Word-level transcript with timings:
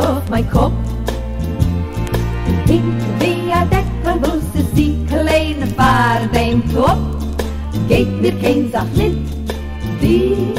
Op 0.00 0.28
mijn 0.28 0.50
kop. 0.50 0.72
Ik 2.66 2.82
via 3.18 3.64
dekkerbossen 3.64 4.66
zie 4.74 5.04
kleine 5.04 5.66
vaart 5.66 6.32
denkt 6.32 6.76
op. 6.76 6.98
Geet 7.88 8.20
weer 8.20 8.34
geen 8.40 8.68
zacht 8.72 8.96
lint, 8.96 9.28
die 10.00 10.52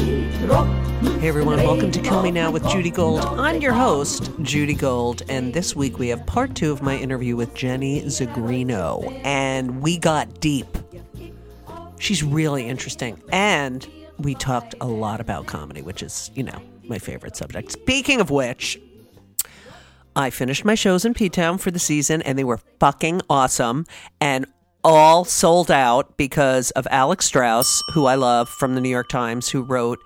droppens 0.46 0.82
Hey 1.18 1.28
everyone, 1.28 1.56
welcome 1.56 1.90
to 1.90 2.00
Kill 2.00 2.22
Me 2.22 2.30
Now 2.30 2.52
with 2.52 2.64
Judy. 2.70 2.90
Gold. 2.90 3.24
I'm 3.38 3.60
your 3.60 3.72
host, 3.72 4.30
Judy 4.42 4.74
Gold, 4.74 5.22
and 5.28 5.52
this 5.52 5.74
week 5.74 5.98
we 5.98 6.08
have 6.08 6.24
part 6.26 6.54
two 6.54 6.72
of 6.72 6.80
my 6.82 6.96
interview 6.96 7.36
with 7.36 7.54
Jenny 7.54 8.02
Zigrino, 8.02 9.20
and 9.24 9.82
we 9.82 9.98
got 9.98 10.40
deep. 10.40 10.66
She's 11.98 12.22
really 12.22 12.68
interesting, 12.68 13.20
and 13.32 13.86
we 14.18 14.34
talked 14.34 14.74
a 14.80 14.86
lot 14.86 15.20
about 15.20 15.46
comedy, 15.46 15.82
which 15.82 16.02
is, 16.02 16.30
you 16.34 16.42
know, 16.42 16.60
my 16.88 16.98
favorite 16.98 17.36
subject. 17.36 17.72
Speaking 17.72 18.20
of 18.20 18.30
which, 18.30 18.80
I 20.14 20.30
finished 20.30 20.64
my 20.64 20.74
shows 20.74 21.04
in 21.04 21.14
P 21.14 21.28
Town 21.28 21.58
for 21.58 21.70
the 21.70 21.78
season, 21.78 22.22
and 22.22 22.38
they 22.38 22.44
were 22.44 22.60
fucking 22.80 23.22
awesome 23.30 23.86
and 24.20 24.46
all 24.84 25.24
sold 25.24 25.70
out 25.70 26.16
because 26.16 26.70
of 26.72 26.86
Alex 26.90 27.26
Strauss, 27.26 27.82
who 27.92 28.06
I 28.06 28.16
love 28.16 28.48
from 28.48 28.74
the 28.74 28.80
New 28.80 28.88
York 28.88 29.08
Times, 29.08 29.48
who 29.48 29.62
wrote 29.62 29.98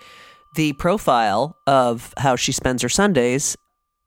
the 0.55 0.73
profile 0.75 1.57
of 1.67 2.13
how 2.19 2.37
she 2.37 2.53
spends 2.53 2.83
her 2.83 2.89
Sundays. 2.89 3.57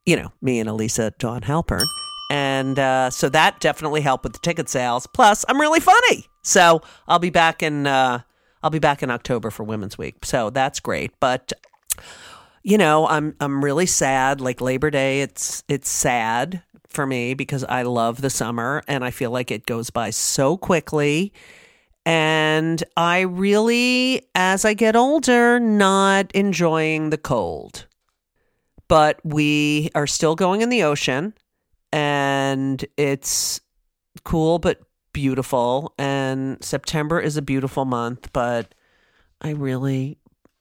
You 0.05 0.15
know, 0.15 0.31
me 0.41 0.59
and 0.59 0.69
Elisa 0.69 1.11
Dawn 1.19 1.41
Halpern. 1.41 1.85
And 2.31 2.77
uh, 2.77 3.09
so 3.09 3.27
that 3.29 3.59
definitely 3.59 4.01
helped 4.01 4.23
with 4.23 4.33
the 4.33 4.39
ticket 4.39 4.69
sales. 4.69 5.07
Plus, 5.07 5.43
I'm 5.49 5.59
really 5.59 5.79
funny. 5.79 6.27
So 6.43 6.81
I'll 7.07 7.19
be 7.19 7.31
back 7.31 7.63
in 7.63 7.87
uh, 7.87 8.21
I'll 8.61 8.69
be 8.69 8.79
back 8.79 9.03
in 9.03 9.09
October 9.09 9.49
for 9.49 9.63
Women's 9.63 9.97
Week. 9.97 10.25
So 10.25 10.49
that's 10.49 10.79
great. 10.79 11.11
But 11.19 11.53
you 12.63 12.77
know, 12.77 13.07
I'm 13.07 13.35
I'm 13.39 13.63
really 13.63 13.85
sad. 13.85 14.41
Like 14.41 14.61
Labor 14.61 14.89
Day, 14.89 15.21
it's 15.21 15.63
it's 15.67 15.89
sad 15.89 16.63
for 16.87 17.05
me 17.05 17.33
because 17.33 17.63
I 17.63 17.83
love 17.83 18.21
the 18.21 18.29
summer 18.29 18.81
and 18.87 19.03
I 19.03 19.11
feel 19.11 19.31
like 19.31 19.51
it 19.51 19.65
goes 19.65 19.89
by 19.89 20.09
so 20.09 20.57
quickly. 20.57 21.33
And 22.05 22.83
I 22.97 23.21
really, 23.21 24.27
as 24.33 24.65
I 24.65 24.73
get 24.73 24.95
older, 24.95 25.59
not 25.59 26.31
enjoying 26.33 27.11
the 27.11 27.17
cold. 27.17 27.85
But 28.87 29.19
we 29.23 29.91
are 29.93 30.07
still 30.07 30.35
going 30.35 30.61
in 30.61 30.69
the 30.69 30.83
ocean 30.83 31.35
and 31.91 32.83
it's 32.97 33.61
cool 34.23 34.57
but 34.57 34.81
beautiful. 35.13 35.93
And 35.99 36.63
September 36.63 37.19
is 37.19 37.37
a 37.37 37.41
beautiful 37.43 37.85
month, 37.85 38.33
but 38.33 38.73
I 39.41 39.51
really 39.51 40.17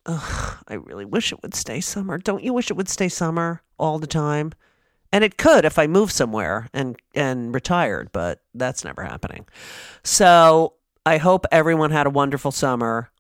Ugh, 0.08 0.56
I 0.66 0.74
really 0.74 1.04
wish 1.04 1.32
it 1.32 1.42
would 1.42 1.54
stay 1.54 1.80
summer. 1.82 2.16
Don't 2.16 2.42
you 2.42 2.54
wish 2.54 2.70
it 2.70 2.76
would 2.76 2.88
stay 2.88 3.08
summer 3.08 3.62
all 3.78 3.98
the 3.98 4.06
time? 4.06 4.52
And 5.12 5.22
it 5.22 5.36
could 5.36 5.66
if 5.66 5.78
I 5.78 5.86
moved 5.86 6.12
somewhere 6.12 6.68
and 6.72 6.96
and 7.14 7.54
retired, 7.54 8.10
but 8.12 8.42
that's 8.54 8.84
never 8.84 9.04
happening. 9.04 9.46
So 10.02 10.74
I 11.04 11.18
hope 11.18 11.44
everyone 11.52 11.90
had 11.90 12.06
a 12.06 12.10
wonderful 12.10 12.52
summer, 12.52 13.10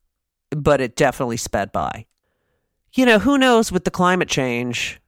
but 0.50 0.80
it 0.80 0.96
definitely 0.96 1.36
sped 1.36 1.72
by. 1.72 2.06
You 2.94 3.04
know, 3.04 3.18
who 3.18 3.36
knows 3.36 3.70
with 3.70 3.84
the 3.84 3.90
climate 3.90 4.28
change 4.28 4.98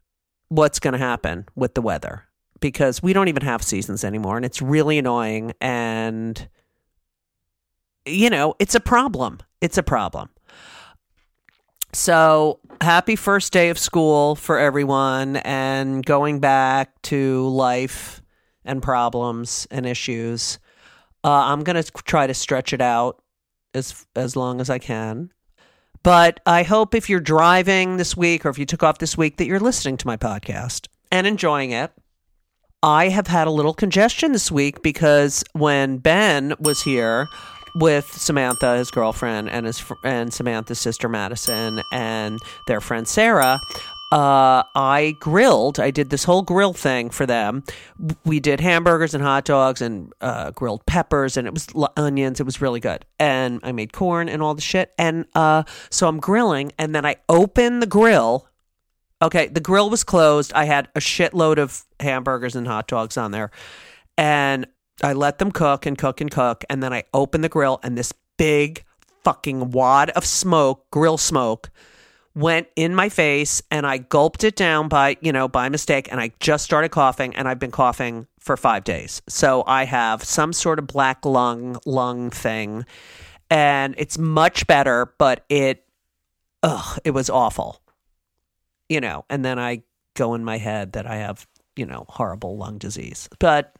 what's 0.48 0.80
going 0.80 0.92
to 0.92 0.98
happen 0.98 1.46
with 1.54 1.74
the 1.74 1.82
weather 1.82 2.24
because 2.60 3.02
we 3.02 3.14
don't 3.14 3.28
even 3.28 3.42
have 3.42 3.62
seasons 3.62 4.04
anymore 4.04 4.36
and 4.36 4.44
it's 4.44 4.60
really 4.60 4.98
annoying 4.98 5.52
and 5.62 6.46
you 8.06 8.28
know, 8.28 8.54
it's 8.58 8.74
a 8.74 8.80
problem. 8.80 9.38
It's 9.60 9.78
a 9.78 9.82
problem. 9.82 10.30
So 11.92 12.60
happy 12.80 13.16
first 13.16 13.52
day 13.52 13.68
of 13.68 13.78
school 13.78 14.36
for 14.36 14.58
everyone 14.58 15.36
and 15.36 16.04
going 16.04 16.40
back 16.40 17.00
to 17.02 17.48
life 17.48 18.22
and 18.64 18.82
problems 18.82 19.66
and 19.70 19.84
issues. 19.86 20.58
Uh, 21.24 21.30
I'm 21.32 21.64
going 21.64 21.82
to 21.82 21.90
try 22.04 22.26
to 22.26 22.34
stretch 22.34 22.72
it 22.72 22.80
out 22.80 23.22
as 23.74 24.06
as 24.16 24.36
long 24.36 24.60
as 24.60 24.70
I 24.70 24.78
can. 24.78 25.30
But 26.02 26.40
I 26.46 26.62
hope 26.62 26.94
if 26.94 27.10
you're 27.10 27.20
driving 27.20 27.98
this 27.98 28.16
week 28.16 28.46
or 28.46 28.48
if 28.48 28.58
you 28.58 28.64
took 28.64 28.82
off 28.82 28.98
this 28.98 29.18
week 29.18 29.36
that 29.36 29.46
you're 29.46 29.60
listening 29.60 29.96
to 29.98 30.06
my 30.06 30.16
podcast 30.16 30.86
and 31.12 31.26
enjoying 31.26 31.72
it. 31.72 31.92
I 32.82 33.10
have 33.10 33.26
had 33.26 33.46
a 33.46 33.50
little 33.50 33.74
congestion 33.74 34.32
this 34.32 34.50
week 34.50 34.80
because 34.80 35.44
when 35.52 35.98
Ben 35.98 36.54
was 36.58 36.82
here 36.82 37.28
with 37.74 38.12
Samantha, 38.12 38.76
his 38.76 38.90
girlfriend, 38.90 39.48
and 39.50 39.66
his 39.66 39.78
fr- 39.78 39.94
and 40.04 40.32
Samantha's 40.32 40.78
sister 40.78 41.08
Madison, 41.08 41.82
and 41.92 42.38
their 42.66 42.80
friend 42.80 43.06
Sarah, 43.06 43.60
uh, 44.12 44.64
I 44.74 45.16
grilled. 45.20 45.78
I 45.78 45.90
did 45.90 46.10
this 46.10 46.24
whole 46.24 46.42
grill 46.42 46.72
thing 46.72 47.10
for 47.10 47.26
them. 47.26 47.62
We 48.24 48.40
did 48.40 48.60
hamburgers 48.60 49.14
and 49.14 49.22
hot 49.22 49.44
dogs 49.44 49.80
and 49.80 50.12
uh, 50.20 50.50
grilled 50.50 50.84
peppers, 50.86 51.36
and 51.36 51.46
it 51.46 51.54
was 51.54 51.68
l- 51.74 51.92
onions. 51.96 52.40
It 52.40 52.44
was 52.44 52.60
really 52.60 52.80
good. 52.80 53.04
And 53.18 53.60
I 53.62 53.72
made 53.72 53.92
corn 53.92 54.28
and 54.28 54.42
all 54.42 54.54
the 54.54 54.60
shit. 54.60 54.92
And 54.98 55.26
uh, 55.34 55.62
so 55.90 56.08
I'm 56.08 56.18
grilling, 56.18 56.72
and 56.78 56.94
then 56.94 57.06
I 57.06 57.16
open 57.28 57.80
the 57.80 57.86
grill 57.86 58.46
Okay, 59.22 59.48
the 59.48 59.60
grill 59.60 59.90
was 59.90 60.02
closed. 60.02 60.52
I 60.54 60.64
had 60.64 60.88
a 60.94 60.98
shitload 61.00 61.58
of 61.58 61.84
hamburgers 62.00 62.56
and 62.56 62.66
hot 62.66 62.88
dogs 62.88 63.18
on 63.18 63.32
there. 63.32 63.50
And 64.16 64.66
I 65.02 65.12
let 65.12 65.38
them 65.38 65.52
cook 65.52 65.86
and 65.86 65.96
cook 65.96 66.20
and 66.20 66.30
cook. 66.30 66.64
And 66.68 66.82
then 66.82 66.92
I 66.92 67.04
opened 67.14 67.44
the 67.44 67.48
grill, 67.48 67.80
and 67.82 67.96
this 67.96 68.12
big 68.36 68.84
fucking 69.24 69.70
wad 69.70 70.10
of 70.10 70.24
smoke, 70.24 70.90
grill 70.90 71.18
smoke, 71.18 71.70
went 72.34 72.68
in 72.76 72.94
my 72.94 73.08
face. 73.08 73.62
And 73.70 73.86
I 73.86 73.98
gulped 73.98 74.44
it 74.44 74.56
down 74.56 74.88
by, 74.88 75.16
you 75.20 75.32
know, 75.32 75.48
by 75.48 75.68
mistake. 75.68 76.10
And 76.10 76.20
I 76.20 76.32
just 76.40 76.64
started 76.64 76.90
coughing, 76.90 77.34
and 77.36 77.48
I've 77.48 77.58
been 77.58 77.70
coughing 77.70 78.26
for 78.38 78.56
five 78.56 78.84
days. 78.84 79.22
So 79.28 79.64
I 79.66 79.84
have 79.84 80.24
some 80.24 80.52
sort 80.52 80.78
of 80.78 80.86
black 80.86 81.24
lung, 81.24 81.78
lung 81.86 82.30
thing. 82.30 82.84
And 83.50 83.94
it's 83.98 84.16
much 84.16 84.66
better, 84.66 85.12
but 85.18 85.44
it, 85.48 85.84
ugh, 86.62 86.98
it 87.04 87.10
was 87.10 87.28
awful 87.28 87.80
you 88.90 89.00
know, 89.00 89.24
and 89.30 89.42
then 89.42 89.58
I 89.58 89.82
go 90.14 90.34
in 90.34 90.44
my 90.44 90.58
head 90.58 90.92
that 90.92 91.06
I 91.06 91.16
have, 91.16 91.46
you 91.76 91.86
know, 91.86 92.04
horrible 92.08 92.58
lung 92.58 92.76
disease. 92.76 93.28
But 93.38 93.72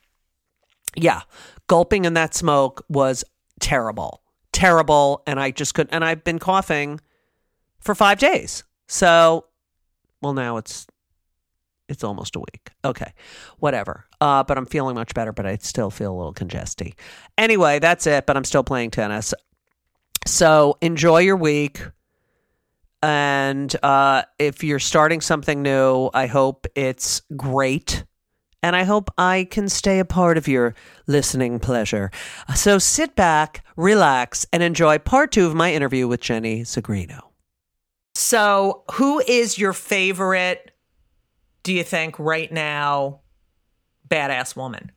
yeah, 0.97 1.23
gulping 1.67 2.05
in 2.05 2.15
that 2.15 2.35
smoke 2.35 2.85
was 2.89 3.25
terrible, 3.61 4.23
terrible. 4.53 5.23
And 5.27 5.39
I 5.39 5.51
just 5.51 5.75
couldn't, 5.75 5.93
and 5.95 6.05
I've 6.05 6.25
been 6.25 6.39
coughing 6.39 7.01
for 7.81 7.95
five 7.95 8.19
days. 8.19 8.65
So, 8.89 9.47
well, 10.21 10.33
now 10.33 10.57
it's, 10.57 10.87
it's 11.89 12.05
almost 12.05 12.37
a 12.37 12.41
week. 12.41 12.71
Okay, 12.85 13.13
whatever. 13.59 14.07
Uh, 14.21 14.45
but 14.45 14.59
I'm 14.59 14.67
feeling 14.67 14.95
much 14.95 15.15
better, 15.15 15.33
but 15.33 15.47
I 15.47 15.57
still 15.57 15.91
feel 15.91 16.13
a 16.13 16.17
little 16.17 16.35
congesty. 16.35 16.95
Anyway, 17.37 17.79
that's 17.79 18.07
it. 18.07 18.27
But 18.27 18.37
I'm 18.37 18.45
still 18.45 18.63
playing 18.63 18.91
tennis. 18.91 19.35
So 20.27 20.77
enjoy 20.81 21.19
your 21.19 21.37
week. 21.37 21.81
And 23.03 23.75
uh, 23.83 24.23
if 24.39 24.63
you're 24.63 24.79
starting 24.79 25.21
something 25.21 25.63
new, 25.63 26.11
I 26.13 26.27
hope 26.27 26.67
it's 26.75 27.23
great. 27.37 28.05
And 28.63 28.77
I 28.77 28.85
hope 28.85 29.11
I 29.17 29.49
can 29.51 29.69
stay 29.69 29.99
a 29.99 30.05
part 30.05 30.37
of 30.37 30.47
your 30.47 30.75
listening 31.07 31.59
pleasure. 31.59 32.11
So 32.55 32.79
sit 32.79 33.17
back, 33.17 33.65
relax, 33.77 34.47
and 34.53 34.63
enjoy 34.63 34.99
part 34.99 35.33
two 35.33 35.47
of 35.47 35.55
my 35.55 35.73
interview 35.73 36.07
with 36.07 36.21
Jenny 36.21 36.63
Zigrino. 36.63 37.21
So, 38.15 38.83
who 38.93 39.21
is 39.21 39.57
your 39.57 39.73
favorite, 39.73 40.73
do 41.63 41.73
you 41.73 41.85
think, 41.85 42.19
right 42.19 42.53
now, 42.53 43.21
badass 44.09 44.57
woman? 44.57 44.93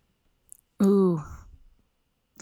Ooh. 0.84 1.24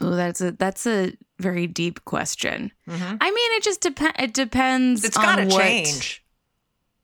Ooh, 0.01 0.15
that's 0.15 0.41
a 0.41 0.53
that's 0.53 0.88
a 0.88 1.15
very 1.39 1.67
deep 1.67 2.03
question. 2.06 2.71
I 2.88 3.31
mean, 3.31 3.51
it 3.57 3.63
just 3.63 3.81
depends. 3.81 4.15
It 4.17 4.33
depends. 4.33 5.01
Mm-hmm. 5.01 5.07
It's 5.07 5.17
got 5.17 5.35
to 5.35 5.47
change. 5.47 6.24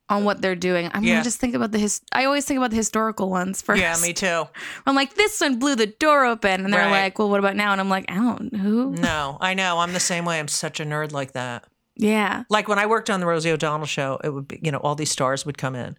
On 0.10 0.24
what 0.24 0.42
they're 0.42 0.56
doing. 0.56 0.90
I'm 0.94 1.04
Yeah. 1.04 1.16
gonna 1.16 1.24
just 1.26 1.38
think 1.40 1.54
about 1.54 1.72
the 1.74 1.80
his. 1.80 2.00
I 2.14 2.24
always 2.26 2.46
think 2.46 2.58
about 2.58 2.70
the 2.70 2.78
historical 2.78 3.30
ones 3.30 3.62
first. 3.62 3.82
Yeah, 3.82 3.96
me 4.02 4.14
too. 4.14 4.44
I'm 4.86 4.96
like, 4.96 5.16
this 5.16 5.42
one 5.42 5.60
blew 5.60 5.76
the 5.76 5.88
door 5.88 6.26
open, 6.26 6.64
and 6.64 6.74
they're 6.74 6.82
Right. 6.86 7.04
like, 7.04 7.20
well, 7.20 7.30
what 7.30 7.40
about 7.40 7.58
now? 7.58 7.74
And 7.74 7.82
I'm 7.82 7.90
like, 7.90 8.06
I 8.10 8.16
don't 8.16 8.56
who. 8.56 8.92
No, 8.94 9.38
I 9.42 9.54
know. 9.54 9.80
I'm 9.80 9.92
the 9.92 10.00
same 10.00 10.24
way. 10.24 10.40
I'm 10.40 10.48
such 10.48 10.80
a 10.80 10.86
nerd 10.86 11.12
like 11.12 11.34
that. 11.34 11.66
Yeah. 11.98 12.44
Like 12.50 12.68
when 12.70 12.80
I 12.80 12.86
worked 12.86 13.10
on 13.10 13.20
the 13.20 13.26
Rosie 13.26 13.52
O'Donnell 13.52 13.86
show, 13.88 14.18
it 14.24 14.30
would 14.30 14.48
be, 14.48 14.60
you 14.64 14.72
know, 14.72 14.78
all 14.78 14.96
these 14.96 15.12
stars 15.12 15.46
would 15.46 15.58
come 15.58 15.76
in. 15.76 15.98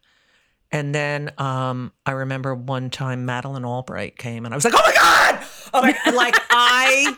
And 0.71 0.95
then 0.95 1.31
um, 1.39 1.93
I 2.07 2.13
remember 2.13 2.55
one 2.55 2.89
time 2.91 3.25
Madeleine 3.27 3.65
Albright 3.65 4.17
came 4.17 4.45
and 4.45 4.55
I 4.55 4.57
was 4.57 4.65
like, 4.65 4.75
oh 4.77 4.83
my 4.85 4.93
God! 4.95 5.47
Oh 5.75 5.83
my. 5.83 6.13
Like 6.13 6.37
I, 6.51 7.17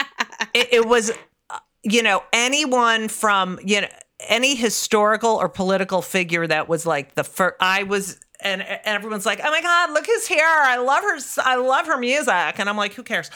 it, 0.54 0.68
it 0.72 0.86
was, 0.86 1.10
uh, 1.50 1.58
you 1.82 2.02
know, 2.02 2.22
anyone 2.32 3.08
from, 3.08 3.58
you 3.64 3.80
know, 3.82 3.88
any 4.20 4.54
historical 4.54 5.30
or 5.30 5.48
political 5.48 6.02
figure 6.02 6.46
that 6.46 6.68
was 6.68 6.86
like 6.86 7.14
the 7.14 7.24
first, 7.24 7.56
I 7.60 7.84
was, 7.84 8.18
and, 8.40 8.62
and 8.62 8.80
everyone's 8.84 9.26
like, 9.26 9.40
oh 9.42 9.50
my 9.50 9.62
God, 9.62 9.92
look 9.92 10.06
who's 10.06 10.26
here. 10.26 10.44
I 10.44 10.76
love 10.78 11.02
her. 11.02 11.18
I 11.44 11.56
love 11.56 11.86
her 11.86 11.98
music. 11.98 12.58
And 12.58 12.68
I'm 12.68 12.76
like, 12.76 12.94
who 12.94 13.02
cares? 13.02 13.30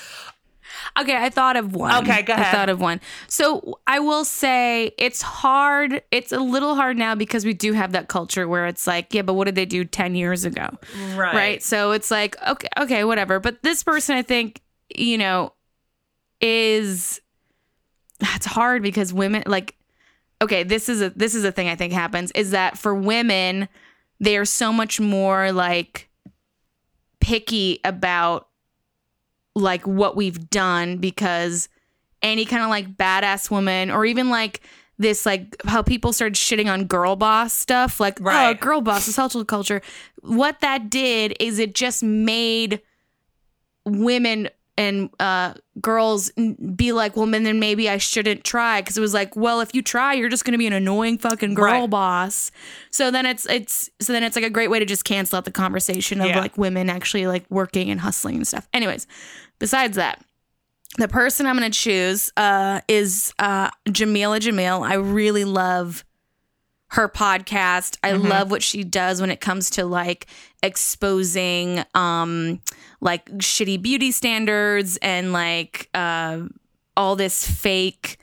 Okay, 0.98 1.16
I 1.16 1.28
thought 1.28 1.56
of 1.56 1.74
one. 1.74 2.02
Okay, 2.02 2.22
go 2.22 2.32
ahead. 2.32 2.46
I 2.46 2.52
thought 2.52 2.68
of 2.68 2.80
one. 2.80 3.00
So 3.28 3.78
I 3.86 3.98
will 3.98 4.24
say 4.24 4.92
it's 4.98 5.22
hard. 5.22 6.02
It's 6.10 6.32
a 6.32 6.38
little 6.38 6.74
hard 6.74 6.96
now 6.96 7.14
because 7.14 7.44
we 7.44 7.54
do 7.54 7.72
have 7.72 7.92
that 7.92 8.08
culture 8.08 8.48
where 8.48 8.66
it's 8.66 8.86
like, 8.86 9.12
yeah, 9.12 9.22
but 9.22 9.34
what 9.34 9.44
did 9.44 9.54
they 9.54 9.66
do 9.66 9.84
10 9.84 10.14
years 10.14 10.44
ago? 10.44 10.68
Right. 11.14 11.34
Right. 11.34 11.62
So 11.62 11.92
it's 11.92 12.10
like, 12.10 12.36
okay, 12.46 12.68
okay, 12.80 13.04
whatever. 13.04 13.38
But 13.38 13.62
this 13.62 13.82
person, 13.82 14.16
I 14.16 14.22
think, 14.22 14.60
you 14.94 15.18
know, 15.18 15.52
is 16.40 17.20
it's 18.20 18.46
hard 18.46 18.82
because 18.82 19.12
women 19.12 19.42
like 19.46 19.76
okay, 20.42 20.64
this 20.64 20.88
is 20.88 21.00
a 21.00 21.10
this 21.10 21.34
is 21.34 21.44
a 21.44 21.52
thing 21.52 21.68
I 21.68 21.76
think 21.76 21.92
happens 21.92 22.30
is 22.32 22.50
that 22.50 22.76
for 22.76 22.94
women, 22.94 23.68
they 24.20 24.36
are 24.36 24.44
so 24.44 24.72
much 24.72 25.00
more 25.00 25.52
like 25.52 26.10
picky 27.20 27.80
about 27.84 28.48
like 29.54 29.86
what 29.86 30.16
we've 30.16 30.50
done 30.50 30.96
because 30.98 31.68
any 32.22 32.44
kind 32.44 32.62
of 32.62 32.68
like 32.68 32.96
badass 32.96 33.50
woman 33.50 33.90
or 33.90 34.04
even 34.04 34.28
like 34.28 34.60
this 34.98 35.24
like 35.24 35.56
how 35.64 35.82
people 35.82 36.12
started 36.12 36.34
shitting 36.34 36.70
on 36.70 36.84
girl 36.84 37.16
boss 37.16 37.52
stuff 37.52 38.00
like 38.00 38.18
oh 38.24 38.54
girl 38.54 38.80
boss 38.80 39.08
is 39.08 39.16
hustle 39.16 39.44
culture. 39.44 39.80
What 40.20 40.60
that 40.60 40.90
did 40.90 41.36
is 41.40 41.58
it 41.58 41.74
just 41.74 42.02
made 42.02 42.80
women 43.84 44.48
and 44.78 45.10
uh, 45.20 45.54
girls 45.80 46.32
be 46.74 46.92
like, 46.92 47.14
well, 47.16 47.26
then 47.26 47.60
maybe 47.60 47.88
I 47.90 47.98
shouldn't 47.98 48.42
try 48.42 48.80
because 48.80 48.96
it 48.96 49.00
was 49.02 49.12
like, 49.12 49.36
well, 49.36 49.60
if 49.60 49.74
you 49.74 49.82
try, 49.82 50.14
you're 50.14 50.28
just 50.30 50.44
gonna 50.44 50.58
be 50.58 50.66
an 50.66 50.72
annoying 50.72 51.18
fucking 51.18 51.54
girl 51.54 51.82
Right. 51.82 51.90
boss. 51.90 52.50
So 52.90 53.10
then 53.10 53.26
it's 53.26 53.46
it's 53.46 53.90
so 54.00 54.12
then 54.12 54.22
it's 54.22 54.34
like 54.36 54.44
a 54.44 54.50
great 54.50 54.70
way 54.70 54.78
to 54.78 54.84
just 54.86 55.04
cancel 55.04 55.36
out 55.36 55.44
the 55.44 55.50
conversation 55.50 56.20
of 56.20 56.28
Yeah. 56.28 56.40
like 56.40 56.56
women 56.56 56.88
actually 56.88 57.26
like 57.26 57.44
working 57.50 57.90
and 57.90 58.00
hustling 58.00 58.36
and 58.36 58.48
stuff. 58.48 58.66
Anyways, 58.72 59.06
besides 59.58 59.96
that, 59.96 60.24
the 60.98 61.08
person 61.08 61.46
I'm 61.46 61.56
gonna 61.56 61.70
choose 61.70 62.32
uh, 62.36 62.80
is 62.88 63.32
uh, 63.38 63.70
Jameela 63.88 64.40
Jamil. 64.40 64.86
I 64.88 64.94
really 64.94 65.44
love 65.44 66.04
her 66.92 67.08
podcast. 67.08 67.96
I 68.02 68.12
love 68.12 68.50
what 68.50 68.62
she 68.62 68.84
does 68.84 69.20
when 69.20 69.30
it 69.30 69.40
comes 69.40 69.70
to 69.70 69.84
like 69.84 70.26
exposing 70.62 71.82
um 71.94 72.60
like 73.00 73.24
shitty 73.38 73.80
beauty 73.80 74.10
standards 74.12 74.98
and 75.02 75.32
like 75.32 75.88
uh 75.94 76.40
all 76.96 77.16
this 77.16 77.46
fake 77.50 78.18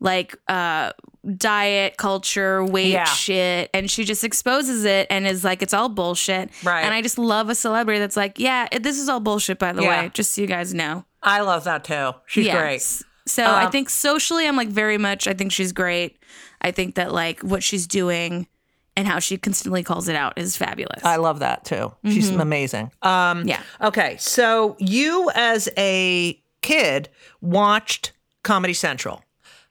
like 0.00 0.36
uh 0.48 0.92
diet 1.36 1.96
culture, 1.96 2.64
weight 2.64 2.88
Yeah. 2.92 3.04
shit 3.04 3.70
and 3.74 3.90
she 3.90 4.04
just 4.04 4.24
exposes 4.24 4.84
it 4.84 5.06
and 5.10 5.26
is 5.26 5.44
like 5.44 5.60
it's 5.62 5.74
all 5.74 5.88
bullshit. 5.88 6.50
Right. 6.62 6.82
And 6.84 6.94
I 6.94 7.02
just 7.02 7.18
love 7.18 7.48
a 7.50 7.54
celebrity 7.54 7.98
that's 8.00 8.16
like, 8.16 8.38
yeah, 8.38 8.68
this 8.80 8.98
is 8.98 9.08
all 9.08 9.20
bullshit 9.20 9.58
by 9.58 9.72
the 9.72 9.82
Yeah. 9.82 10.02
way, 10.04 10.10
just 10.14 10.34
so 10.34 10.40
you 10.42 10.46
guys 10.46 10.72
know. 10.74 11.04
I 11.22 11.40
love 11.40 11.64
that 11.64 11.84
too. 11.84 12.12
She's 12.26 12.46
Yes. 12.46 12.56
great. 12.58 13.10
So 13.26 13.42
I 13.44 13.64
Um, 13.64 13.72
think 13.72 13.88
socially, 13.88 14.46
I'm 14.46 14.56
like 14.56 14.68
very 14.68 14.98
much. 14.98 15.26
I 15.26 15.32
think 15.32 15.50
she's 15.52 15.72
great. 15.72 16.18
I 16.64 16.70
think 16.72 16.96
that 16.96 17.12
like 17.12 17.40
what 17.40 17.62
she's 17.62 17.86
doing 17.86 18.48
and 18.96 19.06
how 19.06 19.18
she 19.18 19.36
constantly 19.38 19.82
calls 19.82 20.08
it 20.08 20.16
out 20.16 20.36
is 20.38 20.56
fabulous. 20.56 21.04
I 21.04 21.16
love 21.16 21.38
that 21.40 21.64
too. 21.64 21.94
She's 22.04 22.30
amazing. 22.30 22.90
Um, 23.02 23.44
yeah. 23.46 23.62
Okay, 23.80 24.16
so 24.18 24.76
you 24.78 25.30
as 25.34 25.68
a 25.76 26.40
kid 26.62 27.08
watched 27.40 28.12
Comedy 28.42 28.72
Central. 28.74 29.22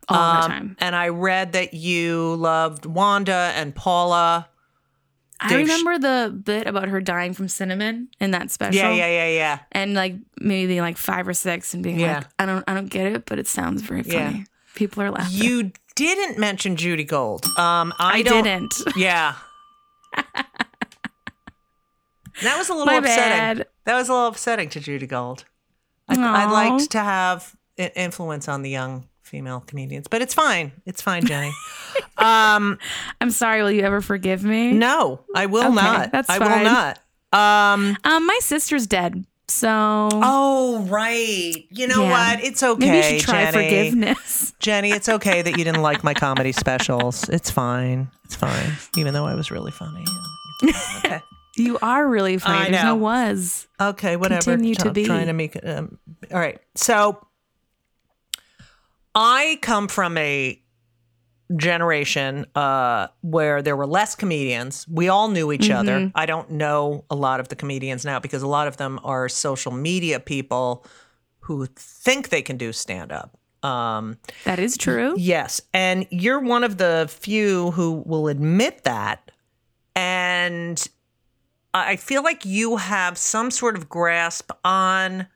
All 0.09 0.17
the 0.33 0.43
Um, 0.45 0.51
time. 0.51 0.77
And 0.79 0.95
I 0.95 1.07
read 1.07 1.53
that 1.53 1.73
you 1.73 2.35
loved 2.35 2.85
Wanda 2.85 3.53
and 3.55 3.73
Paula. 3.73 4.49
I 5.39 5.49
Dave 5.49 5.65
Ch- 5.65 5.69
remember 5.69 5.97
the 5.99 6.29
bit 6.31 6.67
about 6.67 6.89
her 6.89 6.99
dying 7.01 7.33
from 7.33 7.47
cinnamon 7.47 8.09
in 8.19 8.31
that 8.31 8.51
special. 8.51 8.75
Yeah, 8.75 8.91
yeah, 8.93 9.07
yeah, 9.07 9.27
yeah. 9.29 9.59
And 9.71 9.93
like 9.93 10.15
maybe 10.41 10.67
being 10.67 10.81
like 10.81 10.97
five 10.97 11.27
or 11.27 11.33
six 11.33 11.73
and 11.73 11.81
being 11.81 11.99
Yeah. 11.99 12.17
like, 12.17 12.27
I 12.39 12.45
don't, 12.45 12.63
I 12.67 12.73
don't 12.73 12.89
get 12.89 13.07
it, 13.07 13.25
but 13.25 13.39
it 13.39 13.47
sounds 13.47 13.81
very 13.81 14.03
Yeah. 14.05 14.31
funny. 14.31 14.45
People 14.75 15.03
are 15.03 15.11
laughing. 15.11 15.41
You 15.41 15.71
didn't 15.95 16.37
mention 16.37 16.75
Judy 16.75 17.03
Gold. 17.03 17.45
Um, 17.57 17.93
I, 17.99 18.19
I 18.19 18.21
didn't. 18.23 18.73
Yeah. 18.95 19.35
that 22.41 22.57
was 22.57 22.69
a 22.69 22.73
little 22.73 22.85
My 22.87 22.95
upsetting. 22.97 23.59
bad. 23.59 23.67
That 23.85 23.95
was 23.95 24.09
a 24.09 24.13
little 24.13 24.27
upsetting 24.27 24.69
to 24.69 24.79
Judy 24.79 25.07
Gold. 25.07 25.45
I. 26.07 26.15
I'd 26.17 26.51
liked 26.51 26.91
to 26.91 26.99
have 26.99 27.55
i- 27.79 27.91
influence 27.95 28.47
on 28.47 28.61
the 28.61 28.69
young 28.69 29.07
female 29.21 29.61
comedians, 29.65 30.07
but 30.07 30.21
it's 30.21 30.33
fine. 30.33 30.71
It's 30.85 31.01
fine, 31.01 31.25
Jenny. 31.25 31.51
um, 32.17 32.77
I'm 33.21 33.31
sorry. 33.31 33.61
Will 33.63 33.71
you 33.71 33.83
ever 33.83 34.01
forgive 34.01 34.43
me? 34.43 34.71
no, 34.73 35.21
I 35.35 35.45
will 35.45 35.65
Okay, 35.67 35.75
not. 35.75 36.11
that's 36.11 36.29
I 36.29 36.39
will 36.39 36.63
not. 36.63 36.99
Um, 37.31 37.97
Um, 38.03 38.25
my 38.27 38.37
sister's 38.41 38.85
dead. 38.87 39.25
So 39.53 40.09
oh, 40.11 40.85
right. 40.89 41.65
You 41.69 41.87
know 41.87 42.01
Yeah. 42.03 42.35
what? 42.35 42.43
It's 42.43 42.63
okay. 42.63 42.89
maybe 42.89 43.13
you 43.15 43.19
should 43.19 43.29
try 43.29 43.51
Jenny. 43.51 43.69
forgiveness. 43.69 44.53
Jenny, 44.59 44.91
it's 44.91 45.07
okay 45.07 45.41
that 45.43 45.57
you 45.57 45.63
didn't 45.63 45.81
like 45.83 46.03
my 46.03 46.13
comedy 46.13 46.51
specials. 46.51 47.29
It's 47.29 47.51
fine. 47.51 48.09
It's 48.25 48.35
fine. 48.35 48.73
Even 48.97 49.13
though 49.13 49.25
I 49.25 49.35
was 49.35 49.51
really 49.51 49.71
funny. 49.71 50.05
Okay. 50.97 51.21
You 51.55 51.77
are 51.83 52.07
really 52.07 52.39
funny. 52.39 52.67
I 52.67 52.71
There's 52.71 52.83
no 52.83 52.95
was. 52.95 53.67
Okay, 53.79 54.15
whatever. 54.15 54.41
Continue 54.41 54.73
to 54.75 54.87
I'm 54.87 54.93
be. 54.93 55.05
Trying 55.05 55.27
to 55.27 55.33
make. 55.33 55.55
Um, 55.63 55.99
all 56.31 56.39
right. 56.39 56.59
So 56.73 57.25
I 59.13 59.59
come 59.61 59.87
from 59.87 60.17
a 60.17 60.59
generation 61.55 62.45
uh, 62.55 63.07
where 63.21 63.61
there 63.61 63.75
were 63.75 63.85
less 63.85 64.15
comedians. 64.15 64.87
We 64.87 65.09
all 65.09 65.27
knew 65.29 65.51
each 65.51 65.69
other. 65.69 65.99
Mm-hmm. 65.99 66.17
I 66.17 66.25
don't 66.25 66.51
know 66.51 67.05
a 67.09 67.15
lot 67.15 67.39
of 67.39 67.49
the 67.49 67.55
comedians 67.55 68.05
now 68.05 68.19
because 68.19 68.41
a 68.41 68.47
lot 68.47 68.67
of 68.67 68.77
them 68.77 68.99
are 69.03 69.29
social 69.29 69.71
media 69.71 70.19
people 70.19 70.85
who 71.39 71.65
think 71.75 72.29
they 72.29 72.41
can 72.41 72.57
do 72.57 72.71
stand 72.71 73.11
up. 73.11 73.37
Um, 73.63 74.17
That 74.45 74.59
is 74.59 74.77
true. 74.77 75.15
Yes. 75.17 75.61
And 75.73 76.07
you're 76.09 76.39
one 76.39 76.63
of 76.63 76.77
the 76.77 77.07
few 77.09 77.71
who 77.71 78.03
will 78.05 78.27
admit 78.27 78.83
that. 78.83 79.31
And 79.95 80.85
I 81.73 81.95
feel 81.95 82.23
like 82.23 82.45
you 82.45 82.77
have 82.77 83.17
some 83.17 83.51
sort 83.51 83.75
of 83.75 83.89
grasp 83.89 84.51
on 84.63 85.27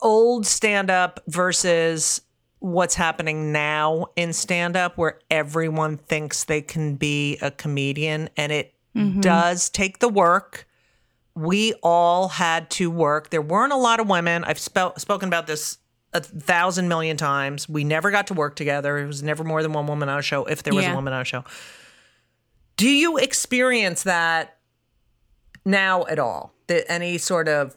old 0.00 0.46
stand 0.46 0.90
up 0.90 1.20
versus 1.26 2.20
what's 2.62 2.94
happening 2.94 3.50
now 3.50 4.06
in 4.14 4.32
stand 4.32 4.76
up, 4.76 4.96
where 4.96 5.18
everyone 5.30 5.96
thinks 5.96 6.44
they 6.44 6.62
can 6.62 6.94
be 6.94 7.36
a 7.42 7.50
comedian. 7.50 8.30
And 8.36 8.52
it 8.52 8.72
mm-hmm. 8.96 9.20
does 9.20 9.68
take 9.68 9.98
the 9.98 10.08
work. 10.08 10.68
We 11.34 11.74
all 11.82 12.28
had 12.28 12.70
to 12.70 12.88
work. 12.88 13.30
There 13.30 13.42
weren't 13.42 13.72
a 13.72 13.76
lot 13.76 13.98
of 13.98 14.08
women. 14.08 14.44
I've 14.44 14.60
spe- 14.60 14.96
spoken 14.98 15.28
about 15.28 15.48
this 15.48 15.78
a 16.12 16.20
thousand 16.20 16.86
million 16.86 17.16
times. 17.16 17.68
We 17.68 17.82
never 17.82 18.12
got 18.12 18.28
to 18.28 18.34
work 18.34 18.54
together. 18.54 18.98
It 18.98 19.06
was 19.06 19.24
never 19.24 19.42
more 19.42 19.62
than 19.62 19.72
one 19.72 19.88
woman 19.88 20.08
on 20.08 20.20
a 20.20 20.22
show, 20.22 20.44
if 20.44 20.62
there 20.62 20.74
was 20.74 20.84
Yeah. 20.84 20.92
a 20.92 20.94
woman 20.94 21.12
on 21.12 21.22
a 21.22 21.24
show. 21.24 21.42
Do 22.76 22.88
you 22.88 23.16
experience 23.16 24.04
that 24.04 24.58
now 25.64 26.04
at 26.04 26.20
all? 26.20 26.54
That 26.68 26.90
any 26.90 27.18
sort 27.18 27.48
of, 27.48 27.76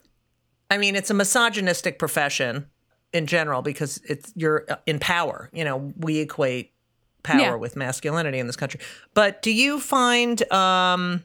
I 0.69 0.77
mean, 0.77 0.95
it's 0.95 1.09
a 1.09 1.13
misogynistic 1.15 1.97
profession 1.97 2.67
in 3.15 3.25
general 3.27 3.61
because 3.61 3.99
it's 4.07 4.31
you're 4.35 4.65
in 4.85 4.99
power. 4.99 5.49
You 5.53 5.63
know, 5.63 5.93
we 5.97 6.19
equate 6.19 6.71
power 7.23 7.39
Yeah. 7.39 7.55
with 7.55 7.75
masculinity 7.75 8.37
in 8.39 8.47
this 8.47 8.55
country. 8.55 8.79
But 9.13 9.41
do 9.41 9.51
you 9.51 9.79
find, 9.79 10.51
um, 10.51 11.23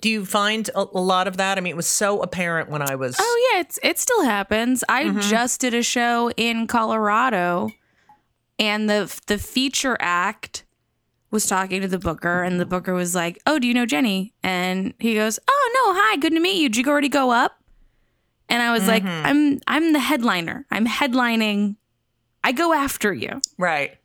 do 0.00 0.08
you 0.08 0.24
find 0.24 0.68
a, 0.74 0.80
a 0.80 1.00
lot 1.00 1.28
of 1.28 1.36
that? 1.36 1.56
I 1.58 1.60
mean, 1.60 1.70
it 1.72 1.76
was 1.76 1.86
so 1.86 2.20
apparent 2.22 2.68
when 2.70 2.82
I 2.82 2.94
was. 2.96 3.16
Oh 3.18 3.50
yeah, 3.52 3.60
it's 3.60 3.78
it 3.82 3.98
still 3.98 4.24
happens. 4.24 4.82
I 4.88 5.04
Mm-hmm. 5.04 5.20
just 5.20 5.60
did 5.60 5.74
a 5.74 5.82
show 5.82 6.30
in 6.36 6.66
Colorado, 6.66 7.70
and 8.58 8.88
the 8.90 9.14
the 9.26 9.38
feature 9.38 9.96
act 10.00 10.64
was 11.30 11.46
talking 11.46 11.80
to 11.80 11.88
the 11.88 11.98
booker, 11.98 12.42
and 12.42 12.58
the 12.60 12.66
booker 12.66 12.92
was 12.94 13.14
like, 13.14 13.40
"Oh, 13.46 13.58
do 13.58 13.66
you 13.68 13.74
know 13.74 13.86
Jenny?" 13.86 14.34
And 14.42 14.94
he 14.98 15.14
goes, 15.14 15.38
"Oh 15.48 15.70
no, 15.74 16.00
hi, 16.00 16.16
good 16.16 16.32
to 16.32 16.40
meet 16.40 16.60
you. 16.60 16.68
Did 16.68 16.84
you 16.84 16.90
already 16.90 17.08
go 17.08 17.30
up?" 17.30 17.60
And 18.48 18.62
I 18.62 18.72
was 18.72 18.86
like, 18.86 19.02
Mm-hmm. 19.02 19.26
"I'm 19.26 19.60
I'm 19.66 19.92
the 19.92 20.00
headliner. 20.00 20.66
I'm 20.70 20.86
headlining. 20.86 21.76
I 22.42 22.52
go 22.52 22.72
after 22.72 23.12
you." 23.12 23.40
Right. 23.58 23.96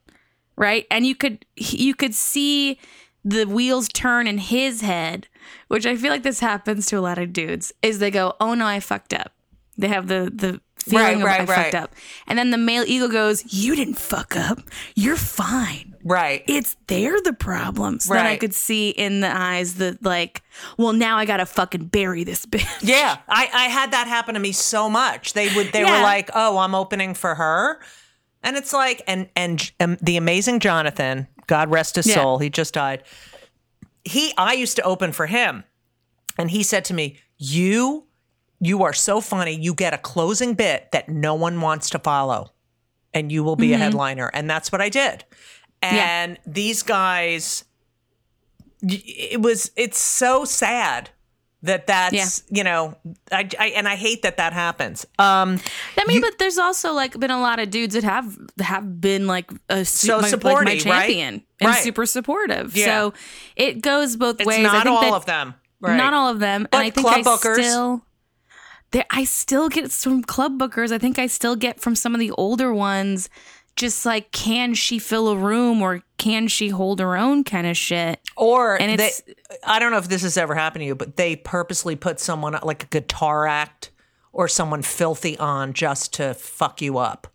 right 0.55 0.85
and 0.91 1.05
you 1.05 1.15
could 1.15 1.45
you 1.55 1.93
could 1.95 2.15
see 2.15 2.79
the 3.25 3.45
wheels 3.45 3.89
turn 3.89 4.27
in 4.27 4.37
his 4.37 4.81
head, 4.81 5.27
which 5.67 5.85
I 5.85 5.95
feel 5.97 6.09
like 6.09 6.23
this 6.23 6.39
happens 6.39 6.85
to 6.87 6.97
a 6.97 7.01
lot 7.01 7.17
of 7.17 7.33
dudes, 7.33 7.73
is 7.81 7.99
they 7.99 8.11
go, 8.11 8.35
"Oh 8.39 8.53
no, 8.53 8.65
I 8.65 8.79
fucked 8.79 9.13
up." 9.13 9.33
They 9.77 9.87
have 9.89 10.07
the 10.07 10.31
the 10.33 10.61
feeling 10.85 11.03
Right, 11.03 11.17
of 11.17 11.23
right, 11.23 11.41
I 11.41 11.45
fucked 11.45 11.73
right. 11.73 11.83
up, 11.83 11.95
and 12.27 12.37
then 12.39 12.51
the 12.51 12.57
male 12.57 12.83
ego 12.87 13.07
goes, 13.07 13.43
"You 13.53 13.75
didn't 13.75 13.95
fuck 13.99 14.35
up. 14.35 14.59
You're 14.95 15.15
fine." 15.17 15.95
Right. 16.03 16.43
It's 16.47 16.77
they're 16.87 17.19
the 17.21 17.33
problem. 17.33 17.99
So 17.99 18.13
then 18.13 18.25
I 18.25 18.37
could 18.37 18.53
see 18.53 18.89
in 18.89 19.19
the 19.19 19.35
eyes 19.35 19.75
that 19.75 20.01
like, 20.01 20.41
well, 20.77 20.93
now 20.93 21.17
I 21.17 21.25
gotta 21.25 21.45
fucking 21.45 21.85
bury 21.87 22.23
this 22.23 22.45
bitch. 22.45 22.65
Yeah, 22.81 23.17
I, 23.27 23.49
I 23.53 23.63
had 23.65 23.91
that 23.91 24.07
happen 24.07 24.33
to 24.35 24.39
me 24.39 24.53
so 24.53 24.89
much. 24.89 25.33
They 25.33 25.53
would 25.55 25.71
they 25.73 25.81
Yeah. 25.81 25.97
were 25.97 26.03
like, 26.03 26.29
"Oh, 26.33 26.57
I'm 26.57 26.73
opening 26.73 27.13
for 27.13 27.35
her," 27.35 27.79
and 28.43 28.55
it's 28.55 28.71
like, 28.73 29.01
and 29.07 29.27
and 29.35 29.71
um, 29.81 29.97
the 30.01 30.15
amazing 30.17 30.61
Johnathan, 30.61 31.27
God 31.47 31.69
rest 31.69 31.97
his 31.97 32.07
Yeah. 32.07 32.15
soul, 32.15 32.39
he 32.39 32.49
just 32.49 32.73
died. 32.73 33.03
He, 34.05 34.33
I 34.37 34.53
used 34.53 34.77
to 34.77 34.81
open 34.83 35.11
for 35.11 35.27
him, 35.27 35.65
and 36.37 36.49
he 36.49 36.63
said 36.63 36.85
to 36.85 36.93
me, 36.93 37.17
"You, 37.37 38.05
you 38.59 38.83
are 38.83 38.93
so 38.93 39.21
funny. 39.21 39.55
You 39.55 39.73
get 39.73 39.93
a 39.93 39.97
closing 39.97 40.53
bit 40.53 40.91
that 40.91 41.09
no 41.09 41.35
one 41.35 41.61
wants 41.61 41.89
to 41.91 41.99
follow, 41.99 42.51
and 43.13 43.31
you 43.31 43.43
will 43.43 43.55
be 43.55 43.73
a 43.73 43.77
headliner." 43.77 44.29
And 44.33 44.49
that's 44.49 44.71
what 44.71 44.81
I 44.81 44.89
did. 44.89 45.23
Yeah. 45.81 46.23
And 46.23 46.37
these 46.45 46.83
guys, 46.83 47.63
it 48.81 49.41
was 49.41 49.71
it's 49.75 49.99
so 49.99 50.45
sad 50.45 51.09
that 51.61 51.87
that's 51.87 52.43
you 52.49 52.63
know 52.63 52.95
I, 53.31 53.49
I 53.59 53.67
and 53.75 53.87
I 53.87 53.95
hate 53.95 54.21
that 54.21 54.37
that 54.37 54.53
happens. 54.53 55.05
Um, 55.17 55.59
I 55.97 56.05
mean, 56.07 56.21
but 56.21 56.37
there's 56.37 56.57
also 56.57 56.93
like 56.93 57.19
been 57.19 57.31
a 57.31 57.41
lot 57.41 57.59
of 57.59 57.69
dudes 57.69 57.93
that 57.95 58.03
have 58.05 58.37
have 58.59 59.01
been 59.01 59.27
like 59.27 59.51
a 59.69 59.83
So 59.83 60.07
my, 60.07 60.15
like 60.15 60.21
my 60.23 60.29
supporting, 60.29 60.67
right? 60.67 60.81
champion 60.81 61.43
and 61.59 61.67
Right. 61.69 61.83
super 61.83 62.05
supportive. 62.05 62.75
Yeah. 62.75 62.85
So 62.85 63.13
it 63.57 63.81
goes 63.81 64.15
both 64.15 64.39
it's 64.39 64.47
ways. 64.47 64.63
Not 64.63 64.87
all 64.87 65.01
that- 65.01 65.13
of 65.13 65.25
them, 65.25 65.55
right? 65.81 65.97
Not 65.97 66.13
all 66.13 66.29
of 66.29 66.39
them. 66.39 66.67
But 66.71 66.77
and 66.77 66.87
I 66.87 66.89
think 66.91 67.07
club 67.07 67.19
I 67.19 67.23
bookers- 67.23 67.55
still 67.55 68.05
there 68.91 69.05
I 69.09 69.23
still 69.23 69.69
get 69.69 69.91
some 69.91 70.23
club 70.23 70.59
bookers. 70.59 70.91
I 70.91 70.97
think 70.97 71.19
I 71.19 71.27
still 71.27 71.55
get 71.55 71.79
from 71.79 71.95
some 71.95 72.13
of 72.13 72.19
the 72.19 72.31
older 72.31 72.73
ones 72.73 73.29
just 73.79 74.05
like 74.05 74.31
can 74.31 74.73
she 74.73 74.99
fill 74.99 75.29
a 75.29 75.37
room 75.37 75.81
or 75.81 76.03
can 76.17 76.47
she 76.49 76.67
hold 76.67 76.99
her 76.99 77.15
own 77.15 77.43
kind 77.43 77.65
of 77.65 77.77
shit. 77.77 78.19
Or 78.35 78.79
And 78.79 78.99
they, 78.99 79.11
I 79.63 79.79
don't 79.79 79.91
know 79.91 79.97
if 79.97 80.09
this 80.09 80.21
has 80.23 80.37
ever 80.37 80.53
happened 80.53 80.81
to 80.81 80.85
you, 80.85 80.95
but 80.95 81.15
they 81.15 81.37
purposely 81.37 81.95
put 81.95 82.19
someone 82.19 82.59
like 82.61 82.83
a 82.83 82.87
guitar 82.87 83.47
act 83.47 83.91
or 84.33 84.47
someone 84.47 84.81
filthy 84.81 85.37
on 85.37 85.73
just 85.73 86.13
to 86.15 86.33
fuck 86.33 86.81
you 86.81 86.97
up. 86.97 87.27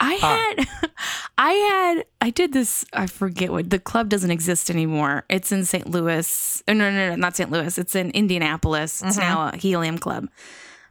I 0.00 0.14
uh. 0.16 0.18
had, 0.18 0.90
I 1.38 1.52
had, 1.52 2.04
I 2.20 2.30
did 2.30 2.52
this. 2.52 2.84
I 2.92 3.06
forget 3.06 3.52
what 3.52 3.70
the 3.70 3.78
club 3.78 4.08
doesn't 4.08 4.32
exist 4.32 4.70
anymore. 4.70 5.24
It's 5.30 5.52
in 5.52 5.64
St. 5.64 5.88
Louis. 5.88 6.62
Oh, 6.66 6.72
no, 6.72 6.90
no, 6.90 7.10
no, 7.10 7.16
not 7.16 7.36
St. 7.36 7.50
Louis. 7.50 7.78
It's 7.78 7.94
in 7.94 8.10
Indianapolis. 8.10 9.00
It's 9.00 9.16
mm-hmm. 9.16 9.20
now 9.20 9.50
a 9.50 9.56
Helium 9.56 9.98
Club. 9.98 10.28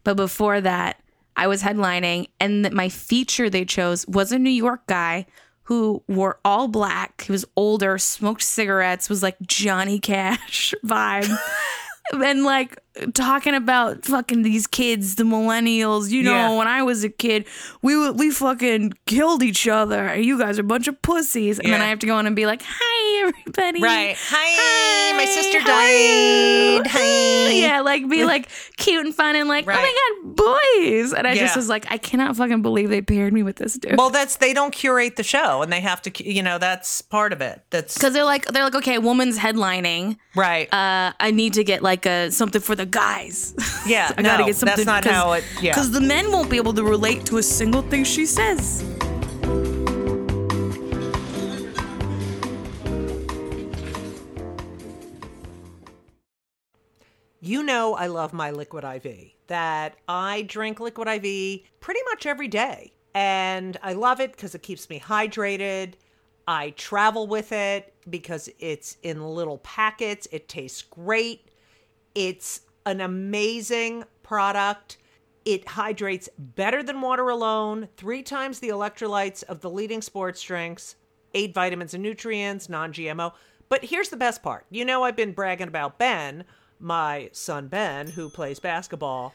But 0.04 0.16
before 0.18 0.60
that, 0.62 1.00
I 1.36 1.48
was 1.48 1.64
headlining, 1.64 2.28
and 2.40 2.72
my 2.74 2.90
feature 2.90 3.50
they 3.50 3.66
chose 3.66 4.06
was 4.08 4.32
a 4.32 4.38
New 4.40 4.50
York 4.52 4.86
guy 4.88 5.26
who 5.64 6.04
wore 6.08 6.40
all 6.44 6.68
black. 6.68 7.24
He 7.26 7.32
was 7.32 7.46
older, 7.56 7.98
smoked 7.98 8.44
cigarettes, 8.44 9.10
was 9.10 9.24
like 9.24 9.38
Johnny 9.48 9.98
Cash 9.98 10.74
vibe. 10.86 11.34
and 12.14 12.44
like 12.44 12.78
talking 13.14 13.56
about 13.56 14.04
fucking 14.06 14.42
these 14.44 14.68
kids, 14.68 15.16
the 15.16 15.24
millennials. 15.24 16.10
You 16.10 16.24
know, 16.24 16.34
Yeah. 16.34 16.58
when 16.58 16.68
I 16.68 16.84
was 16.84 17.04
a 17.06 17.10
kid, 17.10 17.46
we 17.82 18.12
we 18.12 18.30
fucking 18.30 18.94
killed 19.06 19.42
each 19.42 19.68
other. 19.68 20.14
You 20.16 20.38
guys 20.38 20.58
are 20.60 20.62
a 20.62 20.66
bunch 20.66 20.88
of 20.90 21.02
pussies. 21.02 21.60
And 21.60 21.72
then 21.72 21.82
I 21.82 21.88
have 21.88 22.00
to 22.00 22.06
go 22.08 22.20
in 22.20 22.28
and 22.28 22.36
be 22.36 22.46
like, 22.46 22.62
"Hi, 22.64 22.93
everybody." 23.20 23.82
Right. 23.82 24.16
Hi, 24.20 25.18
my 25.18 25.26
sister 25.26 25.60
how 25.60 25.72
are 25.74 25.90
you? 25.90 26.84
died. 26.84 26.88
Hi. 26.92 27.52
Yeah, 27.52 27.82
like 27.82 28.10
be 28.10 28.26
like 28.26 28.50
cute 28.78 29.06
and 29.06 29.14
fun 29.16 29.36
and 29.36 29.48
like, 29.48 29.66
Right. 29.68 29.78
oh 29.78 29.82
my 29.82 30.24
god, 30.24 30.36
boys. 30.36 31.14
And 31.14 31.28
I 31.28 31.36
just 31.36 31.56
was 31.56 31.70
like, 31.70 31.86
I 31.92 31.98
cannot 31.98 32.36
fucking 32.36 32.62
believe 32.62 32.90
they 32.90 33.02
paired 33.02 33.34
me 33.34 33.44
with 33.44 33.58
this 33.58 33.76
dude. 33.76 33.98
Well, 33.98 34.10
that's 34.10 34.38
they 34.38 34.54
don't 34.54 34.72
curate 34.72 35.16
the 35.16 35.24
show, 35.24 35.62
and 35.62 35.72
they 35.72 35.82
have 35.82 36.02
to. 36.04 36.32
You 36.32 36.44
know, 36.44 36.58
that's 36.58 37.02
part 37.02 37.34
of 37.34 37.42
it. 37.42 37.62
That's 37.70 37.94
because 37.94 38.14
they're 38.14 38.24
like 38.24 38.46
they're 38.48 38.64
like, 38.64 38.76
okay, 38.76 38.98
woman's 38.98 39.38
headlining. 39.38 40.18
right. 40.36 40.72
Uh, 40.74 41.14
I 41.20 41.32
need 41.32 41.54
to 41.54 41.64
get 41.64 41.84
like 41.84 42.06
a 42.06 42.32
something 42.32 42.62
for 42.62 42.76
the 42.76 42.86
guys. 42.86 43.54
yeah. 43.88 44.12
I 44.18 44.22
gotta 44.22 44.44
get 44.46 44.56
something. 44.56 44.86
That's 44.86 44.86
not 44.86 45.06
how 45.06 45.34
it. 45.34 45.44
Yeah. 45.62 45.72
Because 45.72 45.92
the 45.92 46.02
men 46.02 46.32
won't 46.32 46.50
be 46.50 46.58
able 46.58 46.74
to 46.74 46.84
relate 46.84 47.26
to 47.28 47.38
a 47.38 47.44
single 47.44 47.82
thing 47.84 48.04
she 48.04 48.26
says. 48.26 48.84
You 57.46 57.62
know 57.62 57.94
I 57.94 58.08
love 58.08 58.32
my 58.32 58.52
liquid 58.52 58.86
IV. 58.86 59.32
That 59.48 59.98
I 60.08 60.44
drink 60.44 60.80
liquid 60.80 61.10
IV 61.10 61.60
pretty 61.82 62.00
much 62.10 62.26
every 62.26 62.48
day. 62.48 62.94
And 63.14 63.78
I 63.84 63.92
love 63.92 64.22
it 64.22 64.32
because 64.32 64.56
it 64.56 64.64
keeps 64.64 64.90
me 64.90 64.98
hydrated. 64.98 65.96
I 66.48 66.70
travel 66.70 67.28
with 67.28 67.52
it 67.52 67.94
because 68.10 68.50
it's 68.60 68.96
in 69.04 69.22
little 69.22 69.58
packets. 69.58 70.26
It 70.32 70.48
tastes 70.48 70.84
great. 70.84 71.50
It's 72.16 72.62
an 72.86 73.02
amazing 73.02 74.06
product. 74.24 74.96
It 75.44 75.68
hydrates 75.68 76.30
better 76.38 76.82
than 76.82 77.02
water 77.02 77.28
alone, 77.28 77.90
three 77.98 78.24
times 78.24 78.60
the 78.60 78.70
electrolytes 78.70 79.44
of 79.44 79.60
the 79.60 79.70
leading 79.70 80.02
sports 80.02 80.42
drinks, 80.42 80.96
eight 81.34 81.54
vitamins 81.54 81.94
and 81.94 82.04
nutrients, 82.04 82.70
non 82.70 82.94
GMO. 82.94 83.34
But 83.68 83.84
here's 83.84 84.08
the 84.08 84.16
best 84.16 84.42
part. 84.42 84.66
You 84.70 84.86
know, 84.86 85.04
I've 85.04 85.18
been 85.18 85.34
bragging 85.34 85.68
about 85.68 86.00
Ben, 86.00 86.46
my 86.84 87.30
son 87.32 87.68
Ben, 87.68 88.08
who 88.12 88.30
plays 88.30 88.60
basketball. 88.60 89.34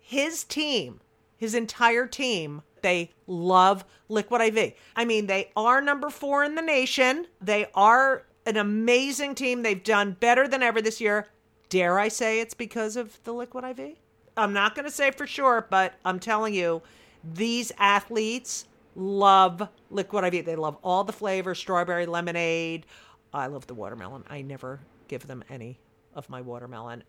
His 0.00 0.44
team, 0.44 1.00
his 1.36 1.54
entire 1.54 2.06
team, 2.06 2.62
they 2.82 3.10
love 3.26 3.84
Liquid 4.08 4.40
IV. 4.40 4.74
I 4.94 5.04
mean, 5.04 5.26
they 5.26 5.50
are 5.56 5.80
number 5.80 6.08
four 6.08 6.44
in 6.44 6.54
the 6.54 6.62
nation. 6.62 7.26
They 7.40 7.66
are 7.74 8.24
an 8.46 8.56
amazing 8.56 9.34
team. 9.34 9.62
They've 9.62 9.82
done 9.82 10.16
better 10.20 10.46
than 10.46 10.62
ever 10.62 10.80
this 10.80 11.00
year. 11.00 11.26
Dare 11.68 11.98
I 11.98 12.08
say 12.08 12.40
it's 12.40 12.54
because 12.54 12.96
of 12.96 13.22
the 13.24 13.32
Liquid 13.32 13.64
IV? 13.64 13.96
I'm 14.36 14.52
not 14.52 14.74
going 14.74 14.84
to 14.84 14.90
say 14.90 15.10
for 15.10 15.26
sure, 15.26 15.66
but 15.70 15.94
I'm 16.04 16.20
telling 16.20 16.54
you, 16.54 16.82
these 17.24 17.72
athletes 17.78 18.66
love 18.94 19.68
Liquid 19.90 20.32
IV. 20.32 20.44
They 20.44 20.56
love 20.56 20.76
all 20.84 21.04
the 21.04 21.12
flavors 21.12 21.58
strawberry, 21.58 22.06
lemonade. 22.06 22.86
I 23.32 23.46
love 23.46 23.66
the 23.66 23.74
watermelon. 23.74 24.24
I 24.28 24.42
never 24.42 24.80
give 25.08 25.26
them 25.26 25.42
any 25.48 25.78
of 26.14 26.28
my 26.30 26.40
watermelon. 26.40 27.04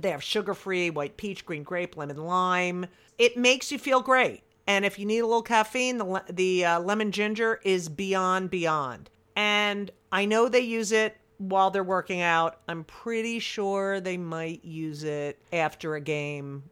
They 0.00 0.10
have 0.10 0.22
sugar 0.22 0.54
free, 0.54 0.90
white 0.90 1.16
peach, 1.16 1.44
green 1.44 1.62
grape, 1.62 1.96
lemon 1.96 2.16
lime. 2.16 2.86
It 3.18 3.36
makes 3.36 3.72
you 3.72 3.78
feel 3.78 4.00
great. 4.00 4.42
And 4.66 4.84
if 4.84 4.98
you 4.98 5.06
need 5.06 5.18
a 5.18 5.26
little 5.26 5.42
caffeine, 5.42 5.98
the, 5.98 6.24
the 6.30 6.64
uh, 6.64 6.80
lemon 6.80 7.10
ginger 7.10 7.60
is 7.64 7.88
beyond, 7.88 8.50
beyond. 8.50 9.10
And 9.34 9.90
I 10.12 10.26
know 10.26 10.48
they 10.48 10.60
use 10.60 10.92
it 10.92 11.16
while 11.38 11.70
they're 11.70 11.82
working 11.82 12.20
out. 12.20 12.60
I'm 12.68 12.84
pretty 12.84 13.38
sure 13.38 14.00
they 14.00 14.16
might 14.16 14.64
use 14.64 15.02
it 15.02 15.40
after 15.52 15.94
a 15.94 16.00
game 16.00 16.64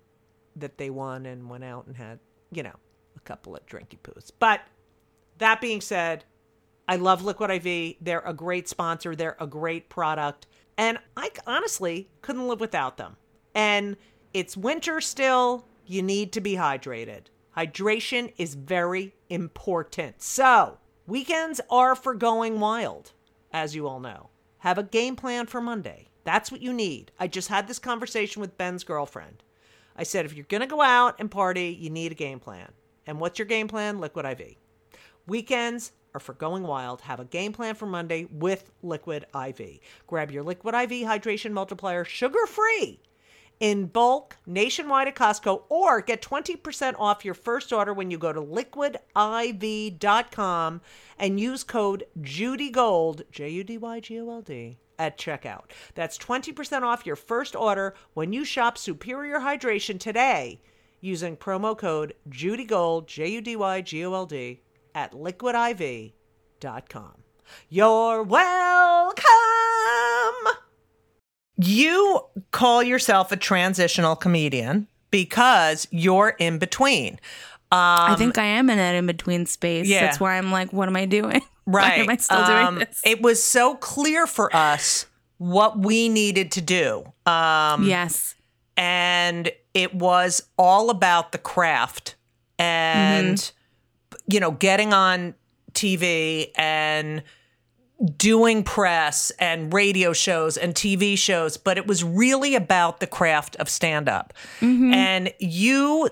that 0.57 0.79
they 0.79 0.91
won 0.91 1.27
and 1.27 1.49
went 1.49 1.65
out 1.65 1.87
and 1.87 1.97
had, 1.97 2.19
you 2.53 2.63
know, 2.63 2.77
a 3.17 3.21
couple 3.21 3.57
of 3.57 3.65
drinky 3.67 3.99
poos. 4.03 4.31
But 4.39 4.61
that 5.39 5.61
being 5.61 5.81
said, 5.81 6.25
I 6.87 6.97
love 6.97 7.23
Liquid 7.23 7.51
IV. 7.51 7.97
They're 8.01 8.21
a 8.21 8.35
great 8.35 8.69
sponsor, 8.69 9.17
they're 9.17 9.37
a 9.41 9.47
great 9.47 9.89
product. 9.89 10.47
And 10.79 10.99
I 11.17 11.31
honestly 11.47 12.09
couldn't 12.23 12.47
live 12.47 12.61
without 12.61 12.97
them. 12.97 13.17
And 13.55 13.97
it's 14.33 14.57
winter 14.57 15.01
still. 15.01 15.67
You 15.85 16.03
need 16.03 16.33
to 16.33 16.41
be 16.41 16.55
hydrated. 16.55 17.23
Hydration 17.57 18.33
is 18.39 18.55
very 18.55 19.15
important. 19.29 20.23
So, 20.23 20.79
weekends 21.07 21.61
are 21.69 21.97
for 21.97 22.15
going 22.15 22.61
wild, 22.61 23.13
as 23.53 23.75
you 23.75 23.89
all 23.89 23.99
know. 23.99 24.29
Have 24.59 24.79
a 24.79 24.85
game 24.85 25.17
plan 25.17 25.47
for 25.47 25.61
Monday. 25.61 26.09
That's 26.23 26.53
what 26.53 26.63
you 26.63 26.73
need. 26.73 27.11
I 27.19 27.27
just 27.27 27.49
had 27.49 27.67
this 27.67 27.79
conversation 27.79 28.41
with 28.41 28.59
Ben's 28.59 28.85
girlfriend. 28.85 29.43
I 29.97 30.05
said, 30.05 30.25
if 30.25 30.35
you're 30.35 30.45
going 30.45 30.61
to 30.61 30.67
go 30.69 30.83
out 30.83 31.17
and 31.19 31.31
party, 31.31 31.77
you 31.81 31.91
need 31.91 32.13
a 32.13 32.15
game 32.17 32.39
plan. 32.39 32.71
And 33.07 33.19
what's 33.19 33.39
your 33.39 33.47
game 33.47 33.67
plan? 33.67 33.99
Liquid 33.99 34.27
IV. 34.27 34.55
Weekends 35.27 35.93
are 36.19 36.21
for 36.21 36.35
going 36.35 36.65
wild. 36.65 37.01
Have 37.03 37.21
a 37.21 37.25
game 37.25 37.53
plan 37.53 37.77
for 37.77 37.87
Monday 37.87 38.27
with 38.31 38.73
Liquid 38.83 39.25
IV. 39.33 39.79
Grab 40.09 40.33
your 40.33 40.43
Liquid 40.43 40.75
IV 40.75 40.91
hydration 41.07 41.53
multiplier 41.53 42.05
sugar 42.05 42.45
free 42.47 42.99
in 43.61 43.87
bulk 43.87 44.37
nationwide 44.47 45.09
at 45.09 45.15
Costco 45.15 45.63
or 45.69 46.01
get 46.01 46.21
20% 46.21 46.95
off 46.99 47.25
your 47.25 47.35
first 47.35 47.73
order 47.73 47.95
when 47.95 48.11
you 48.11 48.19
go 48.19 48.33
to 48.33 48.41
liquidiv.com 48.41 50.81
and 51.19 51.41
use 51.41 51.65
code 51.65 52.05
JUDYGOLD, 52.21 53.23
J 53.31 53.49
U 53.49 53.65
D 53.65 53.79
Y 53.79 54.01
G 54.01 54.21
O 54.21 54.29
L 54.29 54.43
D, 54.43 54.77
at 54.99 55.17
checkout. 55.19 55.67
That's 55.95 56.19
20% 56.19 56.83
off 56.83 57.07
your 57.07 57.17
first 57.17 57.55
order 57.55 57.95
when 58.15 58.33
you 58.33 58.45
shop 58.45 58.77
Superior 58.77 59.39
Hydration 59.39 60.01
today 60.01 60.61
using 61.01 61.37
promo 61.37 61.79
code 61.79 62.15
JUDYGOLD, 62.29 63.07
J 63.07 63.29
U 63.29 63.41
D 63.41 63.55
Y 63.55 63.81
G 63.83 64.05
O 64.05 64.15
L 64.15 64.27
D, 64.27 64.63
at 64.99 65.13
liquidiv.com. 65.13 66.13
You're 67.69 68.23
welcome. 68.25 69.25
you 71.57 72.21
call 72.51 72.83
yourself 72.83 73.31
a 73.33 73.37
transitional 73.37 74.17
comedian 74.17 74.89
because 75.11 75.87
you're 75.91 76.35
in 76.39 76.59
between. 76.59 77.21
I 77.71 78.15
think 78.19 78.39
I 78.39 78.45
am 78.45 78.71
in 78.71 78.79
that 78.79 78.95
in 78.95 79.07
between 79.07 79.47
space. 79.47 79.87
Um, 79.87 79.91
yeah. 79.93 80.01
That's 80.01 80.19
why 80.19 80.37
I'm 80.39 80.51
like, 80.51 80.73
what 80.73 80.89
am 80.89 80.97
I 80.97 81.05
doing? 81.05 81.43
Right. 81.67 81.99
Why 81.99 82.03
am 82.05 82.09
I 82.11 82.17
still 82.17 82.39
Um, 82.39 82.75
doing 82.77 82.87
this? 82.89 83.03
It 83.05 83.21
was 83.21 83.43
so 83.43 83.75
clear 83.77 84.27
for 84.27 84.55
us 84.57 85.05
what 85.37 85.79
we 85.79 86.09
needed 86.09 86.51
to 86.53 86.61
do. 86.63 87.05
Um, 87.27 87.85
yes. 87.85 88.35
and 88.77 89.51
it 89.75 89.95
was 89.95 90.43
all 90.59 90.89
about 90.91 91.33
the 91.33 91.39
craft 91.39 92.17
and 92.59 93.37
Mm-hmm. 93.39 93.55
You 94.29 94.39
know 94.41 94.51
getting 94.53 94.93
on 94.93 95.35
TV 95.73 96.51
and 96.57 97.23
doing 98.17 98.63
press 98.63 99.33
and 99.41 99.73
radio 99.73 100.13
shows 100.13 100.57
and 100.57 100.75
TV 100.75 101.19
shows 101.19 101.57
but 101.57 101.77
it 101.77 101.87
was 101.87 102.05
really 102.05 102.55
about 102.55 103.01
the 103.01 103.07
craft 103.07 103.57
of 103.57 103.69
stand 103.69 104.09
up 104.09 104.33
Mm-hmm. 104.61 104.93
and 104.93 105.33
you 105.41 106.09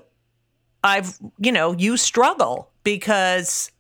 I've 0.82 1.18
you 1.38 1.52
know 1.52 1.72
you 1.72 1.96
struggle 1.96 2.70
because 2.82 3.70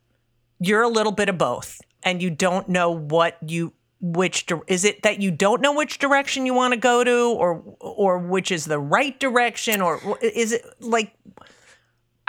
you're 0.60 0.82
a 0.82 0.88
little 0.88 1.12
bit 1.12 1.28
of 1.28 1.36
both 1.38 1.80
and 2.02 2.22
you 2.22 2.30
don't 2.30 2.68
know 2.68 2.90
what 2.90 3.36
you 3.46 3.72
which 4.00 4.46
is 4.68 4.84
it 4.84 5.02
that 5.02 5.20
you 5.20 5.30
don't 5.30 5.60
know 5.60 5.72
which 5.74 5.98
direction 5.98 6.46
you 6.46 6.54
want 6.54 6.74
to 6.74 6.78
go 6.78 7.02
to 7.02 7.34
or 7.36 7.62
or 7.80 8.18
which 8.18 8.52
is 8.52 8.66
the 8.66 8.78
right 8.78 9.18
direction 9.18 9.80
or 9.80 10.00
is 10.22 10.52
it 10.52 10.64
like 10.80 11.12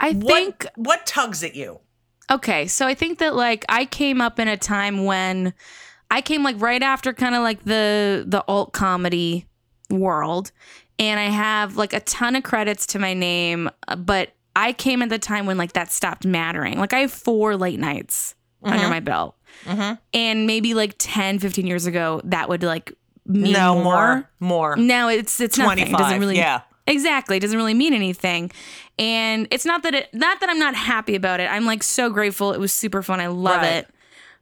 I 0.00 0.12
what 0.12 0.26
think 0.26 0.66
what 0.76 1.06
tugs 1.06 1.44
at 1.44 1.54
you 1.54 1.80
Okay, 2.30 2.66
so 2.66 2.86
I 2.86 2.94
think 2.94 3.18
that 3.18 3.34
like 3.34 3.64
I 3.68 3.84
came 3.84 4.20
up 4.20 4.38
in 4.38 4.48
a 4.48 4.56
time 4.56 5.04
when 5.04 5.54
I 6.10 6.20
came 6.20 6.42
like 6.42 6.60
right 6.60 6.82
after 6.82 7.12
kind 7.12 7.34
of 7.34 7.42
like 7.42 7.64
the 7.64 8.24
the 8.26 8.44
alt 8.46 8.72
comedy 8.72 9.46
world 9.90 10.52
and 10.98 11.18
I 11.18 11.24
have 11.24 11.76
like 11.76 11.92
a 11.92 12.00
ton 12.00 12.36
of 12.36 12.42
credits 12.42 12.86
to 12.88 12.98
my 12.98 13.14
name, 13.14 13.70
uh, 13.86 13.96
but 13.96 14.32
I 14.56 14.72
came 14.72 15.02
at 15.02 15.08
the 15.08 15.18
time 15.18 15.46
when 15.46 15.56
like 15.56 15.72
that 15.74 15.92
stopped 15.92 16.26
mattering. 16.26 16.78
Like 16.78 16.92
I 16.92 17.00
have 17.00 17.12
four 17.12 17.56
late 17.56 17.78
nights 17.78 18.34
under 18.62 18.88
my 18.88 19.00
belt. 19.00 19.36
And 20.12 20.46
maybe 20.46 20.74
like 20.74 20.94
10, 20.98 21.38
15 21.38 21.66
years 21.66 21.86
ago 21.86 22.20
that 22.24 22.48
would 22.48 22.62
like 22.62 22.92
mean 23.24 23.52
no 23.52 23.74
more. 23.74 23.84
more 23.84 24.30
more 24.40 24.76
No, 24.76 25.08
it's 25.08 25.40
it's 25.40 25.56
nothing. 25.58 25.78
It 25.78 25.90
25, 25.90 25.98
doesn't 25.98 26.20
really 26.20 26.36
yeah. 26.36 26.62
Exactly. 26.88 27.36
It 27.36 27.40
doesn't 27.40 27.56
really 27.56 27.74
mean 27.74 27.92
anything. 27.94 28.50
And 28.98 29.46
it's 29.50 29.64
not 29.64 29.82
that 29.84 29.94
it 29.94 30.12
not 30.12 30.40
that 30.40 30.48
I'm 30.50 30.58
not 30.58 30.74
happy 30.74 31.14
about 31.14 31.38
it. 31.40 31.44
I'm 31.50 31.64
like 31.66 31.82
so 31.84 32.10
grateful. 32.10 32.52
It 32.52 32.58
was 32.58 32.72
super 32.72 33.02
fun. 33.02 33.20
I 33.20 33.28
love 33.28 33.62
Right. 33.62 33.74
it. 33.84 33.88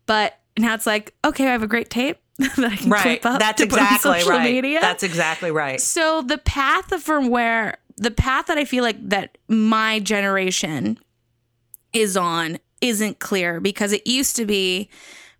But 0.07 0.39
now 0.59 0.73
it's 0.75 0.87
like, 0.87 1.15
okay, 1.25 1.47
I 1.49 1.53
have 1.53 1.63
a 1.63 1.67
great 1.67 1.91
tape 1.91 2.19
that 2.39 2.59
I 2.59 2.77
can 2.77 2.89
right 2.91 3.21
clip 3.21 3.27
up 3.27 3.39
that's 3.41 3.61
to 3.61 3.67
put 3.69 3.79
on 3.81 3.87
exactly 3.95 4.21
social 4.21 4.31
right 4.33 4.43
media. 4.45 4.79
that's 4.81 5.03
exactly 5.03 5.51
right 5.51 5.81
so 5.81 6.21
the 6.21 6.37
path 6.37 6.93
of 6.93 7.03
from 7.03 7.29
where 7.31 7.79
the 7.97 8.11
path 8.11 8.47
that 8.47 8.59
I 8.59 8.67
feel 8.67 8.85
like 8.85 8.97
that 9.09 9.39
my 9.49 10.01
generation 10.01 10.99
is 11.95 12.15
on 12.15 12.59
isn't 12.83 13.21
clear 13.21 13.59
because 13.59 13.91
it 13.93 14.07
used 14.07 14.37
to 14.37 14.45
be 14.45 14.91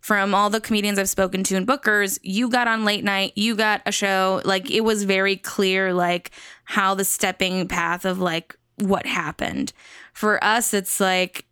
from 0.07 0.33
all 0.33 0.49
the 0.49 0.61
comedians 0.61 0.97
I've 0.97 1.09
spoken 1.09 1.43
to 1.43 1.57
and 1.57 1.67
bookers, 1.67 2.17
you 2.23 2.47
got 2.47 2.69
on 2.69 2.85
late 2.85 3.03
night, 3.03 3.33
you 3.35 3.57
got 3.57 3.81
a 3.85 3.91
show, 3.91 4.41
like 4.45 4.71
it 4.71 4.85
was 4.85 5.03
very 5.03 5.35
clear 5.35 5.93
like 5.93 6.31
how 6.63 6.95
the 6.95 7.03
stepping 7.03 7.67
path 7.67 8.05
of 8.05 8.17
like 8.17 8.55
what 8.77 9.05
happened. 9.05 9.73
For 10.13 10.41
us 10.41 10.73
it's 10.73 11.01
like 11.01 11.45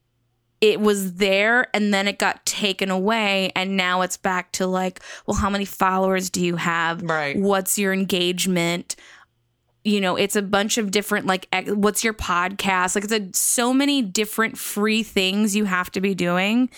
it 0.61 0.79
was 0.79 1.15
there 1.15 1.67
and 1.75 1.93
then 1.93 2.07
it 2.07 2.17
got 2.17 2.45
taken 2.45 2.89
away 2.89 3.51
and 3.57 3.75
now 3.75 4.03
it's 4.03 4.15
back 4.15 4.53
to 4.53 4.67
like 4.67 5.01
well 5.27 5.35
how 5.35 5.49
many 5.49 5.65
followers 5.65 6.29
do 6.29 6.41
you 6.41 6.55
have? 6.55 7.01
Right. 7.01 7.37
what's 7.37 7.77
your 7.77 7.91
engagement? 7.91 8.95
You 9.83 9.99
know 9.99 10.15
it's 10.15 10.37
a 10.37 10.41
bunch 10.41 10.77
of 10.77 10.91
different 10.91 11.25
like 11.25 11.49
what's 11.67 12.05
your 12.05 12.13
podcast? 12.13 12.95
Like 12.95 13.03
it's 13.03 13.11
a, 13.11 13.27
so 13.33 13.73
many 13.73 14.01
different 14.01 14.57
free 14.57 15.03
things 15.03 15.57
you 15.57 15.65
have 15.65 15.91
to 15.91 15.99
be 15.99 16.15
doing 16.15 16.69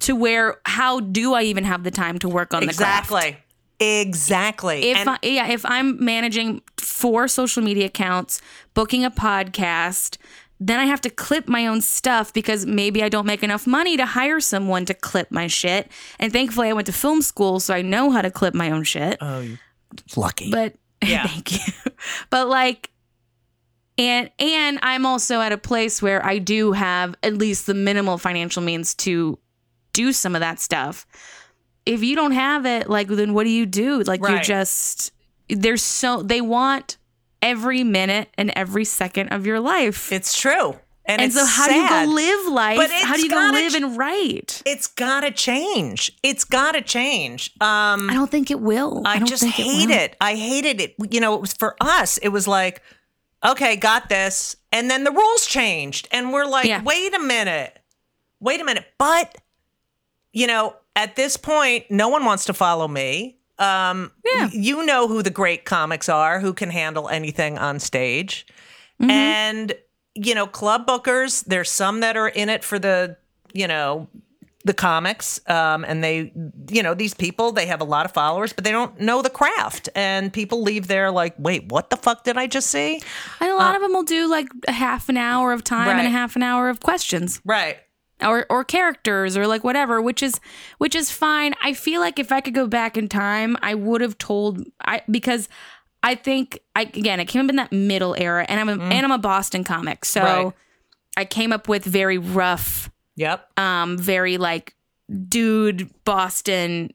to 0.00 0.14
where 0.16 0.56
how 0.64 1.00
do 1.00 1.34
i 1.34 1.42
even 1.42 1.64
have 1.64 1.84
the 1.84 1.90
time 1.90 2.18
to 2.18 2.28
work 2.28 2.54
on 2.54 2.66
the 2.66 2.72
craft? 2.72 3.10
exactly. 3.10 3.36
Exactly 3.78 4.82
if 4.90 4.96
and 4.96 5.10
I, 5.10 5.18
yeah 5.22 5.48
if 5.48 5.66
i'm 5.66 6.02
managing 6.02 6.62
four 6.78 7.28
social 7.28 7.62
media 7.62 7.86
accounts 7.86 8.40
booking 8.72 9.04
a 9.04 9.10
podcast 9.10 10.16
then 10.60 10.80
i 10.80 10.86
have 10.86 11.02
to 11.02 11.10
clip 11.10 11.46
my 11.46 11.66
own 11.66 11.82
stuff 11.82 12.32
because 12.32 12.64
maybe 12.64 13.02
i 13.02 13.10
don't 13.10 13.26
make 13.26 13.42
enough 13.42 13.66
money 13.66 13.98
to 13.98 14.06
hire 14.06 14.40
someone 14.40 14.86
to 14.86 14.94
clip 14.94 15.30
my 15.30 15.46
shit. 15.46 15.90
And 16.18 16.32
thankfully 16.32 16.70
i 16.70 16.72
went 16.72 16.86
to 16.86 16.92
film 16.94 17.20
school 17.20 17.60
so 17.60 17.74
i 17.74 17.82
know 17.82 18.10
how 18.10 18.22
to 18.22 18.30
clip 18.30 18.54
my 18.54 18.70
own 18.70 18.82
shit. 18.84 19.18
Oh, 19.20 19.46
lucky. 20.16 20.50
But 20.50 20.76
Yeah. 21.04 21.26
thank 21.26 21.52
you. 21.52 21.72
But 22.30 22.48
like 22.48 22.90
and 23.98 24.30
and 24.38 24.78
i'm 24.82 25.04
also 25.06 25.40
at 25.40 25.52
a 25.52 25.58
place 25.58 26.00
where 26.00 26.24
i 26.24 26.38
do 26.38 26.72
have 26.72 27.14
at 27.22 27.34
least 27.34 27.66
the 27.66 27.74
minimal 27.74 28.16
financial 28.18 28.62
means 28.62 28.94
to 28.94 29.38
do 29.96 30.12
some 30.12 30.34
of 30.36 30.40
that 30.40 30.58
stuff 30.60 31.06
if 31.84 32.02
you 32.02 32.14
don't 32.16 32.32
have 32.32 32.66
it 32.66 32.88
like 32.90 33.08
then 33.08 33.32
what 33.34 33.44
do 33.44 33.50
you 33.50 33.66
do 33.66 34.02
like 34.02 34.20
you're 34.20 34.36
Right. 34.42 34.44
just 34.58 35.12
there's 35.48 35.82
so 35.82 36.22
they 36.22 36.40
want 36.40 36.96
every 37.42 37.84
minute 37.84 38.28
and 38.38 38.52
every 38.56 38.84
second 38.84 39.28
of 39.32 39.46
your 39.46 39.60
life 39.60 40.10
it's 40.12 40.36
true 40.38 40.70
and, 41.08 41.20
and 41.22 41.28
it's 41.30 41.36
so 41.36 41.44
how 41.46 41.66
sad. 41.66 41.72
do 41.72 41.76
you 41.76 41.88
go 41.88 42.12
live 42.12 42.52
life 42.52 42.90
how 43.04 43.14
do 43.14 43.22
you 43.22 43.30
go 43.30 43.50
live 43.52 43.70
ch- 43.72 43.76
and 43.76 43.96
write 43.96 44.62
it's 44.66 44.88
gotta 44.88 45.30
change 45.30 46.10
it's 46.24 46.42
gotta 46.44 46.82
change 46.82 47.50
um 47.60 48.10
i 48.10 48.14
don't 48.14 48.30
think 48.30 48.50
it 48.50 48.60
will 48.60 49.02
I, 49.06 49.18
don't 49.18 49.28
just 49.28 49.44
hate 49.44 49.88
will. 49.88 49.96
it. 49.96 50.16
I 50.20 50.34
hated 50.34 50.80
it. 50.80 50.94
You 51.10 51.20
know, 51.20 51.34
it 51.36 51.40
was 51.40 51.52
for 51.52 51.76
us. 51.80 52.18
It 52.18 52.30
was 52.30 52.48
like, 52.48 52.82
okay, 53.44 53.76
got 53.76 54.08
this, 54.08 54.56
and 54.72 54.90
then 54.90 55.04
the 55.04 55.12
rules 55.12 55.46
changed, 55.46 56.08
and 56.10 56.32
we're 56.32 56.46
like, 56.46 56.66
Yeah. 56.66 56.82
wait 56.82 57.14
a 57.14 57.20
minute, 57.20 57.78
wait 58.40 58.60
a 58.60 58.64
minute. 58.64 58.84
But 58.98 59.36
you 60.36 60.46
know, 60.46 60.76
at 60.94 61.16
this 61.16 61.36
point, 61.38 61.90
no 61.90 62.08
one 62.10 62.24
wants 62.26 62.44
to 62.44 62.52
follow 62.54 62.86
me. 62.88 63.38
Um, 63.58 64.12
Yeah. 64.24 64.50
you 64.52 64.84
know 64.84 65.08
who 65.08 65.22
the 65.22 65.30
great 65.30 65.64
comics 65.64 66.08
are 66.10 66.40
who 66.40 66.52
can 66.52 66.68
handle 66.70 67.08
anything 67.08 67.56
on 67.58 67.80
stage, 67.80 68.46
Mm-hmm. 69.00 69.10
and 69.10 69.72
you 70.14 70.34
know, 70.34 70.46
club 70.46 70.86
bookers. 70.86 71.44
There's 71.44 71.70
some 71.70 72.00
that 72.00 72.16
are 72.16 72.28
in 72.28 72.48
it 72.48 72.64
for 72.64 72.78
the, 72.78 73.16
you 73.52 73.66
know, 73.68 74.08
the 74.64 74.72
comics 74.74 75.38
um, 75.48 75.84
and 75.84 76.02
they 76.02 76.32
you 76.70 76.82
know 76.82 76.92
these 76.92 77.14
people 77.14 77.52
they 77.52 77.66
have 77.66 77.80
a 77.80 77.84
lot 77.84 78.04
of 78.04 78.10
followers 78.12 78.52
but 78.52 78.64
they 78.64 78.72
don't 78.72 78.98
know 79.00 79.22
the 79.22 79.30
craft 79.30 79.88
and 79.94 80.32
people 80.32 80.60
leave 80.60 80.88
there 80.88 81.12
like 81.12 81.34
wait 81.38 81.68
what 81.70 81.88
the 81.90 81.96
fuck 81.96 82.24
did 82.24 82.36
i 82.36 82.48
just 82.48 82.66
see 82.68 83.00
and 83.40 83.48
a 83.48 83.54
lot 83.54 83.76
of 83.76 83.80
them 83.82 83.92
will 83.92 84.02
do 84.02 84.28
like 84.28 84.48
a 84.66 84.72
half 84.72 85.08
an 85.08 85.16
hour 85.16 85.52
of 85.52 85.62
time 85.62 85.96
and 85.96 86.04
a 86.08 86.10
half 86.10 86.34
an 86.34 86.42
hour 86.42 86.68
of 86.68 86.80
questions 86.80 87.40
right 87.44 87.76
or 88.22 88.46
or 88.48 88.64
characters 88.64 89.36
or 89.36 89.46
like 89.46 89.62
whatever 89.64 90.00
which 90.00 90.22
is 90.22 90.40
which 90.78 90.94
is 90.94 91.10
fine. 91.10 91.54
I 91.62 91.74
feel 91.74 92.00
like 92.00 92.18
if 92.18 92.32
i 92.32 92.40
could 92.40 92.54
go 92.54 92.66
back 92.66 92.96
in 92.96 93.08
time 93.08 93.56
i 93.62 93.74
would 93.74 94.00
have 94.00 94.16
told 94.16 94.64
i 94.80 95.02
because 95.10 95.48
i 96.02 96.14
think 96.14 96.58
i 96.74 96.82
again 96.82 97.20
i 97.20 97.24
came 97.26 97.44
up 97.44 97.50
in 97.50 97.56
that 97.56 97.72
middle 97.72 98.14
era 98.18 98.46
and 98.48 98.58
i'm 98.58 98.68
a, 98.68 98.82
and 98.84 99.04
i'm 99.04 99.10
a 99.12 99.18
boston 99.18 99.64
comic 99.64 100.04
so 100.04 100.22
Right. 100.22 100.52
i 101.18 101.24
came 101.26 101.52
up 101.52 101.68
with 101.68 101.84
very 101.84 102.16
rough 102.16 102.90
yep. 103.16 103.50
um 103.58 103.98
very 103.98 104.38
like 104.38 104.74
dude 105.28 105.90
boston 106.04 106.92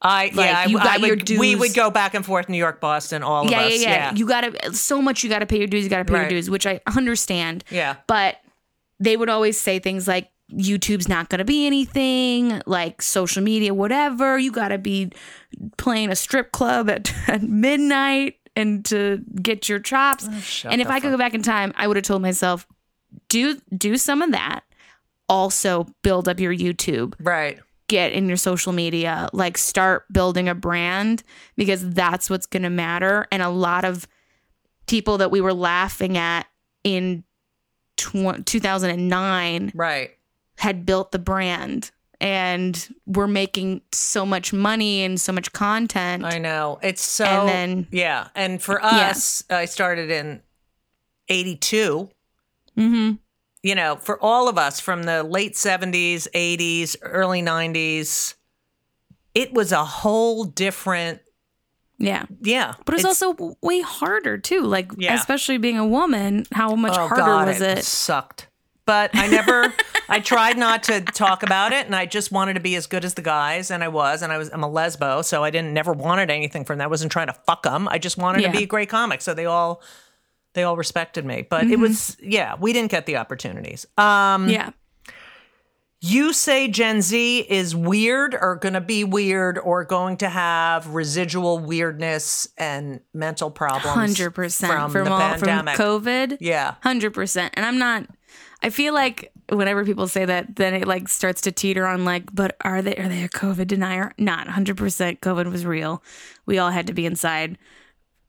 i 0.00 0.26
Like, 0.26 0.34
yeah 0.36 0.58
I, 0.60 0.64
you 0.66 0.78
I 0.78 0.84
got 0.84 1.00
would, 1.02 1.28
we 1.38 1.54
would 1.56 1.74
go 1.74 1.90
back 1.90 2.14
and 2.14 2.24
forth 2.24 2.48
new 2.48 2.56
york 2.56 2.80
boston 2.80 3.22
all 3.22 3.44
of 3.44 3.50
yeah, 3.50 3.60
us 3.62 3.82
yeah. 3.82 3.88
yeah. 3.90 4.14
You 4.14 4.26
gotta 4.26 4.72
so 4.74 5.02
much 5.02 5.22
you 5.22 5.28
gotta 5.30 5.46
pay 5.46 5.58
your 5.58 5.66
dues 5.66 5.84
you 5.84 5.90
gotta 5.90 6.04
pay 6.04 6.14
Right. 6.14 6.20
your 6.22 6.30
dues 6.30 6.48
which 6.48 6.66
i 6.66 6.80
understand. 6.96 7.64
Yeah. 7.70 7.96
But 8.06 8.36
they 9.00 9.16
would 9.16 9.28
always 9.28 9.58
say 9.60 9.78
things 9.80 10.06
like 10.06 10.30
YouTube's 10.52 11.08
not 11.08 11.28
going 11.28 11.38
to 11.38 11.44
be 11.44 11.66
anything, 11.66 12.62
like 12.66 13.02
social 13.02 13.42
media, 13.42 13.74
whatever. 13.74 14.38
You 14.38 14.52
got 14.52 14.68
to 14.68 14.78
be 14.78 15.10
playing 15.76 16.10
a 16.10 16.16
strip 16.16 16.52
club 16.52 16.88
at, 16.88 17.12
at 17.28 17.42
midnight 17.42 18.36
and 18.54 18.84
to 18.86 19.22
get 19.40 19.68
your 19.68 19.78
chops. 19.78 20.24
and 20.64 20.80
if 20.80 20.88
I 20.88 21.00
could 21.00 21.10
go 21.10 21.18
back 21.18 21.34
in 21.34 21.42
time, 21.42 21.72
I 21.76 21.86
would 21.86 21.96
have 21.96 22.04
told 22.04 22.22
myself, 22.22 22.66
do 23.28 23.60
do 23.76 23.96
some 23.96 24.22
of 24.22 24.32
that. 24.32 24.60
Also, 25.28 25.86
build 26.02 26.28
up 26.28 26.40
your 26.40 26.54
YouTube, 26.54 27.14
right 27.20 27.58
get 27.92 28.12
in 28.12 28.26
your 28.26 28.38
social 28.38 28.72
media, 28.72 29.28
like 29.34 29.58
start 29.58 30.10
building 30.10 30.48
a 30.48 30.54
brand 30.54 31.22
because 31.56 31.86
that's 31.90 32.30
what's 32.30 32.46
going 32.46 32.62
to 32.62 32.70
matter. 32.70 33.26
And 33.30 33.42
a 33.42 33.50
lot 33.50 33.84
of 33.84 34.08
people 34.86 35.18
that 35.18 35.30
we 35.30 35.42
were 35.42 35.52
laughing 35.52 36.16
at 36.16 36.46
in 36.84 37.22
tw- 37.98 38.44
2009 38.46 39.72
right 39.74 40.10
had 40.62 40.86
built 40.86 41.12
the 41.12 41.18
brand 41.18 41.90
and 42.20 42.94
were 43.06 43.26
making 43.26 43.80
so 43.92 44.24
much 44.24 44.52
money 44.52 45.02
and 45.02 45.20
so 45.20 45.32
much 45.32 45.52
content. 45.52 46.24
i 46.24 46.38
know 46.38 46.78
it's 46.82 47.02
so 47.02 47.24
And 47.24 47.48
then- 47.48 47.86
yeah 47.90 48.28
and 48.34 48.62
for 48.62 48.82
us 48.82 49.42
i 49.50 49.64
started 49.66 50.10
in 50.10 50.40
82 51.28 52.10
mm-hmm. 52.76 53.12
you 53.62 53.74
know, 53.74 53.96
for 53.96 54.22
all 54.22 54.48
of 54.48 54.58
us 54.58 54.80
from 54.80 55.04
the 55.04 55.22
late 55.22 55.54
70s, 55.54 56.26
80s, 56.34 56.96
early 57.02 57.40
90s, 57.42 58.34
it 59.34 59.52
was 59.54 59.72
a 59.72 59.84
whole 59.84 60.44
different 60.44 61.20
Yeah. 61.98 62.24
Yeah, 62.42 62.74
But 62.84 62.94
it 62.94 62.98
it's, 62.98 63.04
also 63.22 63.56
way 63.62 63.80
harder 63.80 64.36
too. 64.36 64.62
Like, 64.62 64.90
Yeah. 64.98 65.14
especially 65.14 65.58
being 65.58 65.78
a 65.78 65.86
woman, 65.86 66.44
how 66.52 66.74
much 66.74 66.94
oh 66.98 67.06
harder 67.08 67.22
God, 67.22 67.46
was 67.48 67.60
it? 67.60 67.84
Sucked. 67.84 68.48
But 68.84 69.10
I 69.14 69.28
never. 69.28 69.72
I 70.08 70.20
tried 70.20 70.58
not 70.58 70.82
to 70.84 71.00
talk 71.00 71.42
about 71.42 71.72
it, 71.72 71.86
and 71.86 71.94
I 71.96 72.06
just 72.06 72.32
wanted 72.32 72.54
to 72.54 72.60
be 72.60 72.74
as 72.76 72.86
good 72.86 73.04
as 73.04 73.14
the 73.14 73.22
guys, 73.22 73.70
and 73.70 73.82
I 73.82 73.88
was, 73.88 74.22
and 74.22 74.32
I 74.32 74.38
was. 74.38 74.50
I'm 74.52 74.62
a 74.64 74.68
lesbo, 74.70 75.24
so 75.24 75.42
I 75.44 75.50
didn't 75.50 75.72
never 75.72 75.92
wanted 75.92 76.30
anything 76.30 76.64
from 76.64 76.78
them. 76.78 76.84
I 76.84 76.88
wasn't 76.88 77.12
trying 77.12 77.28
to 77.28 77.32
fuck 77.32 77.62
them. 77.62 77.88
I 77.88 77.98
just 77.98 78.18
wanted 78.18 78.42
Yeah. 78.42 78.52
to 78.52 78.58
be 78.58 78.64
a 78.64 78.66
great 78.66 78.88
comic, 78.88 79.20
so 79.22 79.34
they 79.34 79.46
all. 79.46 79.80
They 80.54 80.64
all 80.64 80.76
respected 80.76 81.24
me, 81.24 81.46
but 81.48 81.62
Mm-hmm. 81.62 81.72
it 81.72 81.78
was 81.78 82.16
yeah, 82.22 82.56
we 82.60 82.74
didn't 82.74 82.90
get 82.90 83.06
the 83.06 83.16
opportunities. 83.16 83.86
Um, 83.96 84.50
yeah. 84.50 84.70
You 86.04 86.32
say 86.32 86.66
Gen 86.68 87.00
Z 87.00 87.46
is 87.48 87.76
weird 87.76 88.34
or 88.34 88.56
going 88.56 88.74
to 88.74 88.80
be 88.80 89.04
weird 89.04 89.56
or 89.56 89.84
going 89.84 90.16
to 90.18 90.28
have 90.28 90.88
residual 90.88 91.60
weirdness 91.60 92.48
and 92.58 93.00
mental 93.14 93.50
problems. 93.52 93.94
Hundred 93.94 94.32
percent 94.32 94.72
from 94.72 94.90
from 94.90 95.04
the 95.04 95.12
all 95.12 95.38
from. 95.38 95.66
COVID. 95.68 96.38
Yeah. 96.40 96.74
Hundred 96.82 97.14
percent. 97.14 97.54
And 97.56 97.64
I'm 97.64 97.78
not. 97.78 98.06
I 98.62 98.70
feel 98.70 98.94
like 98.94 99.32
whenever 99.48 99.84
people 99.84 100.06
say 100.08 100.24
that, 100.24 100.56
then 100.56 100.74
it 100.74 100.86
like 100.86 101.08
starts 101.08 101.40
to 101.42 101.52
teeter 101.52 101.86
on 101.86 102.04
like, 102.04 102.34
but 102.34 102.56
are 102.60 102.82
they 102.82 102.94
are 102.96 103.08
they 103.08 103.22
a 103.24 103.28
COVID 103.28 103.66
denier? 103.66 104.12
Not 104.18 104.48
hundred 104.48 104.76
percent. 104.76 105.20
COVID 105.20 105.50
was 105.50 105.64
real. 105.66 106.02
We 106.46 106.58
all 106.58 106.70
had 106.70 106.86
to 106.88 106.92
be 106.92 107.06
inside, 107.06 107.58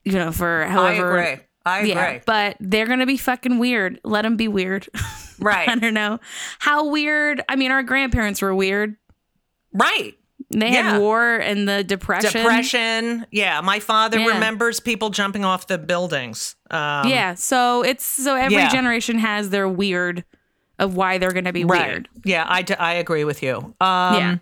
you 0.04 0.12
know, 0.12 0.32
for 0.32 0.64
however. 0.66 1.18
I 1.18 1.24
agree. 1.28 1.44
I 1.66 1.78
agree. 1.78 1.88
Yeah, 1.90 2.18
but 2.26 2.56
they're 2.60 2.86
gonna 2.86 3.06
be 3.06 3.16
fucking 3.16 3.58
weird. 3.58 4.00
Let 4.04 4.22
them 4.22 4.36
be 4.36 4.48
weird. 4.48 4.88
right. 5.38 5.68
I 5.68 5.76
don't 5.76 5.94
know 5.94 6.20
how 6.58 6.88
weird. 6.88 7.42
I 7.48 7.56
mean, 7.56 7.70
our 7.70 7.82
grandparents 7.82 8.42
were 8.42 8.54
weird. 8.54 8.96
right. 9.72 10.14
They 10.50 10.72
Yeah. 10.72 10.90
had 10.92 11.00
war 11.00 11.36
and 11.36 11.66
the 11.66 11.82
depression. 11.82 12.30
Depression. 12.42 13.26
Yeah. 13.32 13.60
My 13.62 13.80
father 13.80 14.18
Yeah. 14.20 14.26
remembers 14.34 14.78
people 14.78 15.08
jumping 15.10 15.44
off 15.44 15.66
the 15.66 15.78
buildings. 15.78 16.54
Um, 16.70 17.08
yeah. 17.08 17.34
So 17.34 17.82
it's 17.82 18.04
so 18.04 18.36
every 18.36 18.56
Yeah. 18.58 18.68
generation 18.68 19.18
has 19.18 19.50
their 19.50 19.68
weird 19.68 20.22
of 20.78 20.96
why 20.96 21.18
they're 21.18 21.32
going 21.32 21.44
to 21.44 21.52
be 21.52 21.64
Right. 21.64 21.86
weird. 21.86 22.08
Yeah. 22.24 22.44
I, 22.48 22.62
d- 22.62 22.74
I 22.74 22.94
agree 22.94 23.24
with 23.24 23.42
you. 23.42 23.74
Um, 23.80 24.14
Yeah. 24.16 24.36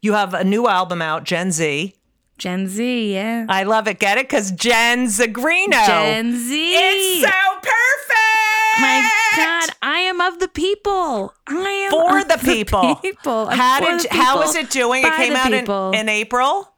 You 0.00 0.12
have 0.12 0.34
a 0.34 0.44
new 0.44 0.66
album 0.68 1.00
out, 1.00 1.24
Gen 1.24 1.50
Z. 1.50 1.94
Gen 2.36 2.66
Z, 2.68 3.14
yeah. 3.14 3.46
I 3.48 3.62
love 3.62 3.88
it. 3.88 3.98
Get 4.00 4.18
it? 4.18 4.26
Because 4.28 4.50
Jen 4.50 5.06
Zigrino. 5.06 5.86
Gen 5.86 6.36
Z. 6.36 6.74
It's 6.76 7.20
so 7.22 7.54
perfect. 7.54 8.80
My 8.80 9.08
God, 9.36 9.70
I 9.82 10.00
am 10.00 10.20
of 10.20 10.40
the 10.40 10.48
people. 10.48 11.32
I 11.46 11.52
am 11.54 11.90
for 11.90 12.18
of 12.18 12.28
the 12.28 12.38
people. 12.44 12.96
people. 12.96 13.46
I'm 13.48 13.56
How 13.56 13.80
did 13.80 14.00
the 14.00 14.08
people, 14.08 14.42
is 14.42 14.56
it 14.56 14.68
doing? 14.70 15.04
It 15.06 15.14
came 15.14 15.34
out 15.36 15.52
in, 15.52 16.00
in 16.00 16.08
April. 16.08 16.68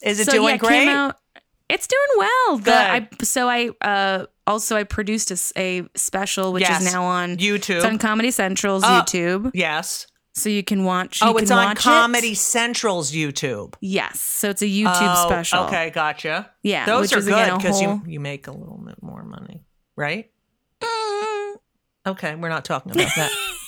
Is 0.00 0.18
it 0.18 0.24
so, 0.26 0.32
doing 0.32 0.54
yeah, 0.54 0.56
great? 0.56 1.12
It's 1.72 1.86
doing 1.86 2.08
well. 2.16 2.58
The, 2.58 2.74
I, 2.74 3.08
so 3.22 3.48
I 3.48 3.70
uh, 3.80 4.26
also 4.46 4.76
I 4.76 4.84
produced 4.84 5.32
a 5.56 5.82
special 5.94 6.52
which 6.52 6.62
Yes. 6.62 6.82
is 6.86 6.92
now 6.92 7.04
on 7.04 7.36
YouTube. 7.38 7.76
It's 7.76 7.84
on 7.84 7.98
Comedy 7.98 8.30
Central's 8.30 8.84
Oh. 8.84 8.88
YouTube, 8.88 9.50
yes. 9.54 10.06
so 10.34 10.48
you 10.48 10.62
can 10.62 10.84
watch. 10.84 11.20
You 11.20 11.28
Oh, 11.28 11.34
can 11.34 11.42
it's 11.42 11.50
on 11.50 11.64
watch 11.64 11.78
it. 11.78 11.82
Comedy 11.82 12.34
Central's 12.34 13.12
YouTube. 13.12 13.74
Yes, 13.80 14.20
so 14.20 14.50
it's 14.50 14.62
a 14.62 14.66
YouTube 14.66 14.92
Oh, 15.16 15.26
special. 15.28 15.60
Okay, 15.64 15.90
gotcha. 15.90 16.50
Yeah, 16.62 16.84
those 16.86 17.02
which 17.02 17.12
are 17.14 17.18
is, 17.18 17.26
again, 17.26 17.48
good 17.48 17.54
a 17.54 17.58
because 17.58 17.80
whole- 17.80 18.00
you 18.06 18.12
you 18.14 18.20
make 18.20 18.46
a 18.46 18.52
little 18.52 18.78
bit 18.84 19.02
more 19.02 19.22
money, 19.24 19.64
right? 19.96 20.30
Mm, 20.82 21.54
Okay, 22.06 22.34
we're 22.34 22.48
not 22.48 22.64
talking 22.64 22.92
about 22.92 23.10
that. 23.16 23.30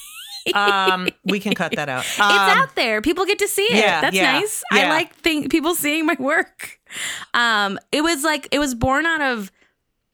um, 0.53 1.09
we 1.25 1.41
can 1.41 1.55
cut 1.55 1.73
that 1.77 1.89
out. 1.89 2.05
it's 2.05 2.21
Um, 2.21 2.29
out 2.29 2.75
there. 2.75 3.01
People 3.01 3.25
get 3.25 3.39
to 3.39 3.49
see 3.49 3.63
it. 3.63 3.77
yeah, 3.77 4.01
That's 4.01 4.17
yeah, 4.17 4.33
nice. 4.33 4.63
I 4.71 4.89
like 4.91 5.15
think 5.17 5.51
people 5.51 5.75
seeing 5.75 6.07
my 6.07 6.17
work. 6.19 6.79
Um, 7.33 7.79
it 7.93 8.03
was 8.03 8.23
like 8.25 8.49
it 8.53 8.59
was 8.59 8.75
born 8.75 9.07
out 9.07 9.21
of. 9.23 9.51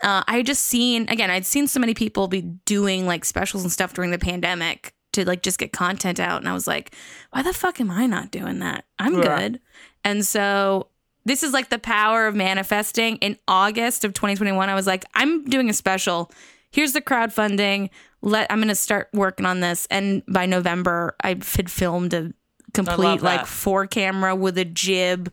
Uh, 0.03 0.23
I 0.27 0.39
had 0.39 0.47
just 0.47 0.63
seen 0.65 1.09
again. 1.09 1.31
I'd 1.31 1.45
seen 1.45 1.67
so 1.67 1.79
many 1.81 1.93
people 1.95 2.27
be 2.29 2.43
doing 2.65 3.07
like 3.07 3.25
specials 3.25 3.63
and 3.63 3.73
stuff 3.73 3.93
during 3.93 4.11
the 4.13 4.19
pandemic 4.19 4.95
to 5.13 5.25
like 5.27 5.43
just 5.43 5.59
get 5.59 5.73
content 5.73 6.21
out, 6.21 6.41
and 6.41 6.49
I 6.49 6.55
was 6.55 6.67
like, 6.67 6.95
why 7.33 7.43
the 7.43 7.53
fuck 7.53 7.81
am 7.81 7.91
I 7.91 8.07
not 8.07 8.31
doing 8.31 8.61
that? 8.61 8.85
I'm 8.99 9.15
Yeah. 9.19 9.39
good. 9.39 9.61
And 10.05 10.25
so 10.25 10.87
this 11.27 11.43
is 11.43 11.53
like 11.53 11.69
the 11.69 11.79
power 11.79 12.27
of 12.27 12.35
manifesting. 12.35 13.17
In 13.17 13.37
August 13.47 14.05
of 14.07 14.15
2021, 14.15 14.71
I 14.71 14.75
was 14.75 14.87
like, 14.87 15.05
I'm 15.15 15.45
doing 15.45 15.69
a 15.69 15.75
special. 15.75 16.31
Here's 16.71 16.93
the 16.93 17.01
crowdfunding. 17.01 17.91
Let 18.23 18.51
I'm 18.51 18.61
gonna 18.61 18.75
start 18.75 19.09
working 19.13 19.47
on 19.47 19.61
this. 19.61 19.87
And 19.91 20.23
by 20.27 20.47
November, 20.47 21.17
I 21.23 21.29
had 21.31 21.71
filmed 21.71 22.15
a 22.15 22.33
complete 22.75 23.23
like 23.23 23.47
four 23.47 23.87
camera 23.87 24.35
with 24.37 24.57
a 24.59 24.65
jib. 24.65 25.33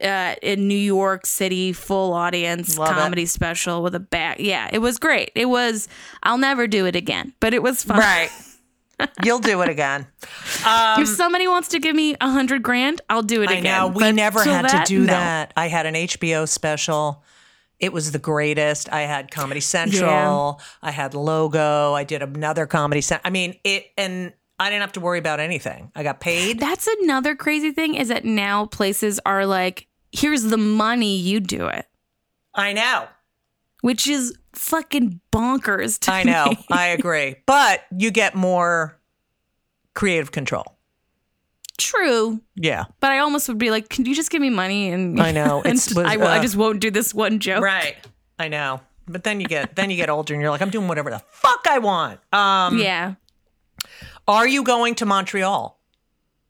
Uh, 0.00 0.36
in 0.42 0.68
New 0.68 0.78
York 0.78 1.26
City, 1.26 1.72
full 1.72 2.12
audience 2.14 2.78
Love 2.78 2.90
it. 2.90 3.00
comedy 3.00 3.26
special 3.26 3.82
with 3.82 3.96
a 3.96 3.98
back. 3.98 4.38
Yeah, 4.38 4.70
it 4.72 4.78
was 4.78 4.96
great. 4.96 5.32
It 5.34 5.46
was. 5.46 5.88
I'll 6.22 6.38
never 6.38 6.68
do 6.68 6.86
it 6.86 6.94
again, 6.94 7.34
but 7.40 7.52
it 7.52 7.64
was 7.64 7.82
fun. 7.82 7.98
right. 7.98 8.30
You'll 9.24 9.40
do 9.40 9.60
it 9.62 9.68
again. 9.68 10.06
Um, 10.64 11.02
if 11.02 11.08
somebody 11.08 11.48
wants 11.48 11.66
to 11.70 11.80
give 11.80 11.96
me 11.96 12.14
a 12.20 12.30
hundred 12.30 12.62
grand, 12.62 13.00
I'll 13.10 13.22
do 13.24 13.42
it 13.42 13.50
I 13.50 13.54
again. 13.54 13.64
know. 13.76 13.88
We 13.88 14.04
But 14.04 14.14
never 14.14 14.44
had 14.44 14.66
that, 14.66 14.86
to 14.86 14.92
do 14.92 15.00
no. 15.00 15.06
that. 15.06 15.52
I 15.56 15.66
had 15.66 15.84
an 15.86 15.94
HBO 15.94 16.48
special. 16.48 17.24
It 17.80 17.92
was 17.92 18.10
the 18.12 18.18
greatest. 18.18 18.92
I 18.92 19.02
had 19.02 19.30
Comedy 19.30 19.60
Central. 19.60 20.60
I 20.82 20.90
had 20.90 21.14
Logo. 21.14 21.94
I 21.94 22.04
did 22.04 22.22
another 22.22 22.66
Comedy 22.66 23.00
Central. 23.00 23.28
I 23.28 23.30
mean, 23.30 23.54
it, 23.62 23.86
and 23.96 24.32
I 24.58 24.68
didn't 24.70 24.80
have 24.80 24.92
to 24.92 25.00
worry 25.00 25.20
about 25.20 25.38
anything. 25.38 25.92
I 25.94 26.02
got 26.02 26.18
paid. 26.20 26.58
That's 26.58 26.88
another 27.02 27.36
crazy 27.36 27.70
thing 27.70 27.94
is 27.94 28.08
that 28.08 28.24
now 28.24 28.66
places 28.66 29.20
are 29.24 29.46
like, 29.46 29.86
here's 30.10 30.42
the 30.42 30.56
money, 30.56 31.16
you 31.16 31.38
do 31.38 31.66
it, 31.68 31.86
I 32.54 32.72
know. 32.72 33.06
which 33.82 34.08
is 34.08 34.36
fucking 34.54 35.20
bonkers 35.30 36.00
to 36.00 36.12
I 36.12 36.24
know. 36.24 36.46
me. 36.46 36.66
I 36.72 36.86
agree. 36.88 37.36
But 37.46 37.84
you 37.96 38.10
get 38.10 38.34
more 38.34 38.98
creative 39.94 40.32
control. 40.32 40.77
True, 41.78 42.40
Yeah. 42.56 42.84
but 43.00 43.12
I 43.12 43.20
almost 43.20 43.48
would 43.48 43.56
be 43.58 43.70
like, 43.70 43.88
can 43.88 44.04
you 44.04 44.14
just 44.14 44.30
give 44.30 44.42
me 44.42 44.50
money 44.50 44.90
and 44.90 45.20
I 45.20 45.30
know. 45.32 45.58
and 45.64 45.74
It's- 45.78 45.94
was, 45.94 46.04
I, 46.04 46.16
will- 46.16 46.26
I 46.26 46.38
uh, 46.38 46.42
just 46.42 46.56
won't 46.56 46.80
do 46.80 46.90
this 46.90 47.14
one 47.14 47.38
joke. 47.38 47.62
Right. 47.62 47.96
I 48.38 48.48
know. 48.48 48.80
But 49.06 49.24
then 49.24 49.40
you 49.40 49.46
get 49.46 49.74
then 49.76 49.88
you 49.90 49.96
get 49.96 50.10
older 50.10 50.34
and 50.34 50.40
you're 50.42 50.50
like, 50.50 50.60
I'm 50.60 50.70
doing 50.70 50.86
whatever 50.88 51.08
the 51.10 51.22
fuck 51.30 51.66
I 51.68 51.78
want. 51.78 52.20
Um 52.32 52.78
Yeah. 52.78 53.14
are 54.26 54.46
you 54.46 54.62
going 54.64 54.96
to 54.96 55.06
Montreal? 55.06 55.78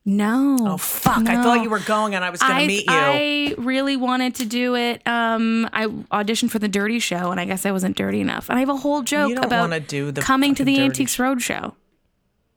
No. 0.04 0.56
Oh 0.62 0.76
fuck. 0.78 1.28
I 1.28 1.42
thought 1.42 1.62
you 1.62 1.68
were 1.68 1.78
going 1.80 2.14
and 2.14 2.24
I 2.24 2.30
was 2.30 2.40
gonna 2.40 2.66
meet 2.66 2.86
you. 2.86 2.92
I 2.96 3.54
really 3.58 3.94
wanted 3.96 4.34
to 4.36 4.46
do 4.46 4.74
it. 4.74 5.06
Um, 5.06 5.68
I 5.72 5.86
auditioned 5.86 6.50
for 6.50 6.58
the 6.58 6.66
Dirty 6.68 6.98
Show, 6.98 7.30
and 7.30 7.38
I 7.38 7.44
guess 7.44 7.66
I 7.66 7.72
wasn't 7.72 7.94
dirty 7.96 8.20
enough. 8.22 8.48
And 8.48 8.56
I 8.56 8.60
have 8.60 8.70
a 8.70 8.76
whole 8.76 9.02
joke 9.02 9.28
You 9.28 9.34
don't 9.34 9.44
about 9.44 9.86
do 9.86 10.10
the 10.10 10.22
coming 10.22 10.54
to 10.54 10.64
the 10.64 10.80
Antiques 10.80 11.16
Roadshow. 11.18 11.74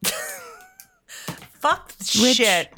fuck 1.62 1.93
Which- 2.21 2.36
shit. 2.38 2.71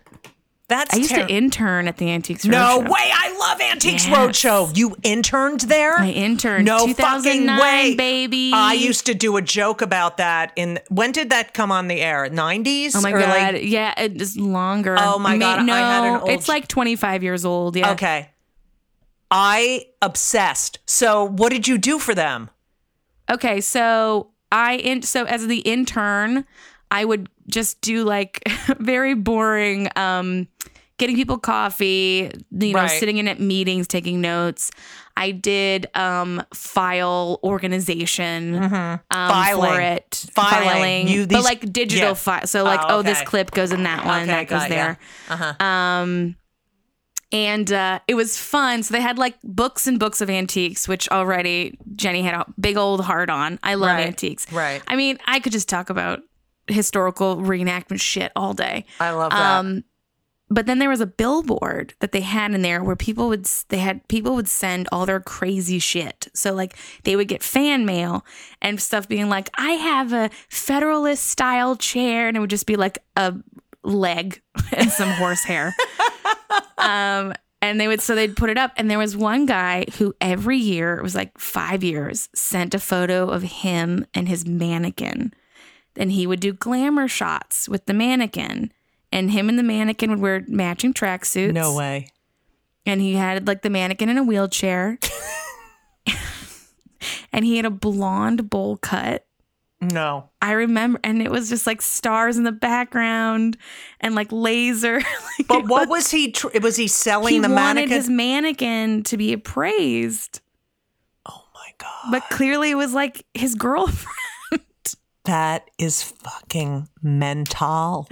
That's 0.69 0.93
I 0.96 0.98
used 0.98 1.12
ter- 1.12 1.28
to 1.28 1.32
intern 1.32 1.88
at 1.89 1.98
the 1.98 2.10
Antiques 2.10 2.46
Roadshow. 2.46 2.52
No 2.52 2.80
way! 2.80 2.88
I 3.13 3.36
love 3.38 3.60
Antiques 3.62 4.08
Yes. 4.08 4.17
Roadshow. 4.17 4.76
You 4.76 4.96
interned 5.04 5.60
there? 5.62 6.00
I 6.00 6.08
interned. 6.10 6.65
No 6.65 6.88
2009, 6.88 7.48
fucking 7.48 7.62
way, 7.62 7.96
baby. 7.96 8.52
I 8.56 8.74
used 8.74 9.06
to 9.08 9.13
do 9.13 9.36
a 9.38 9.41
joke 9.41 9.82
about 9.82 10.17
that. 10.17 10.54
In 10.56 10.80
when 10.89 11.12
did 11.12 11.30
that 11.32 11.54
come 11.54 11.72
on 11.72 11.89
the 11.89 12.00
air? 12.00 12.28
Nineties? 12.30 12.96
Oh 12.96 13.02
my 13.02 13.12
god! 13.12 13.60
yeah, 13.60 13.93
it's 13.98 14.38
longer. 14.38 14.96
Oh 14.98 15.19
my 15.19 15.32
I 15.32 15.34
mean, 15.34 15.39
God, 15.41 15.65
No, 15.65 15.74
I 15.74 15.80
had 15.80 16.04
an 16.06 16.22
old- 16.22 16.30
it's 16.30 16.48
like 16.48 16.67
25 16.69 17.22
years 17.24 17.43
old. 17.46 17.76
Yeah. 17.76 17.91
Okay. 17.91 18.30
I 19.30 19.86
obsessed. 20.02 20.80
So 20.86 21.26
what 21.26 21.52
did 21.52 21.67
you 21.67 21.78
do 21.78 22.00
for 22.00 22.15
them? 22.15 22.50
Okay, 23.30 23.62
so 23.62 24.30
I 24.52 24.76
in 24.78 25.02
so 25.02 25.26
as 25.26 25.46
the 25.48 25.60
intern, 25.60 26.46
I 26.93 27.03
would 27.06 27.27
just 27.47 27.82
do 27.82 28.03
like 28.06 28.41
very 28.79 29.13
boring 29.15 29.89
um 29.95 30.47
getting 30.97 31.15
people 31.15 31.39
coffee, 31.39 32.32
you 32.51 32.71
know, 32.73 32.79
Right. 32.82 32.88
sitting 32.99 33.17
in 33.17 33.27
at 33.27 33.39
meetings, 33.39 33.88
taking 33.88 34.21
notes. 34.21 34.69
I 35.17 35.32
did 35.32 35.88
um 35.95 36.41
file 36.53 37.39
organization 37.43 38.56
um, 38.56 38.69
Mm-hmm. 38.71 39.29
Filing. 39.29 39.71
for 39.73 39.82
it. 39.82 40.25
Filing. 40.34 41.08
You- 41.08 41.27
but 41.27 41.43
like 41.43 41.71
digital 41.73 42.10
yeah. 42.10 42.13
file. 42.13 42.47
So 42.47 42.63
like, 42.63 42.79
Oh, 42.84 42.99
oh, 42.99 43.01
this 43.01 43.21
clip 43.23 43.51
goes 43.51 43.71
in 43.71 43.84
that 43.84 44.06
one, 44.06 44.23
Okay, 44.23 44.32
that 44.32 44.47
goes 44.47 44.67
there. 44.69 44.97
Uh-huh. 45.29 45.65
Um, 45.65 46.36
and 47.32 47.71
uh, 47.73 47.99
it 48.08 48.13
was 48.13 48.38
fun. 48.38 48.84
So 48.84 48.93
they 48.93 49.01
had 49.01 49.17
like 49.17 49.36
books 49.43 49.88
and 49.88 49.99
books 49.99 50.21
of 50.21 50.29
antiques, 50.29 50.88
which 50.88 51.10
already 51.10 51.77
Jenny 51.95 52.21
had 52.21 52.36
a 52.36 52.45
big 52.60 52.77
old 52.77 53.03
heart 53.03 53.32
on. 53.32 53.58
I 53.63 53.73
love 53.73 53.89
Right, 53.95 54.06
antiques. 54.08 54.51
right. 54.51 54.84
I 54.88 54.95
mean, 54.95 55.17
I 55.25 55.39
could 55.39 55.51
just 55.51 55.67
talk 55.67 55.89
about 55.89 56.21
historical 56.67 57.38
reenactment 57.38 57.99
shit 58.02 58.32
all 58.36 58.54
day. 58.54 58.86
I 58.99 59.12
love 59.12 59.32
that. 59.32 59.60
Um, 59.60 59.84
but 60.49 60.67
then 60.67 60.78
there 60.78 60.89
was 60.89 61.02
a 61.02 61.08
billboard 61.08 61.95
that 61.99 62.12
they 62.12 62.21
had 62.21 62.54
in 62.54 62.62
there 62.62 62.84
where 62.84 62.95
people 62.95 63.28
would 63.30 63.45
they 63.69 63.80
had 63.80 64.08
people 64.08 64.36
would 64.36 64.47
send 64.47 64.88
all 64.91 65.06
their 65.06 65.19
crazy 65.19 65.80
shit. 65.80 66.28
So 66.36 66.54
like 66.54 66.78
they 67.04 67.15
would 67.15 67.28
get 67.28 67.41
fan 67.41 67.86
mail 67.86 68.23
and 68.62 68.80
stuff 68.80 69.08
being 69.08 69.30
like, 69.30 69.49
I 69.56 69.71
have 69.71 70.13
a 70.13 70.30
Federalist 70.49 71.26
style 71.26 71.76
chair, 71.76 72.28
and 72.28 72.38
it 72.38 72.39
would 72.39 72.52
just 72.52 72.67
be 72.67 72.76
like 72.76 72.99
a 73.15 73.34
leg 73.84 74.41
and 74.73 74.91
some 74.91 75.10
horsehair. 75.10 75.73
um, 76.78 77.34
And 77.62 77.80
they 77.80 77.88
would 77.88 78.02
so 78.02 78.13
they'd 78.13 78.36
put 78.36 78.49
it 78.49 78.58
up. 78.58 78.73
And 78.76 78.91
there 78.91 78.99
was 78.99 79.15
one 79.17 79.45
guy 79.45 79.86
who 79.97 80.13
every 80.21 80.58
year, 80.58 80.97
it 80.97 81.04
was 81.04 81.15
like 81.15 81.38
five 81.39 81.84
years, 81.84 82.30
sent 82.36 82.76
a 82.76 82.80
photo 82.80 83.28
of 83.30 83.41
him 83.41 84.06
and 84.13 84.28
his 84.28 84.45
mannequin. 84.45 85.34
Then 85.95 86.10
he 86.12 86.25
would 86.27 86.39
do 86.39 86.53
glamour 86.53 87.08
shots 87.08 87.69
with 87.69 87.86
the 87.86 87.93
mannequin. 87.93 88.71
And 89.12 89.29
him 89.32 89.47
and 89.49 89.60
the 89.60 89.63
mannequin 89.63 90.10
would 90.10 90.19
wear 90.19 90.43
matching 90.47 90.93
tracksuits. 90.93 91.53
No 91.53 91.75
way. 91.75 92.08
And 92.86 92.99
he 92.99 93.13
had 93.13 93.47
like 93.47 93.62
the 93.62 93.69
mannequin 93.69 94.10
in 94.10 94.17
a 94.17 94.23
wheelchair. 94.23 94.97
and 97.32 97.45
he 97.45 97.58
had 97.58 97.65
a 97.65 97.69
blonde 97.69 98.49
bowl 98.49 98.77
cut. 98.77 99.25
No. 99.82 100.29
I 100.41 100.53
remember, 100.53 100.99
and 101.03 101.21
it 101.21 101.29
was 101.29 101.49
just 101.49 101.67
like 101.67 101.82
stars 101.82 102.38
in 102.38 102.43
the 102.43 102.51
background 102.53 103.58
and 103.99 104.15
like 104.15 104.32
laser. 104.32 105.01
Like, 105.39 105.47
But 105.47 105.67
what 105.67 105.89
was 105.89 106.12
he? 106.12 106.32
Tr- 106.32 106.60
was 106.62 106.75
he 106.75 106.88
selling 106.88 107.34
he 107.34 107.39
the 107.39 107.49
wanted 107.49 107.75
mannequin? 107.75 107.89
his 107.97 108.08
mannequin 108.10 109.03
to 109.03 109.17
be 109.17 109.34
appraised, 109.34 110.41
oh 111.25 111.43
my 111.56 111.71
god. 111.79 112.12
but 112.12 112.21
clearly 112.29 112.69
it 112.69 112.75
was 112.75 112.93
like 112.93 113.25
his 113.34 113.56
girlfriend. 113.56 114.15
That 115.25 115.69
is 115.77 116.03
fucking 116.03 116.89
mental. 117.01 118.07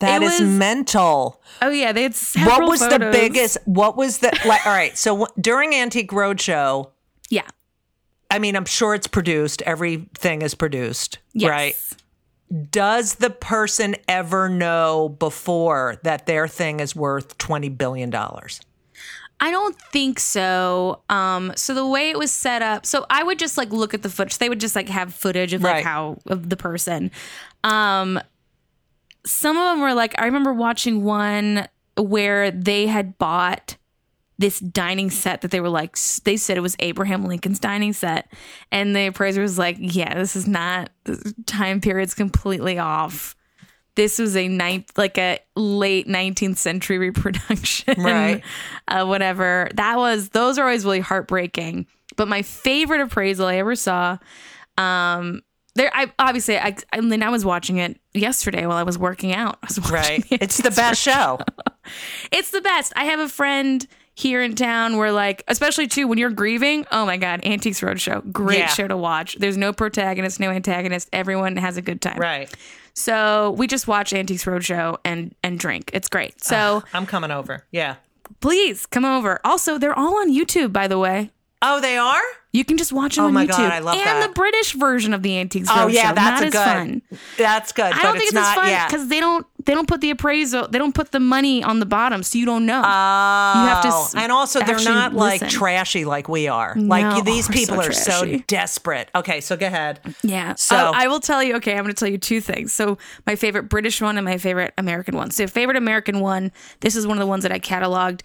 That 0.00 0.22
is 0.22 0.40
was- 0.40 0.48
mental. 0.50 1.40
Oh 1.62 1.70
yeah, 1.70 1.92
they 1.92 2.02
had 2.02 2.14
several 2.16 2.60
What 2.62 2.68
was 2.68 2.80
the 2.80 2.98
biggest? 3.12 3.58
What 3.64 3.96
was 3.96 4.18
the 4.18 4.36
like? 4.44 4.66
All 4.66 4.72
right. 4.72 4.96
So 4.98 5.12
w- 5.18 5.32
during 5.40 5.74
Antique 5.74 6.10
Roadshow, 6.10 6.90
Yeah. 7.30 7.42
I 8.30 8.38
mean, 8.38 8.56
I'm 8.56 8.64
sure 8.66 8.94
it's 8.94 9.06
produced. 9.06 9.62
Everything 9.62 10.42
is 10.42 10.54
produced, 10.54 11.18
Yes. 11.32 11.48
right? 11.50 11.76
Does 12.70 13.14
the 13.16 13.30
person 13.30 13.94
ever 14.06 14.48
know 14.48 15.10
before 15.18 15.96
that 16.02 16.26
their 16.26 16.48
thing 16.48 16.80
is 16.80 16.94
worth 16.96 17.38
twenty 17.38 17.68
billion 17.68 18.10
dollars? 18.10 18.60
I 19.40 19.50
don't 19.52 19.80
think 19.92 20.18
so. 20.18 21.02
Um, 21.08 21.52
so 21.56 21.72
the 21.74 21.86
way 21.86 22.10
it 22.10 22.18
was 22.18 22.32
set 22.32 22.60
up, 22.60 22.84
so 22.84 23.06
I 23.08 23.22
would 23.22 23.38
just 23.38 23.56
like 23.56 23.70
look 23.70 23.94
at 23.94 24.02
the 24.02 24.10
footage. 24.10 24.38
They 24.38 24.48
would 24.48 24.60
just 24.60 24.74
like 24.74 24.88
have 24.88 25.14
footage 25.14 25.52
of 25.52 25.62
like 25.62 25.74
Right. 25.74 25.84
how 25.84 26.18
of 26.26 26.48
the 26.50 26.56
person. 26.56 27.10
Um, 27.62 28.20
some 29.24 29.56
of 29.56 29.64
them 29.64 29.80
were 29.80 29.94
like 29.94 30.14
I 30.20 30.24
remember 30.24 30.52
watching 30.52 31.04
one 31.04 31.68
where 31.96 32.50
they 32.50 32.86
had 32.86 33.18
bought 33.18 33.76
this 34.40 34.60
dining 34.60 35.10
set 35.10 35.40
that 35.40 35.50
they 35.50 35.60
were 35.60 35.68
like 35.68 35.96
they 36.24 36.36
said 36.36 36.56
it 36.56 36.60
was 36.60 36.76
Abraham 36.78 37.24
Lincoln's 37.24 37.58
dining 37.58 37.92
set, 37.92 38.32
and 38.72 38.94
the 38.94 39.06
appraiser 39.08 39.42
was 39.42 39.58
like, 39.58 39.76
"Yeah, 39.80 40.14
this 40.14 40.36
is 40.36 40.46
not 40.46 40.90
the 41.04 41.34
time 41.46 41.80
period's 41.80 42.14
completely 42.14 42.78
off." 42.78 43.34
This 43.98 44.16
was 44.20 44.36
a 44.36 44.46
ninth, 44.46 44.96
like 44.96 45.18
a 45.18 45.40
late 45.56 46.06
19th 46.06 46.56
century 46.56 46.98
reproduction, 46.98 48.00
Right. 48.00 48.44
Uh, 48.88 49.04
whatever. 49.04 49.68
That 49.74 49.96
was 49.98 50.28
those 50.28 50.56
are 50.56 50.62
always 50.64 50.84
really 50.84 51.00
heartbreaking. 51.00 51.86
But 52.14 52.28
my 52.28 52.42
favorite 52.42 53.00
appraisal 53.00 53.46
I 53.46 53.56
ever 53.56 53.74
saw, 53.74 54.18
um, 54.76 55.42
there. 55.74 55.90
I 55.92 56.12
obviously 56.18 56.58
I 56.58 56.76
I 56.92 57.00
mean 57.00 57.22
I 57.24 57.28
was 57.30 57.44
watching 57.44 57.78
it 57.78 58.00
yesterday 58.14 58.66
while 58.66 58.76
I 58.76 58.84
was 58.84 58.96
working 58.98 59.34
out. 59.34 59.58
I 59.62 59.66
was 59.66 59.90
Right. 59.90 60.24
it. 60.30 60.42
It's 60.42 60.58
the 60.58 60.70
best 60.70 61.02
show. 61.02 61.40
It's 62.30 62.50
the 62.50 62.60
best. 62.60 62.92
I 62.96 63.04
have 63.04 63.18
a 63.18 63.28
friend 63.28 63.86
here 64.14 64.42
in 64.42 64.54
town 64.54 64.96
where 64.96 65.10
like 65.10 65.42
especially 65.48 65.86
too 65.88 66.06
when 66.06 66.18
you're 66.18 66.28
grieving 66.28 66.84
oh 66.92 67.06
my 67.06 67.16
god 67.16 67.40
antiques 67.46 67.80
roadshow 67.80 68.20
great 68.32 68.58
Yeah. 68.58 68.66
show 68.66 68.88
to 68.88 68.96
watch 68.96 69.36
there's 69.38 69.56
no 69.56 69.72
protagonist 69.72 70.40
no 70.40 70.50
antagonist 70.50 71.08
everyone 71.12 71.56
has 71.56 71.76
a 71.76 71.82
good 71.82 72.00
time 72.02 72.18
Right. 72.18 72.52
So 72.98 73.52
we 73.52 73.66
just 73.66 73.86
watch 73.86 74.12
antiques 74.12 74.44
roadshow 74.44 74.98
and 75.04 75.34
and 75.42 75.58
drink 75.58 75.90
it's 75.94 76.08
great 76.08 76.42
so 76.42 76.82
I'm 76.92 77.06
coming 77.06 77.30
over. 77.30 77.64
Yeah. 77.70 77.96
please 78.40 78.86
come 78.86 79.04
over 79.04 79.40
also 79.44 79.78
they're 79.78 79.98
all 79.98 80.18
on 80.18 80.30
youtube 80.32 80.72
by 80.72 80.88
the 80.88 80.98
way 80.98 81.30
Oh, 81.60 81.80
they 81.80 81.96
are. 81.98 82.20
you 82.52 82.64
can 82.64 82.76
just 82.78 82.92
watch 82.92 83.16
them 83.16 83.24
Oh 83.24 83.28
on 83.28 83.34
my 83.34 83.44
youtube 83.44 83.48
God, 83.48 83.72
I 83.72 83.78
love 83.80 83.96
and 83.96 84.06
that. 84.06 84.28
the 84.28 84.32
british 84.34 84.74
version 84.74 85.12
of 85.12 85.22
the 85.22 85.38
antiques 85.38 85.68
Roadshow. 85.68 85.84
Oh 85.84 85.86
yeah, 85.88 86.12
that's 86.12 86.40
a 86.42 86.50
good. 86.50 86.52
fun 86.54 87.02
That's 87.36 87.72
good. 87.72 87.92
I 87.92 88.00
don't 88.02 88.12
think 88.16 88.24
it's, 88.26 88.32
not. 88.34 88.46
as 88.50 88.54
fun 88.54 88.68
yeah. 88.68 88.86
because 88.86 89.08
they 89.08 89.18
don't 89.18 89.44
they 89.68 89.74
don't 89.74 89.86
put 89.86 90.00
the 90.00 90.08
appraisal 90.10 90.66
they 90.66 90.78
don't 90.78 90.94
put 90.94 91.12
the 91.12 91.20
money 91.20 91.62
on 91.62 91.78
the 91.78 91.84
bottom 91.86 92.22
so 92.22 92.38
you 92.38 92.46
don't 92.46 92.64
know 92.64 92.80
Oh, 92.82 93.66
have 93.68 93.82
to 93.82 93.88
s- 93.88 94.14
and 94.14 94.32
also 94.32 94.60
they're 94.60 94.76
not 94.82 95.12
like 95.12 95.40
trashy 95.50 96.04
like 96.06 96.26
we 96.28 96.48
are. 96.48 96.74
No, 96.74 96.86
like 96.88 97.24
these 97.24 97.48
we're 97.48 97.52
so 97.54 97.60
people 97.60 97.80
are 97.82 97.92
so 97.92 98.38
desperate. 98.46 99.10
Okay, 99.14 99.40
so 99.42 99.56
go 99.56 99.66
ahead. 99.66 100.00
Yeah. 100.22 100.54
So- 100.54 100.74
So 100.76 100.92
I 100.94 101.06
will 101.08 101.20
tell 101.20 101.42
you. 101.42 101.56
Okay, 101.56 101.72
I'm 101.76 101.84
going 101.84 101.94
to 101.94 101.98
tell 101.98 102.08
you 102.08 102.16
two 102.18 102.40
things. 102.40 102.72
So 102.72 102.96
my 103.26 103.36
favorite 103.36 103.64
British 103.68 104.00
one 104.00 104.16
and 104.16 104.24
my 104.24 104.38
favorite 104.38 104.72
American 104.78 105.14
one. 105.16 105.30
So 105.30 105.46
favorite 105.46 105.76
American 105.76 106.20
one. 106.20 106.50
This 106.80 106.96
is 106.96 107.06
one 107.06 107.18
of 107.18 107.20
the 107.20 107.26
ones 107.26 107.42
that 107.42 107.52
I 107.52 107.58
cataloged. 107.58 108.22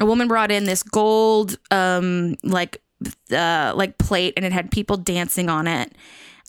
A 0.00 0.06
woman 0.06 0.28
brought 0.28 0.50
in 0.50 0.64
this 0.64 0.82
gold, 0.82 1.58
um, 1.70 2.36
like, 2.42 2.80
uh, 3.32 3.72
like 3.76 3.98
plate, 3.98 4.32
and 4.36 4.44
it 4.46 4.52
had 4.52 4.70
people 4.70 4.96
dancing 4.96 5.48
on 5.50 5.66
it. 5.66 5.92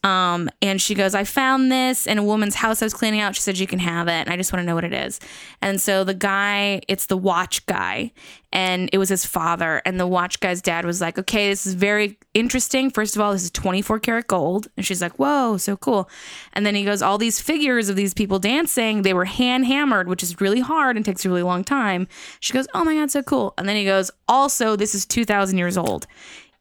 Um, 0.07 0.49
and 0.61 0.81
she 0.81 0.95
goes, 0.95 1.13
I 1.13 1.25
found 1.25 1.69
this 1.69 2.07
in 2.07 2.17
a 2.17 2.23
woman's 2.23 2.55
house 2.55 2.81
I 2.81 2.85
was 2.85 2.93
cleaning 2.93 3.19
out. 3.19 3.35
She 3.35 3.41
said, 3.41 3.57
You 3.57 3.67
can 3.67 3.79
have 3.79 4.07
it. 4.07 4.11
And 4.11 4.29
I 4.29 4.37
just 4.37 4.53
want 4.53 4.61
to 4.61 4.65
know 4.65 4.73
what 4.73 4.85
it 4.85 4.93
is. 4.93 5.19
And 5.61 5.81
so 5.81 6.05
the 6.05 6.13
guy, 6.13 6.81
it's 6.87 7.07
the 7.07 7.17
watch 7.17 7.65
guy, 7.65 8.13
and 8.53 8.89
it 8.93 8.99
was 8.99 9.09
his 9.09 9.25
father. 9.25 9.81
And 9.85 9.99
the 9.99 10.07
watch 10.07 10.39
guy's 10.39 10.61
dad 10.61 10.85
was 10.85 11.01
like, 11.01 11.19
Okay, 11.19 11.49
this 11.49 11.67
is 11.67 11.73
very 11.73 12.17
interesting. 12.33 12.89
First 12.89 13.17
of 13.17 13.21
all, 13.21 13.33
this 13.33 13.43
is 13.43 13.51
24 13.51 13.99
karat 13.99 14.27
gold. 14.27 14.69
And 14.77 14.85
she's 14.85 15.01
like, 15.01 15.19
Whoa, 15.19 15.57
so 15.57 15.75
cool. 15.75 16.09
And 16.53 16.65
then 16.65 16.73
he 16.73 16.85
goes, 16.85 17.01
All 17.01 17.17
these 17.17 17.41
figures 17.41 17.89
of 17.89 17.97
these 17.97 18.13
people 18.13 18.39
dancing, 18.39 19.01
they 19.01 19.13
were 19.13 19.25
hand 19.25 19.65
hammered, 19.65 20.07
which 20.07 20.23
is 20.23 20.39
really 20.39 20.61
hard 20.61 20.95
and 20.95 21.03
takes 21.03 21.25
a 21.25 21.29
really 21.29 21.43
long 21.43 21.65
time. 21.65 22.07
She 22.39 22.53
goes, 22.53 22.67
Oh 22.73 22.85
my 22.85 22.93
God, 22.95 23.11
so 23.11 23.23
cool. 23.23 23.53
And 23.57 23.67
then 23.67 23.75
he 23.75 23.83
goes, 23.83 24.09
Also, 24.29 24.77
this 24.77 24.95
is 24.95 25.05
2,000 25.05 25.57
years 25.57 25.77
old 25.77 26.07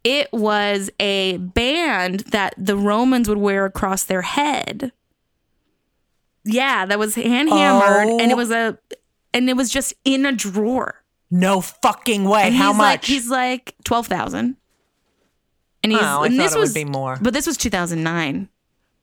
it 0.07 0.33
was 0.33 0.89
a 1.01 1.37
band 1.39 2.21
that 2.31 2.55
the 2.57 2.77
Romans 2.77 3.29
would 3.29 3.39
wear 3.39 3.65
across 3.65 4.05
their 4.05 4.23
head. 4.23 4.93
Yeah, 6.45 6.87
that 6.87 6.99
was 6.99 7.15
hand 7.17 7.49
hammered, 7.49 8.09
Oh. 8.09 8.19
and 8.21 8.31
it 8.31 8.35
oh. 8.35 8.37
was 8.37 8.51
a, 8.53 8.79
and 9.35 9.51
it 9.51 9.57
was 9.57 9.69
just 9.71 9.95
in 10.05 10.25
a 10.25 10.33
drawer. 10.33 11.03
No 11.31 11.61
fucking 11.61 12.25
way. 12.25 12.43
And 12.45 12.55
How 12.55 12.69
he's 12.71 12.79
much? 12.79 12.93
Like, 13.03 13.05
he's 13.05 13.29
like 13.29 13.75
twelve 13.85 14.07
thousand. 14.07 14.57
And 15.83 15.93
he's 15.93 16.01
Oh, 16.01 16.23
I 16.23 16.27
and 16.27 16.37
thought 16.37 16.43
this 16.43 16.53
it 16.55 16.59
would 16.59 16.63
was 16.63 16.75
be 16.75 16.85
more. 16.85 17.19
but 17.21 17.35
this 17.35 17.47
was 17.47 17.57
two 17.57 17.71
thousand 17.71 18.03
nine. 18.05 18.49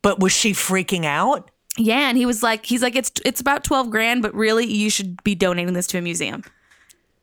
but 0.02 0.20
was 0.20 0.32
she 0.32 0.54
freaking 0.54 1.04
out? 1.06 1.52
Yeah, 1.78 2.08
and 2.08 2.18
he 2.18 2.26
was 2.26 2.42
like, 2.44 2.66
he's 2.66 2.82
like, 2.82 2.96
it's 2.96 3.12
it's 3.26 3.42
about 3.42 3.64
twelve 3.66 3.90
grand, 3.90 4.22
but 4.22 4.34
really, 4.34 4.66
you 4.66 4.90
should 4.90 5.22
be 5.24 5.36
donating 5.36 5.74
this 5.74 5.88
to 5.88 5.98
a 5.98 6.02
museum. 6.02 6.44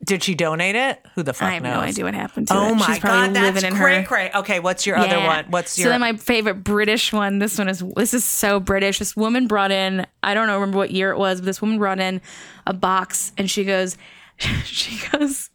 Did 0.03 0.23
she 0.23 0.33
donate 0.33 0.75
it? 0.75 1.05
Who 1.13 1.21
the 1.23 1.33
fuck 1.33 1.49
I 1.49 1.53
have 1.53 1.63
knows? 1.63 1.75
no 1.75 1.79
idea 1.81 2.05
what 2.05 2.13
happened 2.15 2.47
to 2.47 2.53
it. 2.53 2.57
Oh 2.57 2.73
my 2.73 2.85
She's 2.87 2.99
probably 2.99 3.27
god, 3.27 3.35
that's 3.35 3.55
living 3.55 3.71
in 3.71 3.77
cray 3.77 4.01
her. 4.01 4.07
cray. 4.07 4.31
Okay, 4.33 4.59
what's 4.59 4.85
your 4.87 4.97
other 4.97 5.19
one? 5.19 5.45
What's 5.49 5.77
your 5.77 5.85
so 5.85 5.89
then 5.89 6.01
my 6.01 6.13
favorite 6.13 6.63
British 6.63 7.13
one? 7.13 7.37
This 7.39 7.57
one 7.57 7.69
is 7.69 7.83
this 7.95 8.13
is 8.13 8.25
so 8.25 8.59
British. 8.59 8.97
This 8.99 9.15
woman 9.15 9.47
brought 9.47 9.71
in 9.71 10.07
I 10.23 10.33
don't 10.33 10.47
know 10.47 10.55
remember 10.55 10.77
what 10.77 10.91
year 10.91 11.11
it 11.11 11.17
was, 11.17 11.39
but 11.39 11.45
this 11.45 11.61
woman 11.61 11.77
brought 11.77 11.99
in 11.99 12.19
a 12.65 12.73
box 12.73 13.31
and 13.37 13.49
she 13.49 13.63
goes, 13.63 13.97
she 14.65 14.99
goes, 15.11 15.49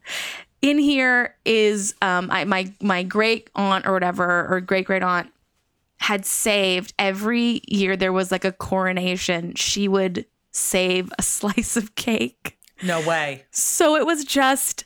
in 0.62 0.78
here 0.78 1.34
is 1.44 1.94
um 2.00 2.30
I, 2.30 2.44
my 2.44 2.72
my 2.80 3.02
great 3.02 3.50
aunt 3.56 3.86
or 3.86 3.92
whatever 3.92 4.46
or 4.48 4.60
great 4.60 4.86
great 4.86 5.02
aunt 5.02 5.30
had 5.98 6.24
saved 6.24 6.92
every 6.98 7.62
year 7.66 7.96
there 7.96 8.12
was 8.12 8.30
like 8.30 8.44
a 8.44 8.52
coronation. 8.52 9.54
She 9.54 9.88
would 9.88 10.24
save 10.52 11.12
a 11.18 11.22
slice 11.24 11.76
of 11.76 11.94
cake. 11.96 12.55
No 12.82 13.00
way. 13.06 13.44
So 13.50 13.96
it 13.96 14.04
was 14.06 14.24
just 14.24 14.84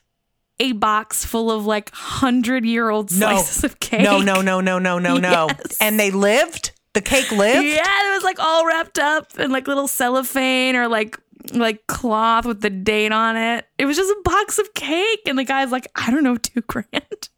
a 0.58 0.72
box 0.72 1.24
full 1.24 1.50
of 1.50 1.66
like 1.66 1.90
hundred 1.94 2.64
year 2.64 2.90
old 2.90 3.10
No. 3.12 3.28
slices 3.28 3.64
of 3.64 3.80
cake. 3.80 4.02
No, 4.02 4.18
no, 4.20 4.40
no, 4.42 4.60
no, 4.60 4.78
no, 4.78 4.98
no, 4.98 5.16
no. 5.16 5.48
Yes. 5.48 5.78
And 5.80 5.98
they 5.98 6.10
lived? 6.10 6.72
The 6.92 7.00
cake 7.00 7.30
lived? 7.30 7.66
Yeah, 7.66 8.08
it 8.10 8.14
was 8.14 8.22
like 8.24 8.38
all 8.38 8.66
wrapped 8.66 8.98
up 8.98 9.38
in 9.38 9.50
like 9.52 9.66
little 9.68 9.88
cellophane 9.88 10.76
or 10.76 10.88
like 10.88 11.18
like 11.54 11.86
cloth 11.86 12.44
with 12.44 12.60
the 12.60 12.68
date 12.70 13.12
on 13.12 13.36
it. 13.36 13.66
It 13.78 13.86
was 13.86 13.96
just 13.96 14.10
a 14.10 14.20
box 14.24 14.58
of 14.58 14.74
cake, 14.74 15.20
and 15.26 15.38
the 15.38 15.44
guy's 15.44 15.72
like, 15.72 15.86
I 15.94 16.10
don't 16.10 16.22
know, 16.22 16.36
two 16.36 16.60
grand. 16.62 17.28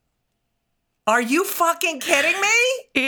Are 1.06 1.20
you 1.20 1.44
fucking 1.44 2.00
kidding 2.00 2.40
me? 2.40 2.48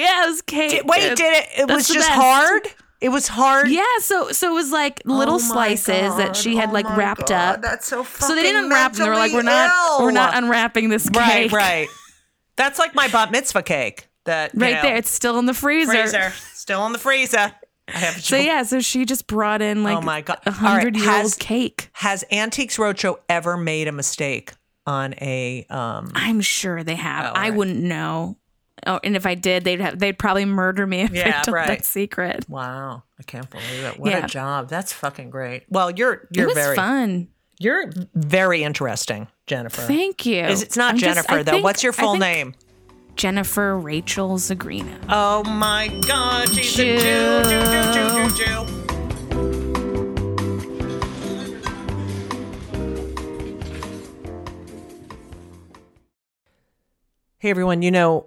Yeah, 0.01 0.25
it 0.25 0.29
was 0.29 0.43
cake. 0.43 0.71
Did, 0.71 0.89
wait, 0.89 1.17
did 1.17 1.21
it? 1.21 1.49
It 1.57 1.67
That's 1.69 1.73
was 1.73 1.89
just 1.89 2.09
best. 2.09 2.21
hard. 2.21 2.69
It 3.05 3.11
was 3.11 3.29
hard. 3.29 3.69
Yeah, 3.69 3.85
so 4.01 4.31
so 4.33 4.51
it 4.51 4.55
was 4.55 4.73
like 4.73 5.03
little 5.05 5.35
Oh 5.35 5.39
my 5.55 5.75
slices 5.75 6.17
that 6.17 6.35
she 6.37 6.57
had 6.57 6.71
Oh 6.71 6.73
like 6.73 6.89
wrapped 6.97 7.29
God, 7.29 7.57
up. 7.57 7.63
That's 7.63 7.87
so 7.87 8.03
fucking 8.03 8.27
so 8.29 8.35
they 8.35 8.43
didn't 8.43 8.65
unwrap 8.65 8.95
them. 8.95 9.05
They 9.05 9.11
were 9.11 9.17
like, 9.17 9.33
we're 9.33 9.43
mentally 9.43 9.69
not 9.69 10.03
we're 10.03 10.11
not 10.11 10.35
unwrapping 10.37 10.89
this 10.89 11.09
cake. 11.11 11.17
Right, 11.21 11.53
right. 11.53 11.89
That's 12.57 12.79
like 12.79 12.95
my 12.95 13.09
bat 13.09 13.31
mitzvah 13.31 13.63
cake. 13.63 14.09
That 14.25 14.55
you 14.55 14.61
Right 14.61 14.75
know, 14.77 14.83
there. 14.83 14.97
It's 14.97 15.11
still 15.11 15.39
in 15.39 15.45
the 15.45 15.53
freezer. 15.53 15.93
freezer, 15.93 16.33
still 16.55 16.87
in 16.87 16.93
the 16.93 16.99
freezer. 16.99 17.53
I 17.89 17.93
have 17.99 18.15
So 18.25 18.37
yeah, 18.37 18.63
so 18.63 18.81
she 18.81 19.05
just 19.05 19.27
brought 19.27 19.61
in 19.61 19.83
like 19.83 19.99
Oh 19.99 20.01
my 20.01 20.23
God. 20.23 20.39
a 20.47 20.49
All 20.49 20.53
right, 20.55 20.61
hundred 20.77 20.97
year 20.97 21.05
has- 21.05 21.25
old 21.35 21.39
cake. 21.39 21.91
Has 21.93 22.25
Antiques 22.33 22.79
Roadshow 22.79 23.17
ever 23.29 23.59
made 23.59 23.87
a 23.87 23.93
mistake 23.93 24.53
on 24.87 25.13
a? 25.21 25.67
um 25.69 26.11
I'm 26.15 26.41
sure 26.41 26.83
they 26.83 26.95
have. 26.95 27.27
Oh, 27.27 27.39
I 27.39 27.51
right. 27.51 27.55
wouldn't 27.55 27.83
know. 27.83 28.39
Oh, 28.87 29.01
and 29.03 29.17
if 29.17 29.25
I 29.27 29.35
did, 29.35 29.65
they'd 29.65 29.81
have 29.81 29.99
they'd 29.99 30.19
probably 30.19 30.45
murder 30.45 30.87
me 30.87 31.03
if 31.03 31.11
Yeah, 31.13 31.41
I 31.41 31.43
told 31.43 31.55
right. 31.55 31.67
that 31.69 31.85
secret. 31.85 32.49
Wow, 32.49 33.03
I 33.19 33.23
can't 33.23 33.49
believe 33.51 33.85
it. 33.85 33.99
What 33.99 34.11
Yeah. 34.11 34.25
a 34.25 34.29
job. 34.29 34.69
That's 34.69 34.93
fucking 34.93 35.31
great. 35.31 35.65
Well, 35.69 35.91
you're 35.91 36.29
you're 36.31 36.53
very 36.55 36.77
fun. 36.77 37.29
You're 37.59 37.91
very 38.15 38.63
interesting, 38.65 39.29
Jennifer. 39.47 39.83
Thank 39.83 40.27
you. 40.27 40.43
Is 40.45 40.63
it's 40.63 40.77
not 40.77 40.95
I'm 40.95 40.99
Jennifer 40.99 41.33
I 41.35 41.43
though? 41.43 41.53
think- 41.53 41.65
What's 41.65 41.83
your 41.83 41.93
full 41.93 42.17
name? 42.17 42.55
Jennifer 43.17 43.79
Rachel 43.79 44.37
Zigrino. 44.39 44.99
Oh 45.09 45.45
my 45.45 45.87
God, 46.09 46.49
she's 46.49 46.79
a 46.81 46.99
Jew, 46.99 47.43
Jew, 47.45 47.63
Jew, 47.63 48.29
Jew, 48.29 48.37
Jew, 48.37 48.45
Jew. 48.45 49.75
Hey 57.39 57.51
everyone, 57.51 57.83
you 57.83 57.91
know, 57.91 58.27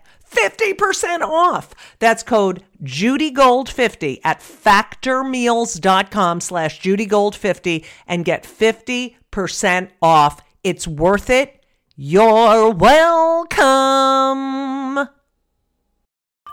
50% 0.31 1.21
off. 1.21 1.73
That's 1.99 2.23
code 2.23 2.63
JudyGold50 2.83 4.21
at 4.23 4.39
factormeals.com 4.39 6.41
slash 6.41 6.81
JudyGold50 6.81 7.85
and 8.07 8.25
get 8.25 8.43
50% 8.43 9.89
off. 10.01 10.41
It's 10.63 10.87
worth 10.87 11.29
it. 11.29 11.63
You're 11.95 12.71
welcome. 12.71 13.61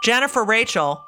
Jennifer 0.02 0.44
Rachel, 0.44 1.02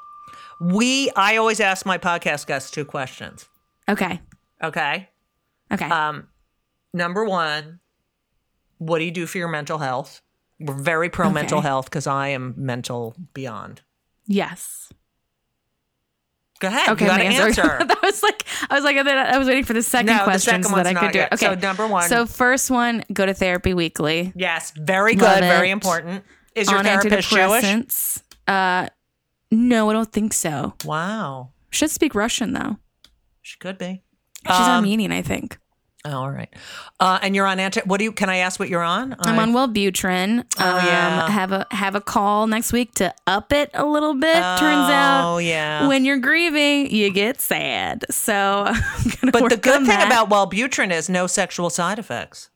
we 0.59 1.11
I 1.15 1.37
always 1.37 1.59
ask 1.59 1.85
my 1.85 1.97
podcast 1.97 2.47
guests 2.47 2.71
two 2.71 2.85
questions. 2.85 3.47
Okay. 3.89 4.21
Okay. 4.63 5.09
Okay. 5.71 5.85
Um, 5.85 6.27
number 6.93 7.25
one, 7.25 7.79
what 8.77 8.99
do 8.99 9.05
you 9.05 9.11
do 9.11 9.25
for 9.25 9.37
your 9.37 9.47
mental 9.47 9.77
health? 9.77 10.21
We're 10.65 10.73
very 10.75 11.09
pro 11.09 11.29
mental 11.29 11.61
health 11.61 11.85
because 11.85 12.07
I 12.07 12.29
am 12.29 12.53
mental 12.57 13.15
beyond. 13.33 13.81
yes. 14.27 14.91
Go 16.59 16.67
ahead. 16.67 16.89
Okay. 16.89 17.05
you 17.05 17.11
my 17.11 17.21
answer. 17.23 17.63
that 17.63 17.99
was 18.03 18.21
like 18.21 18.45
I 18.69 18.75
was 18.75 18.83
like 18.83 18.95
I 18.95 19.37
was 19.39 19.47
waiting 19.47 19.63
for 19.63 19.73
the 19.73 19.81
second 19.81 20.07
No, 20.07 20.17
the 20.19 20.23
question 20.25 20.51
second 20.51 20.63
so 20.65 20.75
that 20.75 20.85
I 20.85 20.93
could 20.93 21.11
do 21.11 21.17
yet. 21.17 21.29
it. 21.33 21.43
Okay. 21.43 21.55
So 21.55 21.59
number 21.59 21.87
one. 21.87 22.07
So 22.07 22.27
first 22.27 22.69
one, 22.69 23.03
go 23.11 23.25
to 23.25 23.33
therapy 23.33 23.73
weekly. 23.73 24.31
yes, 24.35 24.71
very 24.77 25.15
Love 25.15 25.35
good, 25.37 25.43
very 25.43 25.69
it. 25.69 25.73
important. 25.73 26.23
Is 26.53 26.69
your 26.69 26.77
on 26.77 26.85
therapist 26.85 27.29
Jewish? 27.31 28.19
Uh, 28.47 28.89
no, 29.49 29.89
I 29.89 29.93
don't 29.93 30.11
think 30.11 30.33
so. 30.33 30.73
Wow, 30.85 31.49
Should 31.71 31.89
speak 31.89 32.13
Russian 32.13 32.53
though. 32.53 32.77
she 33.41 33.57
could 33.57 33.79
be. 33.79 34.03
She's 34.45 34.55
Um, 34.55 34.69
Armenian, 34.85 35.11
I 35.11 35.23
think. 35.23 35.57
Oh, 36.03 36.11
all 36.23 36.31
right. 36.31 36.49
Uh, 36.99 37.19
and 37.21 37.35
you're 37.35 37.45
on 37.45 37.59
anti. 37.59 37.81
What 37.81 37.99
do 37.99 38.05
you? 38.05 38.11
Can 38.11 38.27
I 38.29 38.37
ask 38.37 38.59
what 38.59 38.69
you're 38.69 38.81
on? 38.81 39.15
I'm 39.19 39.37
I- 39.37 39.43
on 39.43 39.51
Wellbutrin. 39.53 40.45
Oh, 40.59 40.77
yeah. 40.77 41.29
Have 41.29 41.51
a 41.51 41.67
have 41.69 41.93
a 41.93 42.01
call 42.01 42.47
next 42.47 42.73
week 42.73 42.95
to 42.95 43.13
up 43.27 43.53
it 43.53 43.69
a 43.75 43.85
little 43.85 44.15
bit. 44.15 44.33
Turns 44.33 44.89
out, 44.89 45.35
Oh, 45.35 45.37
yeah. 45.37 45.87
when 45.87 46.03
you're 46.03 46.17
grieving, 46.17 46.89
you 46.89 47.11
get 47.11 47.39
sad. 47.39 48.05
So, 48.09 48.65
But 49.21 49.49
the 49.49 49.57
good 49.57 49.79
thing 49.81 49.85
that. 49.87 50.07
about 50.07 50.29
Wellbutrin 50.29 50.91
is 50.91 51.07
no 51.07 51.27
sexual 51.27 51.69
side 51.69 51.99
effects. 51.99 52.49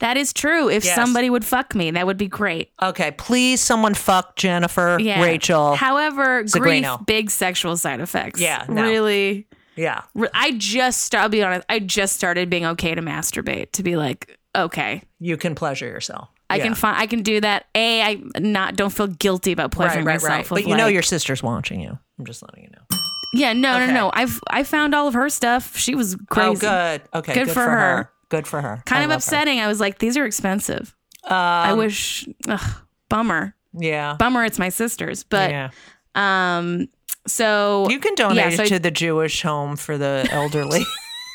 that 0.00 0.16
is 0.18 0.32
true. 0.34 0.68
If 0.68 0.84
Yes. 0.84 0.94
somebody 0.94 1.30
would 1.30 1.44
fuck 1.44 1.74
me, 1.74 1.90
that 1.90 2.06
would 2.06 2.16
be 2.18 2.28
great. 2.28 2.70
Okay, 2.82 3.10
please, 3.12 3.60
someone 3.62 3.94
fuck 3.94 4.36
Jennifer, 4.36 4.98
Yeah. 5.00 5.22
Rachel. 5.22 5.74
However, 5.74 6.44
grief, 6.44 6.86
big 7.06 7.30
sexual 7.30 7.76
side 7.78 8.00
effects. 8.00 8.40
Yeah, 8.40 8.64
no. 8.68 8.82
really. 8.82 9.46
Yeah. 9.76 10.02
I 10.34 10.52
just 10.56 11.14
I'll 11.14 11.28
be 11.28 11.42
honest. 11.42 11.64
I 11.68 11.78
just 11.78 12.16
started 12.16 12.50
being 12.50 12.64
okay 12.66 12.94
to 12.94 13.02
masturbate. 13.02 13.72
To 13.72 13.82
be 13.82 13.96
like, 13.96 14.38
okay, 14.56 15.02
You 15.20 15.36
can 15.36 15.54
pleasure 15.54 15.86
yourself. 15.86 16.28
I 16.50 16.56
Yeah. 16.56 16.64
can 16.64 16.74
find, 16.74 16.96
I 16.98 17.06
can 17.06 17.22
do 17.22 17.40
that. 17.40 17.64
A, 17.74 18.02
I 18.02 18.22
not 18.38 18.76
don't 18.76 18.90
feel 18.92 19.06
guilty 19.06 19.50
about 19.52 19.72
pleasuring 19.72 20.04
right, 20.04 20.20
right, 20.22 20.22
myself. 20.22 20.50
right. 20.50 20.62
But 20.64 20.68
you 20.68 20.76
know 20.76 20.86
your 20.86 21.02
sister's 21.02 21.42
watching 21.42 21.80
you. 21.80 21.98
I'm 22.18 22.24
just 22.26 22.42
letting 22.42 22.64
you 22.64 22.70
know. 22.70 22.98
Yeah, 23.32 23.52
no, 23.52 23.76
Okay. 23.76 23.86
no, 23.88 23.92
no. 23.92 24.10
I've 24.14 24.40
I 24.48 24.62
found 24.62 24.94
all 24.94 25.08
of 25.08 25.14
her 25.14 25.28
stuff. 25.28 25.76
She 25.76 25.94
was 25.96 26.16
crazy. 26.30 26.50
Oh, 26.50 26.54
good. 26.54 27.02
Okay, 27.14 27.34
Good 27.34 27.46
good, 27.46 27.48
for 27.48 27.54
for, 27.64 27.70
her. 27.70 27.78
her. 27.96 28.10
Good 28.28 28.46
for 28.46 28.60
her. 28.60 28.82
Kind 28.86 29.00
I 29.00 29.04
of 29.04 29.08
love 29.10 29.14
her. 29.14 29.16
upsetting. 29.16 29.58
I 29.60 29.66
was 29.66 29.80
like, 29.80 29.98
these 29.98 30.16
are 30.16 30.24
expensive. 30.24 30.94
I 31.28 31.70
Um, 31.70 31.78
wish. 31.78 32.28
Ugh, 32.46 32.74
bummer. 33.08 33.56
Yeah. 33.76 34.14
Bummer. 34.18 34.44
It's 34.44 34.58
my 34.58 34.68
sister's, 34.68 35.24
but 35.24 35.50
yeah. 35.50 35.70
um. 36.14 36.88
So 37.26 37.86
You 37.90 37.98
can 38.00 38.14
donate 38.14 38.36
yeah, 38.36 38.50
so 38.50 38.62
it 38.62 38.66
I- 38.66 38.68
to 38.76 38.78
the 38.78 38.90
Jewish 38.90 39.42
home 39.42 39.76
for 39.76 39.96
the 39.98 40.28
elderly. 40.30 40.84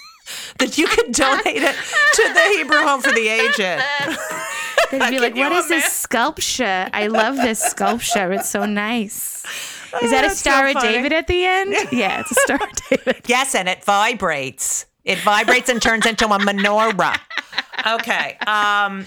that 0.60 0.78
you 0.78 0.88
can 0.88 1.12
donate 1.12 1.64
it 1.64 1.76
to 2.14 2.34
the 2.34 2.42
Hebrew 2.58 2.78
home 2.82 3.02
for 3.02 3.12
the 3.12 3.28
aged. 3.28 3.82
they'd 4.92 5.10
be 5.10 5.20
like, 5.20 5.36
"What 5.36 5.52
is 5.52 5.68
this 5.70 5.86
sculpture? 5.92 6.88
I 6.94 7.08
love 7.08 7.36
this 7.38 7.60
sculpture. 7.60 8.32
It's 8.34 8.50
so 8.50 8.66
nice." 8.66 9.44
Is 10.04 10.12
that 10.12 10.24
a 10.24 10.28
That's 10.28 10.40
so 10.40 10.52
Star 10.52 10.68
of. 10.68 10.80
David 10.82 11.14
at 11.14 11.26
the 11.28 11.44
end? 11.46 11.76
Yeah, 11.92 12.20
it's 12.20 12.32
a 12.32 12.36
Star 12.36 12.58
of 12.62 12.70
David. 12.90 13.22
Yes, 13.28 13.56
and 13.56 13.68
it 13.68 13.84
vibrates. 13.84 14.86
It 15.04 15.18
vibrates 15.20 15.70
and 15.70 15.82
turns 15.82 16.06
into 16.06 16.26
a 16.26 16.38
menorah. 16.38 17.18
Okay. 17.96 18.38
Um 18.46 19.06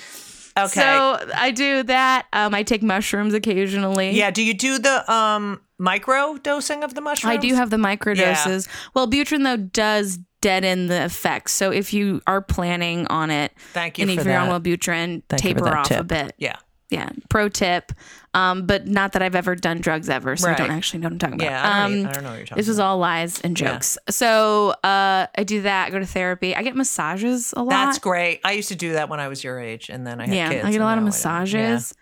okay. 0.56 0.80
So 0.80 1.18
I 1.34 1.50
do 1.50 1.82
that. 1.84 2.26
Um, 2.32 2.54
I 2.54 2.62
take 2.62 2.82
mushrooms 2.82 3.34
occasionally. 3.34 4.10
yeah, 4.12 4.30
do 4.30 4.42
you 4.42 4.54
do 4.54 4.78
the 4.78 5.10
um 5.12 5.60
micro 5.78 6.36
dosing 6.38 6.82
of 6.84 6.94
the 6.94 7.00
mushrooms? 7.00 7.32
I 7.32 7.36
do 7.36 7.54
have 7.54 7.70
the 7.70 7.76
Yeah. 7.78 7.96
microdoses. 7.96 8.68
Wellbutrin 8.94 9.44
though 9.44 9.56
does 9.56 10.18
deaden 10.40 10.88
the 10.88 11.04
effects. 11.04 11.52
So 11.52 11.70
if 11.70 11.92
you 11.92 12.20
are 12.26 12.40
planning 12.42 13.06
on 13.06 13.30
it, 13.30 13.52
Thank 13.72 13.98
you 13.98 14.02
and 14.02 14.14
for 14.14 14.20
if 14.20 14.26
you're 14.26 14.36
on 14.36 14.48
that. 14.48 14.62
Wellbutrin, 14.62 15.22
Thank 15.28 15.40
taper 15.42 15.60
that 15.64 15.74
off 15.74 15.90
a 15.92 16.02
bit. 16.04 16.34
Yeah. 16.38 16.56
Yeah, 16.92 17.08
pro 17.28 17.48
tip. 17.48 17.92
Um, 18.34 18.64
but 18.66 18.86
not 18.86 19.12
that 19.12 19.20
I've 19.22 19.34
ever 19.34 19.54
done 19.54 19.80
drugs 19.80 20.08
ever, 20.08 20.36
so 20.36 20.48
I 20.48 20.54
don't 20.54 20.70
actually 20.70 21.00
know 21.00 21.06
what 21.06 21.12
I'm 21.12 21.18
talking 21.18 21.34
about. 21.34 21.44
Yeah, 21.50 21.62
I 21.62 21.88
don't, 21.88 22.00
um, 22.00 22.06
I 22.08 22.12
don't 22.12 22.22
know 22.24 22.30
what 22.30 22.36
you're 22.38 22.46
talking 22.46 22.56
this 22.60 22.68
was 22.68 22.78
all 22.78 22.96
lies 22.98 23.40
and 23.42 23.58
Yeah. 23.60 23.72
jokes. 23.72 23.98
So 24.08 24.70
uh, 24.84 25.26
I 25.36 25.44
do 25.44 25.62
that. 25.62 25.88
I 25.88 25.90
go 25.90 25.98
to 25.98 26.06
therapy. 26.06 26.56
I 26.56 26.62
get 26.62 26.74
massages 26.74 27.52
a 27.56 27.62
lot. 27.62 27.70
That's 27.70 27.98
great. 27.98 28.40
I 28.44 28.52
used 28.52 28.68
to 28.68 28.74
do 28.74 28.92
that 28.94 29.08
when 29.10 29.20
I 29.20 29.28
was 29.28 29.44
your 29.44 29.60
age, 29.60 29.90
and 29.90 30.06
then 30.06 30.20
I 30.20 30.26
had 30.26 30.34
yeah, 30.34 30.48
kids. 30.50 30.64
I 30.64 30.70
get 30.72 30.80
a 30.80 30.84
lot 30.84 30.96
of 30.98 31.04
now 31.04 31.10
I. 31.10 31.14
Yeah. 31.14 31.44
massages. 31.44 31.94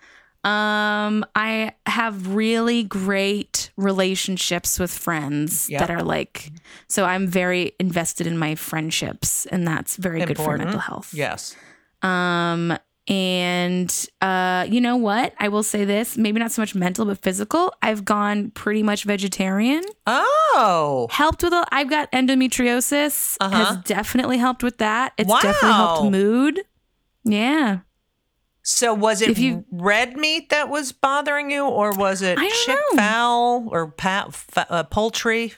Um, 0.42 1.26
I 1.34 1.72
have 1.86 2.34
really 2.34 2.82
great 2.84 3.70
relationships 3.76 4.78
with 4.78 4.90
friends 4.90 5.68
Yeah. 5.68 5.80
that 5.80 5.90
are 5.90 6.02
like, 6.02 6.50
so 6.88 7.04
I'm 7.04 7.26
very 7.26 7.72
invested 7.78 8.26
in 8.26 8.38
my 8.38 8.54
friendships, 8.54 9.46
and 9.46 9.66
that's 9.66 9.96
very 9.96 10.24
good 10.24 10.36
for 10.38 10.56
mental 10.56 10.78
health. 10.80 11.12
Yes. 11.12 11.56
Um, 12.02 12.78
and 13.08 14.06
uh, 14.20 14.66
you 14.68 14.80
know 14.80 14.96
what? 14.96 15.32
I 15.38 15.48
will 15.48 15.62
say 15.62 15.84
this: 15.84 16.16
maybe 16.16 16.38
not 16.38 16.52
so 16.52 16.62
much 16.62 16.74
mental, 16.74 17.04
but 17.06 17.18
physical. 17.18 17.72
I've 17.82 18.04
gone 18.04 18.50
pretty 18.52 18.82
much 18.82 19.04
vegetarian. 19.04 19.82
Oh. 20.06 21.08
Helped 21.10 21.42
with. 21.42 21.52
A, 21.52 21.64
I've 21.72 21.90
got 21.90 22.10
endometriosis. 22.12 23.36
Uh-huh. 23.40 23.56
Has 23.64 23.76
definitely 23.84 24.38
helped 24.38 24.62
with 24.62 24.78
that. 24.78 25.12
It's 25.18 25.28
definitely 25.28 25.68
helped 25.72 26.10
mood. 26.12 26.60
Yeah. 27.24 27.78
So 28.62 28.92
was 28.94 29.22
it 29.22 29.38
you- 29.38 29.64
red 29.72 30.16
meat 30.16 30.50
that 30.50 30.68
was 30.68 30.92
bothering 30.92 31.50
you, 31.50 31.64
or 31.66 31.92
was 31.92 32.20
it 32.22 32.38
I 32.38 32.48
chick 32.66 32.76
know. 32.92 32.96
fowl 32.96 33.68
or 33.72 33.88
pa- 33.92 34.28
fa- 34.30 34.66
uh, 34.70 34.82
poultry? 34.84 35.54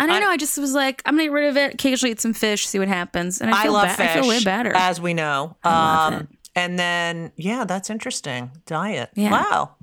I 0.00 0.06
don't 0.06 0.16
I- 0.16 0.18
know. 0.20 0.28
I 0.30 0.36
just 0.36 0.58
was 0.58 0.74
like, 0.74 1.00
I'm 1.06 1.14
gonna 1.14 1.24
get 1.24 1.32
rid 1.32 1.48
of 1.48 1.56
it. 1.56 1.74
Occasionally 1.74 2.10
eat 2.12 2.20
some 2.20 2.32
fish, 2.32 2.66
see 2.66 2.78
what 2.80 2.88
happens. 2.88 3.40
And 3.40 3.50
I 3.54 3.60
I, 3.60 3.62
feel 3.62 3.72
love 3.72 3.88
ba- 3.88 3.94
fish. 3.94 4.10
I 4.10 4.20
feel 4.20 4.28
way 4.28 4.42
better. 4.42 4.72
as 4.74 5.00
we 5.00 5.14
know. 5.14 5.56
um. 5.64 6.28
And 6.54 6.78
then, 6.78 7.32
yeah, 7.36 7.64
that's 7.64 7.90
interesting. 7.90 8.50
Diet. 8.66 9.10
Yeah. 9.14 9.30
Wow. 9.30 9.74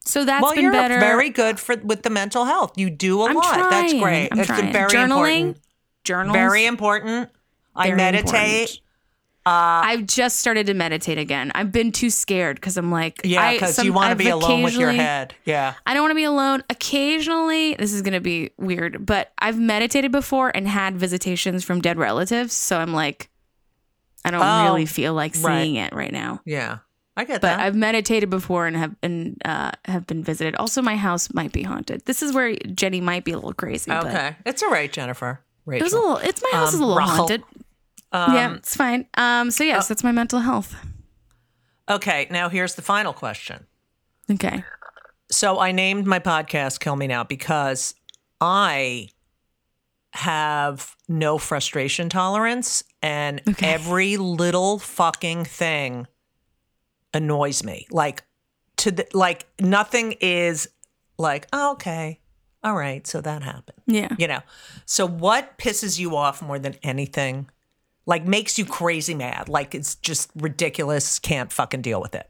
so 0.00 0.24
that's 0.24 0.42
well, 0.42 0.54
been 0.54 0.62
you're 0.64 0.72
better. 0.72 1.00
very 1.00 1.30
good 1.30 1.58
for 1.58 1.76
with 1.76 2.02
the 2.02 2.10
mental 2.10 2.44
health. 2.44 2.72
You 2.78 2.90
do 2.90 3.22
a 3.22 3.26
I'm 3.30 3.34
lot. 3.36 3.54
trying. 3.54 3.70
That's 3.70 3.92
great. 3.94 4.28
I'm 4.32 4.38
it's 4.38 4.46
trying. 4.46 4.72
very 4.72 4.90
Journaling, 4.90 5.38
important. 5.40 5.60
journals. 6.04 6.34
Very 6.36 6.66
important. 6.66 7.30
I 7.74 7.86
Very 7.88 7.96
meditate. 7.96 8.80
I've 9.48 10.06
just 10.06 10.40
started 10.40 10.66
to 10.66 10.74
meditate 10.74 11.18
again. 11.18 11.52
I've 11.54 11.70
been 11.70 11.92
too 11.92 12.10
scared 12.10 12.56
because 12.56 12.76
I'm 12.76 12.90
like, 12.90 13.20
Yeah, 13.22 13.42
I- 13.42 13.54
because 13.54 13.84
you 13.84 13.92
want 13.92 14.10
to 14.10 14.16
be 14.16 14.28
alone 14.28 14.62
with 14.62 14.74
your 14.76 14.90
head. 14.90 15.34
Yeah. 15.44 15.74
I 15.86 15.94
don't 15.94 16.02
want 16.02 16.10
to 16.12 16.16
be 16.16 16.24
alone. 16.24 16.64
Occasionally, 16.68 17.74
this 17.74 17.92
is 17.92 18.02
going 18.02 18.14
to 18.14 18.20
be 18.20 18.50
weird, 18.58 19.06
but 19.06 19.32
I've 19.38 19.58
meditated 19.58 20.10
before 20.10 20.50
and 20.54 20.66
had 20.66 20.96
visitations 20.96 21.62
from 21.64 21.80
dead 21.80 21.96
relatives. 21.98 22.54
So 22.54 22.78
I'm 22.78 22.92
like, 22.92 23.30
I 24.26 24.30
don't 24.30 24.42
Oh, 24.42 24.64
really 24.72 24.86
feel 24.86 25.14
like 25.14 25.34
right. 25.40 25.62
seeing 25.62 25.76
it 25.76 25.92
right 25.94 26.12
now. 26.12 26.40
Yeah. 26.44 26.78
I 27.16 27.24
get 27.24 27.40
But 27.40 27.48
that. 27.48 27.56
But 27.58 27.62
I've 27.64 27.74
meditated 27.74 28.28
before 28.28 28.66
and 28.66 28.76
have 28.76 29.00
been 29.00 29.36
uh, 29.44 29.70
have 29.86 30.06
been 30.06 30.22
visited. 30.22 30.54
Also, 30.56 30.82
my 30.82 30.96
house 30.96 31.32
might 31.32 31.52
be 31.52 31.62
haunted. 31.62 32.04
This 32.04 32.22
is 32.22 32.32
where 32.34 32.54
Jenny 32.74 33.00
might 33.00 33.24
be 33.24 33.32
a 33.32 33.36
little 33.36 33.54
crazy. 33.54 33.90
But 33.90 34.04
okay. 34.06 34.36
It's 34.44 34.62
all 34.62 34.70
right, 34.70 34.92
Jennifer. 34.92 35.40
it 35.66 35.70
Rachel. 35.70 35.84
was 35.84 35.92
a 35.94 35.98
little. 35.98 36.16
It's 36.18 36.42
my 36.42 36.50
house 36.58 36.74
is 36.74 36.80
a 36.80 36.82
Um, 36.82 36.88
little 36.88 36.98
Rachel. 36.98 37.14
haunted. 37.16 37.42
Um, 38.12 38.34
yeah, 38.34 38.54
it's 38.56 38.76
fine. 38.76 39.06
Um. 39.14 39.50
So 39.50 39.64
yes, 39.64 39.88
that's 39.88 40.04
my 40.04 40.12
mental 40.12 40.40
health. 40.40 40.74
Okay. 41.88 42.26
Now 42.30 42.48
here's 42.48 42.74
the 42.74 42.82
final 42.82 43.12
question. 43.14 43.66
Okay. 44.30 44.62
So 45.30 45.58
I 45.58 45.72
named 45.72 46.06
my 46.06 46.18
podcast 46.18 46.80
Kill 46.80 46.96
Me 46.96 47.06
Now 47.06 47.24
because 47.24 47.94
I 48.40 49.08
have 50.16 50.96
no 51.08 51.38
frustration 51.38 52.08
tolerance 52.08 52.82
and 53.02 53.40
Okay. 53.48 53.66
every 53.74 54.16
little 54.16 54.78
fucking 54.78 55.44
thing 55.44 56.06
annoys 57.14 57.62
me. 57.62 57.86
Like 57.90 58.24
to 58.78 58.90
the 58.90 59.06
like 59.12 59.46
nothing 59.60 60.12
is 60.20 60.68
like, 61.18 61.46
oh, 61.52 61.72
okay. 61.72 62.20
All 62.62 62.74
right, 62.74 63.06
so 63.06 63.20
that 63.20 63.42
happened. 63.42 63.78
Yeah. 63.86 64.08
You 64.18 64.26
know. 64.26 64.40
So 64.86 65.06
what 65.06 65.56
pisses 65.58 65.98
you 65.98 66.16
off 66.16 66.42
more 66.42 66.58
than 66.58 66.74
anything? 66.82 67.48
Like 68.06 68.24
makes 68.24 68.58
you 68.58 68.64
crazy 68.64 69.14
mad. 69.14 69.48
Like 69.48 69.74
it's 69.74 69.94
just 69.96 70.30
ridiculous, 70.34 71.18
can't 71.18 71.52
fucking 71.52 71.82
deal 71.82 72.00
with 72.00 72.14
it. 72.14 72.28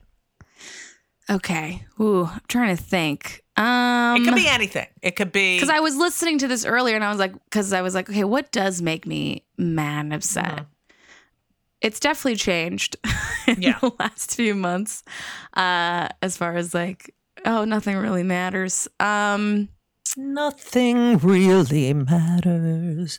Okay. 1.28 1.84
Ooh, 2.00 2.24
I'm 2.26 2.40
trying 2.48 2.76
to 2.76 2.82
think. 2.82 3.42
Um. 3.56 4.16
It 4.20 4.24
could 4.24 4.34
be 4.34 4.48
anything. 4.48 4.86
It 5.02 5.16
could 5.16 5.32
be 5.32 5.56
because 5.56 5.70
I 5.70 5.80
was 5.80 5.96
listening 5.96 6.38
to 6.38 6.48
this 6.48 6.64
earlier 6.64 6.94
and 6.94 7.04
I 7.04 7.08
was 7.10 7.18
like, 7.18 7.32
because 7.44 7.72
I 7.72 7.82
was 7.82 7.94
like, 7.94 8.08
okay, 8.10 8.24
what 8.24 8.52
does 8.52 8.80
make 8.82 9.06
me 9.06 9.44
mad 9.56 10.00
and 10.06 10.14
upset? 10.14 10.44
Mm-hmm. 10.44 10.62
It's 11.80 12.00
definitely 12.00 12.36
changed 12.36 12.96
in 13.46 13.62
Yeah. 13.62 13.78
the 13.80 13.92
last 13.98 14.34
few 14.34 14.54
months, 14.54 15.02
uh, 15.54 16.08
as 16.22 16.36
far 16.36 16.56
as 16.56 16.74
like, 16.74 17.14
oh, 17.44 17.64
nothing 17.64 17.96
really 17.96 18.22
matters. 18.22 18.88
Um, 19.00 19.68
Nothing 20.18 21.18
really 21.18 21.92
matters. 21.92 23.18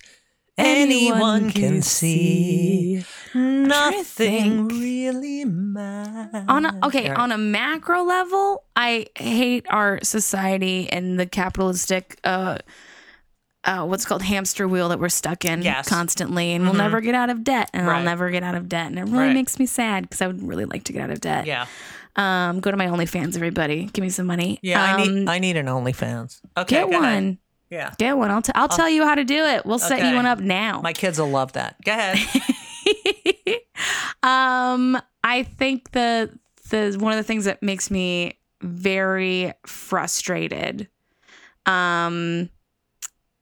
Anyone, 0.58 1.51
can, 1.51 1.82
see. 1.82 3.03
Nothing 3.36 4.68
really 4.68 5.45
matters. 5.45 6.45
on 6.47 6.66
a, 6.66 6.80
okay, 6.84 7.10
on 7.10 7.32
a 7.32 7.38
macro 7.38 8.03
level, 8.03 8.64
I 8.76 9.05
hate 9.16 9.66
our 9.70 9.99
society 10.03 10.89
and 10.89 11.20
the 11.20 11.26
capitalistic, 11.28 12.20
uh, 12.24 12.58
uh, 13.66 13.86
what's 13.86 14.05
called 14.05 14.24
hamster 14.24 14.68
wheel 14.68 14.89
that 14.89 14.99
we're 14.99 15.10
stuck 15.10 15.45
in 15.45 15.62
Yes. 15.62 15.88
constantly, 15.88 16.53
and 16.53 16.64
we'll 16.64 16.74
never 16.74 17.01
get 17.01 17.14
out 17.16 17.30
of 17.30 17.43
debt, 17.43 17.70
and 17.74 17.86
Right. 17.86 17.97
I'll 17.97 18.03
never 18.03 18.30
get 18.32 18.41
out 18.43 18.55
of 18.55 18.68
debt, 18.70 18.88
and 18.88 18.97
it 18.97 19.03
really 19.03 19.28
Right. 19.28 19.34
makes 19.34 19.60
me 19.60 19.66
sad 19.66 20.03
because 20.03 20.22
I 20.22 20.28
would 20.28 20.41
really 20.41 20.66
like 20.66 20.86
to 20.86 20.93
get 20.93 21.01
out 21.03 21.12
of 21.12 21.22
debt. 21.22 21.45
yeah, 21.45 21.66
Um, 22.16 22.62
go 22.62 22.72
to 22.72 22.78
my 22.78 22.88
OnlyFans, 22.88 23.36
everybody. 23.36 23.89
Give 23.93 24.01
me 24.01 24.10
some 24.10 24.26
money. 24.26 24.58
yeah. 24.64 24.82
I 24.84 24.93
Um, 25.01 25.01
need 25.26 25.30
I 25.30 25.38
need 25.39 25.55
an 25.58 25.68
OnlyFans. 25.68 26.39
Okay, 26.58 26.78
get 26.78 26.89
one. 26.89 27.38
Yeah, 27.70 27.93
Get 27.97 28.18
one. 28.18 28.32
I'll, 28.32 28.41
t- 28.41 28.53
I'll 28.55 28.70
tell 28.70 28.89
you 28.89 29.05
how 29.05 29.15
to 29.15 29.26
do 29.26 29.43
it. 29.43 29.65
We'll 29.65 29.80
set 29.80 30.09
you 30.09 30.15
one 30.15 30.26
up 30.26 30.39
now. 30.39 30.80
my 30.82 30.93
kids 30.93 31.20
will 31.20 31.30
love 31.30 31.51
that. 31.53 31.76
Go 31.84 31.91
ahead. 31.91 32.18
um, 34.24 34.99
I 35.24 35.43
think 35.43 35.91
the 35.91 36.38
the 36.70 36.97
one 36.99 37.13
of 37.13 37.18
the 37.18 37.24
things 37.24 37.45
that 37.45 37.61
makes 37.61 37.91
me 37.91 38.39
very 38.61 39.53
frustrated, 39.65 40.88
um, 41.65 42.49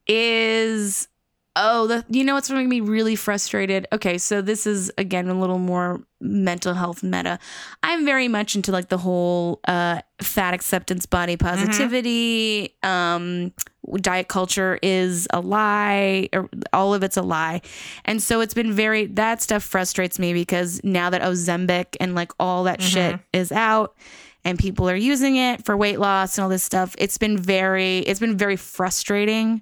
is 0.08 1.08
oh 1.56 1.88
the 1.88 2.06
you 2.10 2.24
know 2.24 2.36
what's 2.36 2.50
making 2.50 2.70
me 2.70 2.82
really 2.82 3.16
frustrated. 3.16 3.88
Okay, 3.94 4.18
so 4.18 4.42
this 4.42 4.68
is 4.68 4.92
again 4.98 5.30
a 5.30 5.40
little 5.40 5.60
more 5.60 6.02
mental 6.20 6.74
health 6.74 7.04
meta. 7.04 7.40
I'm 7.84 8.06
very 8.06 8.28
much 8.28 8.56
into 8.56 8.72
like 8.72 8.90
the 8.90 8.98
whole 8.98 9.60
uh 9.68 10.02
fat 10.22 10.54
acceptance, 10.54 11.06
body 11.06 11.38
positivity, 11.38 12.76
um 12.84 13.54
diet 13.96 14.28
culture 14.28 14.80
is 14.82 15.28
a 15.32 15.40
lie 15.40 16.30
all 16.74 16.94
of 16.94 17.04
it's 17.04 17.18
a 17.18 17.22
lie 17.22 17.62
and 18.06 18.22
so 18.22 18.42
it's 18.42 18.54
been 18.54 18.74
very 18.74 19.06
that 19.06 19.42
stuff 19.42 19.64
frustrates 19.64 20.20
me 20.20 20.34
because 20.34 20.82
now 20.84 21.10
that 21.10 21.22
ozempic 21.22 21.96
and 22.00 22.16
like 22.16 22.32
all 22.40 22.64
that 22.64 22.80
mm-hmm. 22.80 22.90
shit 22.90 23.20
is 23.34 23.52
out 23.52 23.96
and 24.44 24.60
people 24.60 24.90
are 24.90 24.96
using 24.96 25.36
it 25.36 25.66
for 25.66 25.76
weight 25.76 26.00
loss 26.00 26.38
and 26.38 26.44
all 26.44 26.50
this 26.50 26.64
stuff 26.64 26.96
it's 26.98 27.18
been 27.18 27.38
very 27.38 28.00
it's 28.00 28.20
been 28.20 28.38
very 28.38 28.56
frustrating 28.56 29.62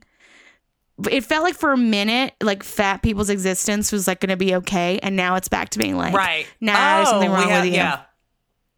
it 1.10 1.22
felt 1.24 1.44
like 1.44 1.56
for 1.56 1.74
a 1.74 1.78
minute 1.78 2.34
like 2.42 2.64
fat 2.64 3.02
people's 3.02 3.30
existence 3.30 3.92
was 3.92 4.08
like 4.08 4.20
going 4.20 4.30
to 4.30 4.38
be 4.38 4.56
okay 4.56 5.00
and 5.02 5.16
now 5.16 5.36
it's 5.36 5.48
back 5.48 5.70
to 5.70 5.80
being 5.80 5.98
like 5.98 6.14
right. 6.14 6.46
nah 6.62 6.98
there's 6.98 7.08
oh, 7.08 7.12
something 7.12 7.30
Oh, 7.30 7.34
wrong 7.34 7.50
have- 7.50 7.64
with 7.64 7.74
you 7.74 7.78
Yeah, 7.78 8.02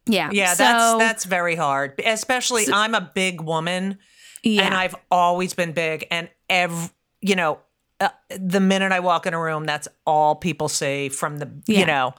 yeah 0.08 0.30
yeah. 0.32 0.54
So- 0.54 0.64
that's 0.64 1.00
that's 1.00 1.26
very 1.26 1.56
hard. 1.56 2.00
Especially, 2.04 2.66
I'm 2.72 2.96
a 2.96 3.12
big 3.14 3.42
woman. 3.42 3.98
Yeah 4.46 4.64
and 4.64 4.74
I've 4.74 4.96
always 5.12 5.54
been 5.54 5.72
big. 5.74 6.08
And 6.12 6.30
every, 6.50 6.90
you 7.22 7.36
know, 7.36 7.60
uh, 8.00 8.10
the 8.30 8.60
minute 8.60 8.92
I 8.92 9.00
walk 9.02 9.26
in 9.26 9.34
a 9.34 9.42
room, 9.42 9.66
that's 9.66 9.88
all 10.06 10.36
people 10.36 10.70
say 10.70 11.10
from 11.10 11.40
the, 11.40 11.50
Yeah. 11.66 11.80
you 11.80 11.86
know, 11.86 12.14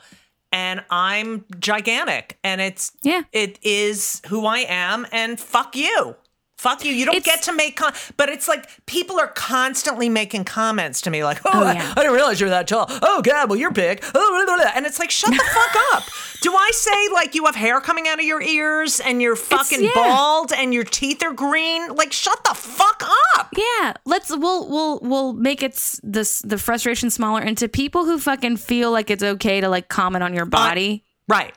and 0.52 0.82
I'm 0.90 1.44
gigantic, 1.58 2.38
and 2.42 2.60
it's 2.60 2.92
Yeah. 3.02 3.22
it 3.32 3.58
is 3.62 4.22
who 4.28 4.46
I 4.46 4.60
am, 4.60 5.06
and 5.12 5.38
fuck 5.40 5.76
you. 5.76 6.16
Fuck 6.56 6.84
you. 6.86 6.92
You 6.92 7.04
don't 7.04 7.16
It's- 7.16 7.34
get 7.36 7.44
to 7.44 7.52
make 7.52 7.76
con 7.76 7.92
but 8.16 8.28
it's 8.30 8.48
like 8.48 8.66
people 8.86 9.20
are 9.20 9.28
constantly 9.28 10.08
making 10.08 10.44
comments 10.44 11.02
to 11.02 11.10
me 11.10 11.22
like, 11.22 11.38
oh, 11.44 11.50
Oh, 11.52 11.64
I, 11.64 11.74
yeah. 11.74 11.92
I 11.96 12.00
didn't 12.00 12.14
realize 12.14 12.40
you 12.40 12.46
were 12.46 12.50
that 12.50 12.66
tall. 12.66 12.86
Oh 12.88 13.20
god, 13.22 13.50
well 13.50 13.58
you're 13.58 13.70
big. 13.70 14.02
Oh, 14.14 14.44
blah, 14.46 14.56
blah, 14.56 14.64
blah. 14.64 14.72
And 14.74 14.86
it's 14.86 14.98
like, 14.98 15.10
shut 15.10 15.30
the 15.30 15.36
fuck 15.54 15.76
up. 15.94 16.02
Do 16.42 16.54
I 16.54 16.70
say 16.72 17.08
like 17.12 17.34
you 17.34 17.44
have 17.44 17.56
hair 17.56 17.80
coming 17.80 18.08
out 18.08 18.18
of 18.18 18.24
your 18.24 18.40
ears 18.40 19.00
and 19.00 19.20
you're 19.20 19.36
fucking 19.36 19.82
yeah. 19.84 19.90
bald 19.94 20.52
and 20.52 20.72
your 20.72 20.84
teeth 20.84 21.22
are 21.22 21.32
green? 21.32 21.94
Like, 21.94 22.12
shut 22.12 22.42
the 22.44 22.54
fuck 22.54 23.02
up. 23.36 23.48
Yeah, 23.56 23.92
let's 24.06 24.30
we'll 24.34 24.68
we'll 24.68 24.98
we'll 25.02 25.32
make 25.34 25.62
it 25.62 25.74
this 26.02 26.40
the 26.40 26.56
frustration 26.58 27.10
smaller 27.10 27.42
into 27.42 27.68
people 27.68 28.04
who 28.06 28.18
fucking 28.18 28.56
feel 28.56 28.90
like 28.92 29.10
it's 29.10 29.22
okay 29.22 29.60
to 29.60 29.68
like 29.68 29.88
comment 29.88 30.24
on 30.24 30.32
your 30.34 30.46
body. 30.46 31.04
Right. 31.28 31.54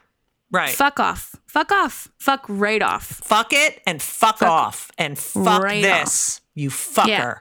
Right. 0.51 0.71
Fuck 0.71 0.99
off. 0.99 1.35
Fuck 1.49 1.71
off. 1.71 2.07
Fuck 2.19 2.45
right 2.47 2.81
off. 2.81 3.05
fuck 3.23 3.51
it 3.53 3.81
and 3.87 4.01
fuck, 4.01 4.41
off 4.43 4.91
and 4.99 5.17
fuck 5.17 5.63
right 5.63 5.81
this, 5.81 6.41
you 6.53 6.69
fucker. 6.69 7.39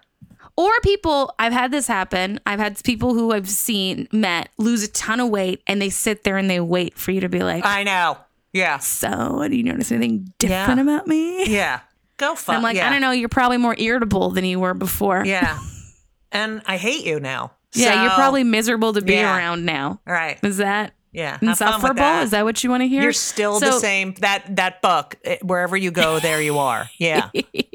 Or 0.56 0.70
people, 0.82 1.34
I've 1.38 1.52
had 1.52 1.70
this 1.70 1.86
happen. 1.86 2.40
I've 2.46 2.58
had 2.58 2.82
people 2.82 3.14
who 3.14 3.32
I've 3.32 3.48
seen, 3.48 4.08
met, 4.10 4.48
lose 4.58 4.82
a 4.82 4.88
ton 4.88 5.20
of 5.20 5.28
weight 5.28 5.62
and 5.66 5.80
they 5.80 5.90
sit 5.90 6.24
there 6.24 6.36
and 6.36 6.48
they 6.50 6.58
wait 6.58 6.98
for 6.98 7.12
you 7.12 7.20
to 7.20 7.28
be 7.28 7.40
like, 7.40 7.64
I 7.64 7.84
know. 7.84 8.16
Yeah. 8.52 8.78
So, 8.78 9.46
do 9.48 9.54
you 9.54 9.62
notice 9.62 9.92
anything 9.92 10.32
different 10.38 10.78
Yeah. 10.78 10.82
about 10.82 11.06
me? 11.06 11.44
Yeah. 11.46 11.80
Go 12.16 12.34
fuck. 12.34 12.54
It. 12.54 12.56
I'm 12.56 12.62
like, 12.62 12.76
yeah. 12.76 12.88
I 12.88 12.90
don't 12.90 13.00
know. 13.02 13.12
You're 13.12 13.28
probably 13.28 13.58
more 13.58 13.76
irritable 13.78 14.30
than 14.30 14.44
you 14.44 14.58
were 14.58 14.74
before. 14.74 15.22
Yeah. 15.24 15.58
and 16.32 16.62
I 16.66 16.76
hate 16.78 17.04
you 17.06 17.20
now. 17.20 17.52
Yeah, 17.74 18.02
you're 18.04 18.12
probably 18.12 18.42
miserable 18.42 18.94
to 18.94 19.02
be 19.02 19.12
Yeah. 19.12 19.36
around 19.36 19.64
now. 19.66 20.00
Right. 20.06 20.38
Is 20.42 20.56
that 20.56 20.94
Yeah. 21.12 21.38
insufferable? 21.40 22.02
Is 22.22 22.30
that 22.32 22.44
what 22.44 22.62
you 22.62 22.70
want 22.70 22.82
to 22.82 22.88
hear? 22.88 23.02
You're 23.02 23.12
still 23.12 23.58
the 23.60 23.72
same. 23.72 24.14
That 24.20 24.56
that 24.56 24.82
book. 24.82 25.16
Wherever 25.42 25.76
you 25.76 25.90
go, 25.90 26.18
there 26.20 26.40
you 26.42 26.58
are. 26.58 26.88
Yeah. 26.98 27.30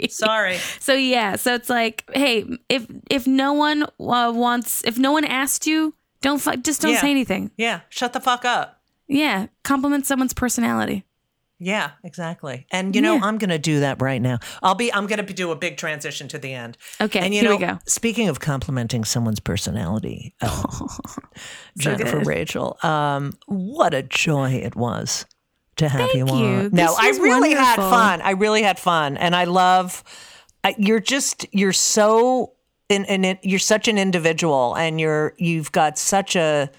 Sorry. 0.10 0.58
So 0.80 0.94
yeah, 0.94 1.36
so 1.38 1.54
it's 1.56 1.70
like, 1.70 2.04
hey, 2.14 2.46
if 2.70 2.86
if 3.10 3.26
no 3.28 3.54
one 3.54 3.84
uh, 3.84 4.32
wants, 4.36 4.84
if 4.84 4.98
no 5.00 5.12
one 5.12 5.26
asked 5.26 5.66
you, 5.66 5.94
don't 6.22 6.40
fu- 6.40 6.58
just 6.58 6.82
don't 6.82 6.92
Yeah. 6.94 7.02
say 7.02 7.12
anything. 7.12 7.52
Yeah. 7.58 7.82
Shut 7.90 8.14
the 8.14 8.20
fuck 8.20 8.46
up. 8.46 8.82
Yeah, 9.08 9.48
compliment 9.64 10.06
someone's 10.06 10.34
personality. 10.34 11.04
Yeah, 11.64 11.92
exactly. 12.04 12.68
And 12.72 12.96
you 12.96 13.02
know, 13.02 13.16
Yeah. 13.16 13.22
I'm 13.24 13.38
going 13.38 13.50
to 13.52 13.58
do 13.58 13.80
that 13.80 14.02
right 14.02 14.22
now. 14.22 14.40
I'll 14.62 14.76
be 14.76 14.94
I'm 14.94 15.08
going 15.08 15.26
to 15.26 15.34
do 15.34 15.52
a 15.52 15.56
big 15.56 15.78
transition 15.78 16.28
to 16.30 16.38
the 16.38 16.54
end. 16.54 16.78
Okay, 17.00 17.20
And 17.20 17.34
you 17.34 17.42
here 17.42 17.50
know, 17.52 17.56
we 17.56 17.66
go. 17.66 17.80
speaking 17.86 18.28
of 18.30 18.40
complimenting 18.40 19.04
someone's 19.06 19.40
personality, 19.40 20.36
uh, 20.42 20.88
Jennifer 21.78 22.18
good. 22.20 22.28
Rachel, 22.28 22.78
um, 22.84 23.34
what 23.48 23.94
a 23.94 24.04
joy 24.04 24.52
it 24.52 24.76
was 24.76 25.26
to 25.78 25.90
have 25.90 26.10
you 26.14 26.26
on. 26.28 26.38
you. 26.40 26.70
No, 26.72 26.96
I 27.00 27.10
really 27.10 27.54
had 27.54 27.78
fun. 27.78 28.22
I 28.22 28.32
really 28.32 28.62
had 28.64 28.78
fun, 28.80 29.18
and 29.18 29.36
I 29.36 29.46
love. 29.46 30.04
I, 30.64 30.76
you're 30.78 31.00
just 31.00 31.46
you're 31.52 31.74
so 31.74 32.54
in, 32.90 33.06
in 33.06 33.38
you're 33.42 33.60
such 33.60 33.88
an 33.88 33.98
individual, 33.98 34.76
and 34.76 35.00
you're 35.00 35.34
you've 35.38 35.72
got 35.72 35.98
such 35.98 36.36
a 36.36 36.70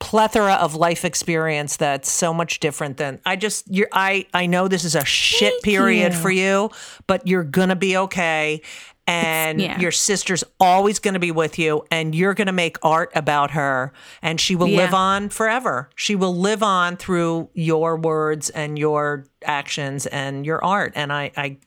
plethora 0.00 0.54
of 0.54 0.74
life 0.74 1.04
experience 1.04 1.76
that's 1.76 2.10
so 2.10 2.34
much 2.34 2.60
different 2.60 2.96
than 2.98 3.20
I 3.24 3.36
just 3.36 3.66
you're 3.72 3.88
I 3.92 4.26
I 4.34 4.46
know 4.46 4.68
this 4.68 4.84
is 4.84 4.94
a 4.94 5.04
shit 5.04 5.52
Thank 5.52 5.62
period 5.64 6.12
you. 6.12 6.18
for 6.18 6.30
you, 6.30 6.70
but 7.06 7.26
you're 7.26 7.44
gonna 7.44 7.76
be 7.76 7.96
okay. 7.96 8.60
And 9.06 9.60
yeah. 9.60 9.78
your 9.78 9.90
sister's 9.92 10.44
always 10.58 10.98
going 10.98 11.12
to 11.12 11.20
be 11.20 11.30
with 11.30 11.58
you, 11.58 11.84
and 11.90 12.14
you're 12.14 12.32
going 12.32 12.46
to 12.46 12.54
make 12.54 12.78
art 12.82 13.12
about 13.14 13.50
her, 13.50 13.92
and 14.22 14.40
she 14.40 14.56
will 14.56 14.66
live 14.70 14.94
on 14.94 15.28
forever. 15.28 15.90
She 15.94 16.14
will 16.16 16.34
live 16.34 16.62
on 16.62 16.96
through 16.96 17.50
your 17.52 17.98
words 17.98 18.48
and 18.48 18.78
your 18.78 19.26
actions 19.44 20.06
and 20.06 20.46
your 20.46 20.64
art. 20.64 20.94
And 20.96 21.12
I, 21.12 21.32
I, 21.36 21.58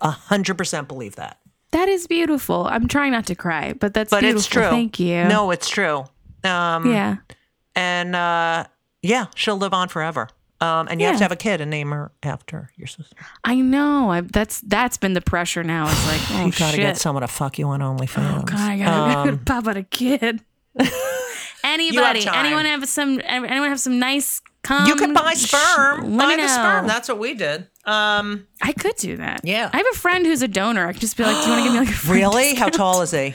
a 0.00 0.10
hundred 0.10 0.58
percent 0.58 0.86
believe 0.86 1.16
that. 1.16 1.40
That 1.72 1.88
is 1.88 2.06
beautiful. 2.06 2.68
I'm 2.68 2.86
trying 2.86 3.10
not 3.10 3.26
to 3.26 3.34
cry, 3.34 3.72
but 3.72 3.92
that's 3.92 4.10
But 4.10 4.20
beautiful. 4.20 4.38
it's 4.38 4.46
true. 4.46 4.62
Thank 4.62 5.00
you. 5.00 5.24
No, 5.24 5.50
it's 5.50 5.68
true. 5.68 6.04
Um, 6.44 6.92
Yeah. 6.92 7.16
And 7.76 8.16
uh, 8.16 8.64
yeah, 9.02 9.26
she'll 9.36 9.56
live 9.58 9.72
on 9.72 9.88
forever. 9.88 10.28
Um, 10.58 10.88
and 10.90 11.02
you 11.02 11.06
have 11.06 11.18
to 11.18 11.22
have 11.22 11.32
a 11.32 11.36
kid 11.36 11.60
and 11.60 11.70
name 11.70 11.90
her 11.90 12.10
after 12.22 12.70
your 12.76 12.86
sister. 12.86 13.14
I 13.44 13.56
know. 13.56 14.10
I, 14.10 14.22
that's 14.22 14.60
that's 14.62 14.96
been 14.96 15.12
the 15.12 15.20
pressure 15.20 15.62
now. 15.62 15.86
It's 15.88 16.06
like, 16.06 16.20
oh 16.40 16.46
you 16.46 16.52
gotta 16.52 16.72
shit. 16.72 16.80
get 16.80 16.96
someone 16.96 17.20
to 17.20 17.28
fuck 17.28 17.58
you 17.58 17.66
on 17.68 17.80
OnlyFans. 17.80 18.40
Oh 18.40 18.42
God, 18.42 18.58
I 18.58 18.78
gotta 18.78 19.30
Um, 19.32 19.38
pop 19.44 19.66
out 19.68 19.76
a 19.76 19.82
kid. 19.82 20.40
Anybody? 21.64 22.22
time. 22.22 22.46
Anyone 22.46 22.64
have 22.64 22.88
some? 22.88 23.20
Anyone 23.24 23.68
have 23.68 23.80
some 23.80 23.98
nice? 23.98 24.40
Cum? 24.62 24.86
you 24.88 24.96
could 24.96 25.14
buy 25.14 25.34
Sh- 25.34 25.48
sperm. 25.50 26.16
let 26.16 26.36
buy 26.36 26.42
the 26.42 26.48
sperm. 26.48 26.86
That's 26.88 27.08
what 27.08 27.18
we 27.18 27.34
did. 27.34 27.68
Um, 27.84 28.46
I 28.60 28.72
could 28.72 28.96
do 28.96 29.16
that. 29.18 29.42
Yeah. 29.44 29.70
I 29.72 29.76
have 29.76 29.86
a 29.92 29.96
friend 29.96 30.26
who's 30.26 30.42
a 30.42 30.48
donor. 30.48 30.86
I 30.88 30.92
could 30.92 31.00
just 31.00 31.16
be 31.16 31.22
like, 31.22 31.36
"Do 31.44 31.50
you 31.50 31.52
want 31.52 31.60
to 31.60 31.64
give 31.64 31.72
me 31.72 31.86
like 31.86 32.04
a 32.04 32.12
really? 32.12 32.54
How 32.54 32.68
tall 32.68 33.02
is 33.02 33.10
he? 33.12 33.34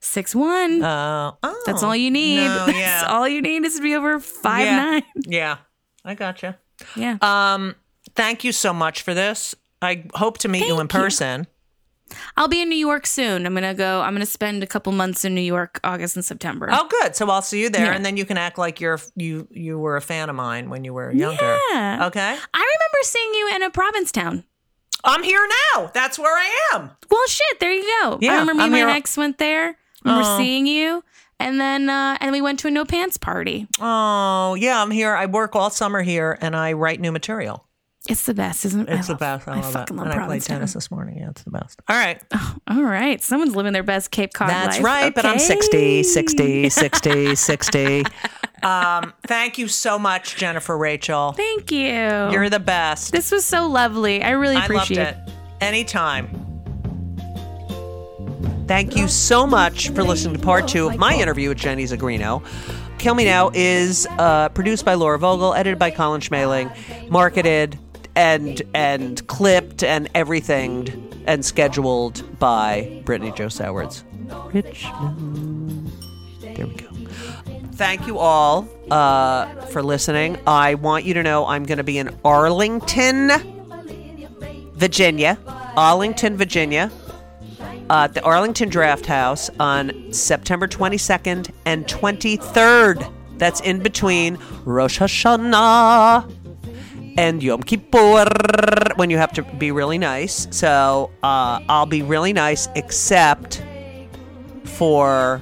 Six 0.00 0.34
one. 0.34 0.82
Uh, 0.82 1.32
oh, 1.42 1.62
That's 1.66 1.82
all 1.82 1.96
you 1.96 2.10
need. 2.10 2.44
No, 2.46 2.66
That's 2.66 3.04
all 3.04 3.26
you 3.28 3.42
need 3.42 3.64
is 3.64 3.76
to 3.76 3.82
be 3.82 3.94
over 3.94 4.20
five 4.20 4.64
yeah. 4.66 4.76
nine. 4.76 5.02
Yeah, 5.26 5.56
I 6.04 6.14
gotcha. 6.14 6.58
Yeah. 6.94 7.18
Um, 7.20 7.74
thank 8.14 8.44
you 8.44 8.52
so 8.52 8.72
much 8.72 9.02
for 9.02 9.12
this. 9.14 9.54
I 9.82 10.04
hope 10.14 10.38
to 10.38 10.48
meet 10.48 10.66
you 10.66 10.74
in 10.80 10.86
Thank 10.88 10.92
you. 10.94 10.98
person. 11.00 11.46
I'll 12.36 12.48
be 12.48 12.62
in 12.62 12.68
New 12.68 12.76
York 12.78 13.06
soon. 13.06 13.44
I'm 13.44 13.54
gonna 13.54 13.74
go. 13.74 14.00
I'm 14.00 14.14
gonna 14.14 14.24
spend 14.26 14.62
a 14.62 14.66
couple 14.66 14.92
months 14.92 15.24
in 15.24 15.34
New 15.34 15.42
York, 15.42 15.78
August 15.84 16.16
and 16.16 16.24
September. 16.24 16.68
Oh, 16.72 16.88
good. 16.88 17.14
So 17.14 17.28
I'll 17.28 17.42
see 17.42 17.60
you 17.60 17.68
there, 17.68 17.86
Yeah. 17.86 17.92
and 17.94 18.04
then 18.04 18.16
you 18.16 18.24
can 18.24 18.38
act 18.38 18.56
like 18.56 18.80
you're 18.80 18.98
you 19.16 19.46
you 19.50 19.78
were 19.78 19.96
a 19.96 20.00
fan 20.00 20.30
of 20.30 20.36
mine 20.36 20.70
when 20.70 20.84
you 20.84 20.94
were 20.94 21.10
younger. 21.12 21.58
Yeah. 21.72 22.06
Okay. 22.06 22.20
I 22.54 22.76
remember 22.76 22.98
seeing 23.02 23.34
you 23.34 23.50
in 23.56 23.62
a 23.62 23.70
Provincetown. 23.70 24.44
I'm 25.04 25.22
here 25.22 25.46
now. 25.74 25.90
That's 25.92 26.18
where 26.18 26.34
I 26.36 26.50
am. 26.74 26.90
Well, 27.10 27.26
shit. 27.28 27.60
There 27.60 27.72
you 27.72 27.82
go. 28.02 28.18
Yeah, 28.20 28.34
I 28.34 28.38
remember 28.40 28.62
me 28.62 28.64
I'm 28.64 28.74
and 28.74 28.86
my 28.88 28.96
ex 28.96 29.16
went 29.16 29.38
there. 29.38 29.76
Remember 30.04 30.24
Oh. 30.26 30.38
seeing 30.38 30.66
you, 30.66 31.02
and 31.40 31.60
then 31.60 31.88
uh, 31.90 32.16
and 32.20 32.32
we 32.32 32.40
went 32.40 32.58
to 32.60 32.68
a 32.68 32.70
no 32.70 32.84
pants 32.84 33.16
party. 33.16 33.66
Oh, 33.80 34.54
yeah. 34.54 34.82
I'm 34.82 34.90
here. 34.90 35.14
I 35.14 35.26
work 35.26 35.56
all 35.56 35.70
summer 35.70 36.02
here, 36.02 36.38
and 36.40 36.54
I 36.56 36.72
write 36.74 37.00
new 37.00 37.12
material. 37.12 37.64
It's 38.08 38.24
the 38.24 38.32
best, 38.32 38.64
isn't 38.64 38.88
it? 38.88 38.92
It's 38.98 39.10
I 39.10 39.14
the 39.14 39.24
love- 39.24 39.44
best. 39.44 39.48
I, 39.48 39.58
I, 39.58 39.62
fucking 39.62 39.96
love 39.96 40.06
and 40.06 40.18
I 40.20 40.24
played 40.24 40.40
tennis 40.42 40.72
this 40.72 40.90
morning. 40.90 41.18
Yeah, 41.18 41.28
it's 41.30 41.42
the 41.42 41.50
best. 41.50 41.82
All 41.88 41.96
right. 41.96 42.22
All 42.68 42.82
right, 42.82 43.20
someone's 43.20 43.54
living 43.54 43.74
their 43.74 43.82
best 43.82 44.10
Cape 44.10 44.32
Cod 44.32 44.48
That's 44.48 44.76
life. 44.76 44.84
right. 44.84 45.14
But 45.14 45.26
I'm 45.26 45.34
Okay. 45.34 45.44
60, 45.44 46.02
60, 46.04 46.68
60, 46.70 47.34
60. 47.34 48.04
Um, 48.62 49.12
thank 49.26 49.58
you 49.58 49.68
so 49.68 49.98
much, 49.98 50.36
Jennifer 50.36 50.78
Rachel. 50.78 51.32
Thank 51.32 51.70
you. 51.70 52.30
You're 52.30 52.48
the 52.48 52.60
best. 52.60 53.12
This 53.12 53.30
was 53.30 53.44
so 53.44 53.66
lovely. 53.66 54.22
I 54.22 54.30
really 54.30 54.56
I 54.56 54.60
loved 54.68 54.90
appreciate 54.90 55.08
it. 55.08 55.16
Anytime. 55.60 56.47
Thank 58.68 58.96
you 58.96 59.08
so 59.08 59.46
much 59.46 59.88
for 59.88 60.04
listening 60.04 60.36
to 60.36 60.42
part 60.42 60.68
two 60.68 60.88
of 60.88 60.98
my 60.98 61.14
interview 61.14 61.48
with 61.48 61.56
Jenny 61.56 61.84
Zigrino. 61.84 62.44
Kill 62.98 63.14
Me 63.14 63.24
Now 63.24 63.50
is 63.54 64.06
uh, 64.18 64.50
produced 64.50 64.84
by 64.84 64.92
Laura 64.92 65.18
Vogel, 65.18 65.54
edited 65.54 65.78
by 65.78 65.90
Colin 65.90 66.20
Schmaling, 66.20 66.70
marketed 67.08 67.78
and 68.14 68.60
and 68.74 69.26
clipped 69.26 69.82
and 69.82 70.10
everything 70.14 71.22
and 71.26 71.42
scheduled 71.44 72.38
by 72.38 73.00
Brittany 73.06 73.32
Joe 73.32 73.48
Sowards. 73.48 74.04
There 74.52 74.62
we 76.66 76.74
go. 76.74 76.88
Thank 77.72 78.06
you 78.06 78.18
all 78.18 78.68
uh, 78.90 79.46
for 79.66 79.82
listening. 79.82 80.38
I 80.46 80.74
want 80.74 81.06
you 81.06 81.14
to 81.14 81.22
know 81.22 81.46
I'm 81.46 81.64
going 81.64 81.78
to 81.78 81.84
be 81.84 81.96
in 81.96 82.14
Arlington, 82.22 83.30
Virginia, 84.74 85.38
Arlington, 85.74 86.36
Virginia, 86.36 86.92
uh, 87.90 88.04
at 88.04 88.14
the 88.14 88.22
Arlington 88.22 88.68
Draft 88.68 89.06
House 89.06 89.50
on 89.58 90.12
September 90.12 90.66
22nd 90.66 91.50
and 91.64 91.86
23rd. 91.86 93.12
That's 93.38 93.60
in 93.60 93.80
between 93.80 94.38
Rosh 94.64 94.98
Hashanah 94.98 96.34
and 97.16 97.42
Yom 97.42 97.62
Kippur 97.62 98.26
when 98.96 99.10
you 99.10 99.16
have 99.16 99.32
to 99.32 99.42
be 99.42 99.70
really 99.70 99.98
nice. 99.98 100.46
So 100.50 101.10
uh, 101.22 101.60
I'll 101.68 101.86
be 101.86 102.02
really 102.02 102.32
nice, 102.32 102.68
except 102.74 103.62
for 104.64 105.40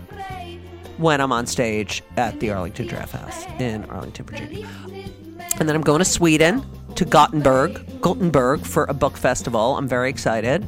when 0.99 1.21
I'm 1.21 1.33
on 1.33 1.47
stage 1.47 2.03
at 2.17 2.41
the 2.41 2.51
Arlington 2.51 2.87
Draft 2.87 3.13
House 3.13 3.45
in 3.59 3.85
Arlington, 3.87 4.25
Virginia. 4.25 4.69
And 5.59 5.69
then 5.69 5.77
I'm 5.77 5.83
going 5.83 5.99
to 5.99 6.05
Sweden, 6.05 6.65
to 6.95 7.05
Gothenburg, 7.05 8.01
Gothenburg 8.01 8.65
for 8.65 8.85
a 8.85 8.95
book 8.95 9.17
festival. 9.17 9.77
I'm 9.77 9.89
very 9.89 10.09
excited. 10.09 10.65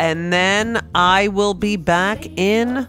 And 0.00 0.32
then 0.32 0.80
I 0.94 1.28
will 1.28 1.52
be 1.52 1.76
back 1.76 2.24
in 2.38 2.88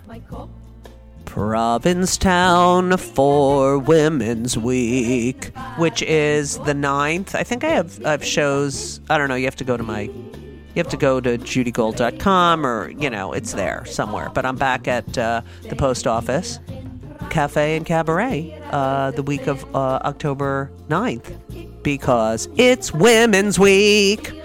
Provincetown 1.25 2.95
for 2.95 3.77
Women's 3.77 4.57
Week, 4.57 5.53
which 5.75 6.01
is 6.03 6.57
the 6.59 6.71
9th. 6.71 7.35
I 7.35 7.43
think 7.43 7.65
I 7.65 7.71
have 7.71 8.05
I 8.05 8.11
have 8.11 8.23
shows. 8.23 9.01
I 9.09 9.17
don't 9.17 9.27
know. 9.27 9.35
You 9.35 9.43
have 9.43 9.57
to 9.57 9.65
go 9.65 9.75
to 9.75 9.83
my. 9.83 10.03
You 10.03 10.77
have 10.77 10.87
to 10.87 10.95
go 10.95 11.19
to 11.19 11.37
judygold.com 11.37 12.65
or, 12.65 12.91
you 12.91 13.09
know, 13.09 13.33
it's 13.33 13.51
there 13.51 13.83
somewhere. 13.83 14.29
But 14.29 14.45
I'm 14.45 14.55
back 14.55 14.87
at 14.87 15.17
uh, 15.17 15.41
the 15.63 15.75
post 15.75 16.07
office, 16.07 16.59
Cafe 17.29 17.75
and 17.75 17.85
Cabaret, 17.85 18.57
uh, 18.71 19.11
the 19.11 19.23
week 19.23 19.47
of 19.47 19.65
uh, 19.75 19.99
October 20.05 20.71
9th 20.87 21.83
because 21.83 22.47
it's 22.55 22.93
Women's 22.93 23.59
Week. 23.59 24.40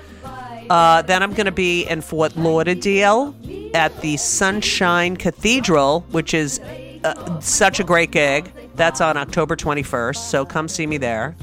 Uh, 0.71 1.03
then 1.03 1.23
I'm 1.23 1.33
going 1.33 1.47
to 1.47 1.53
be 1.53 1.85
in 1.85 2.01
Fort 2.01 2.37
Lauderdale 2.37 3.35
at 3.75 4.01
the 4.01 4.17
Sunshine 4.17 5.17
Cathedral, 5.17 6.01
which 6.11 6.35
is 6.35 6.59
uh, 7.05 7.41
such 7.41 7.79
a 7.79 7.85
great 7.85 8.11
gig. 8.11 8.51
That's 8.75 9.01
on 9.01 9.17
October 9.17 9.57
21st, 9.57 10.17
so 10.17 10.45
come 10.45 10.69
see 10.69 10.87
me 10.87 10.99
there. 10.99 11.37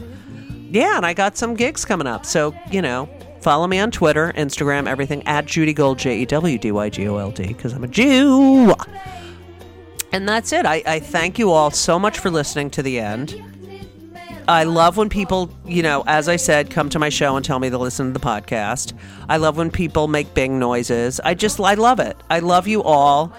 Yeah, 0.69 0.97
and 0.97 1.05
I 1.05 1.13
got 1.13 1.37
some 1.37 1.53
gigs 1.55 1.85
coming 1.85 2.07
up, 2.07 2.25
so 2.25 2.53
you 2.71 2.81
know, 2.81 3.07
follow 3.41 3.67
me 3.67 3.79
on 3.79 3.91
Twitter, 3.91 4.33
Instagram, 4.35 4.87
everything 4.87 5.25
at 5.27 5.45
Judy 5.45 5.73
Gold, 5.73 5.99
J 5.99 6.21
E 6.21 6.25
W 6.25 6.57
D 6.57 6.71
Y 6.71 6.89
G 6.89 7.07
O 7.07 7.17
L 7.17 7.31
D, 7.31 7.47
because 7.47 7.73
I'm 7.73 7.83
a 7.83 7.87
Jew. 7.87 8.73
And 10.11 10.27
that's 10.29 10.51
it. 10.51 10.65
I, 10.65 10.83
I 10.85 10.99
thank 10.99 11.39
you 11.39 11.51
all 11.51 11.71
so 11.71 11.97
much 11.97 12.19
for 12.19 12.29
listening 12.29 12.69
to 12.71 12.83
the 12.83 12.99
end. 12.99 13.52
I 14.47 14.63
love 14.63 14.97
when 14.97 15.09
people, 15.09 15.49
you 15.65 15.81
know, 15.81 16.03
as 16.07 16.27
I 16.27 16.35
said, 16.35 16.69
come 16.69 16.89
to 16.89 16.99
my 16.99 17.09
show 17.09 17.35
and 17.35 17.45
tell 17.45 17.59
me 17.59 17.69
to 17.69 17.77
listen 17.77 18.07
to 18.07 18.19
the 18.19 18.25
podcast. 18.25 18.93
I 19.29 19.37
love 19.37 19.57
when 19.57 19.71
people 19.71 20.07
make 20.07 20.33
bing 20.33 20.59
noises. 20.59 21.19
I 21.23 21.33
just, 21.33 21.59
I 21.59 21.75
love 21.75 21.99
it. 21.99 22.17
I 22.29 22.39
love 22.39 22.67
you 22.67 22.83
all 22.83 23.31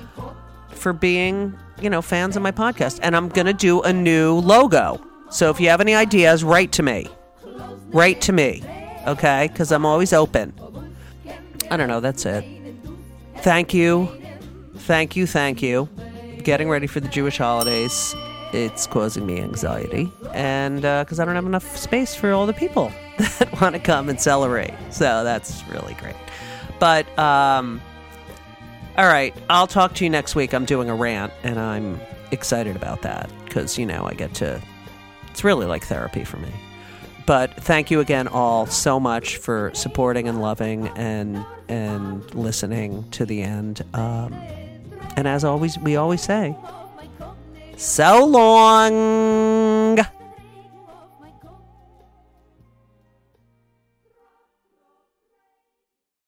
for 0.70 0.92
being, 0.92 1.54
you 1.80 1.90
know, 1.90 2.00
fans 2.00 2.36
of 2.36 2.42
my 2.42 2.52
podcast. 2.52 3.00
And 3.02 3.14
I'm 3.14 3.28
going 3.28 3.46
to 3.46 3.52
do 3.52 3.82
a 3.82 3.92
new 3.92 4.34
logo. 4.34 5.04
So 5.30 5.50
if 5.50 5.60
you 5.60 5.68
have 5.68 5.80
any 5.80 5.94
ideas, 5.94 6.42
write 6.42 6.72
to 6.72 6.82
me. 6.82 7.08
Write 7.88 8.20
to 8.22 8.32
me. 8.32 8.62
Okay? 9.06 9.48
Because 9.52 9.72
I'm 9.72 9.84
always 9.84 10.12
open. 10.12 10.54
I 11.70 11.76
don't 11.76 11.88
know. 11.88 12.00
That's 12.00 12.24
it. 12.24 12.44
Thank 13.38 13.74
you. 13.74 14.08
Thank 14.76 15.16
you. 15.16 15.26
Thank 15.26 15.62
you. 15.62 15.88
Getting 16.42 16.68
ready 16.68 16.86
for 16.86 17.00
the 17.00 17.08
Jewish 17.08 17.38
holidays. 17.38 18.14
It's 18.54 18.86
causing 18.86 19.26
me 19.26 19.40
anxiety. 19.40 20.12
And 20.32 20.82
because 20.82 21.18
I 21.18 21.24
don't 21.24 21.34
have 21.34 21.46
enough 21.46 21.76
space 21.76 22.14
for 22.14 22.32
all 22.32 22.46
the 22.46 22.52
people 22.52 22.92
that 23.18 23.60
want 23.60 23.74
to 23.74 23.80
come 23.80 24.08
and 24.08 24.20
celebrate. 24.20 24.74
So 24.90 25.24
that's 25.24 25.66
really 25.68 25.94
great. 25.94 26.16
But, 26.78 27.06
um, 27.18 27.80
all 28.96 29.06
right, 29.06 29.34
I'll 29.50 29.66
talk 29.66 29.94
to 29.94 30.04
you 30.04 30.10
next 30.10 30.34
week. 30.36 30.54
I'm 30.54 30.64
doing 30.64 30.88
a 30.88 30.94
rant, 30.94 31.32
and 31.42 31.58
I'm 31.58 32.00
excited 32.30 32.76
about 32.76 33.02
that 33.02 33.28
because, 33.44 33.76
you 33.76 33.86
know, 33.86 34.06
I 34.06 34.14
get 34.14 34.34
to, 34.34 34.62
it's 35.30 35.42
really 35.42 35.66
like 35.66 35.84
therapy 35.84 36.22
for 36.24 36.36
me. 36.36 36.52
But 37.26 37.54
thank 37.56 37.90
you 37.90 38.00
again, 38.00 38.28
all, 38.28 38.66
so 38.66 39.00
much 39.00 39.38
for 39.38 39.72
supporting 39.74 40.28
and 40.28 40.40
loving 40.40 40.88
and 40.88 41.44
and 41.68 42.34
listening 42.34 43.08
to 43.12 43.24
the 43.24 43.42
end. 43.42 43.82
Um, 43.94 44.34
and 45.16 45.26
as 45.26 45.42
always, 45.42 45.78
we 45.78 45.96
always 45.96 46.22
say, 46.22 46.54
so 47.76 48.24
long! 48.24 49.98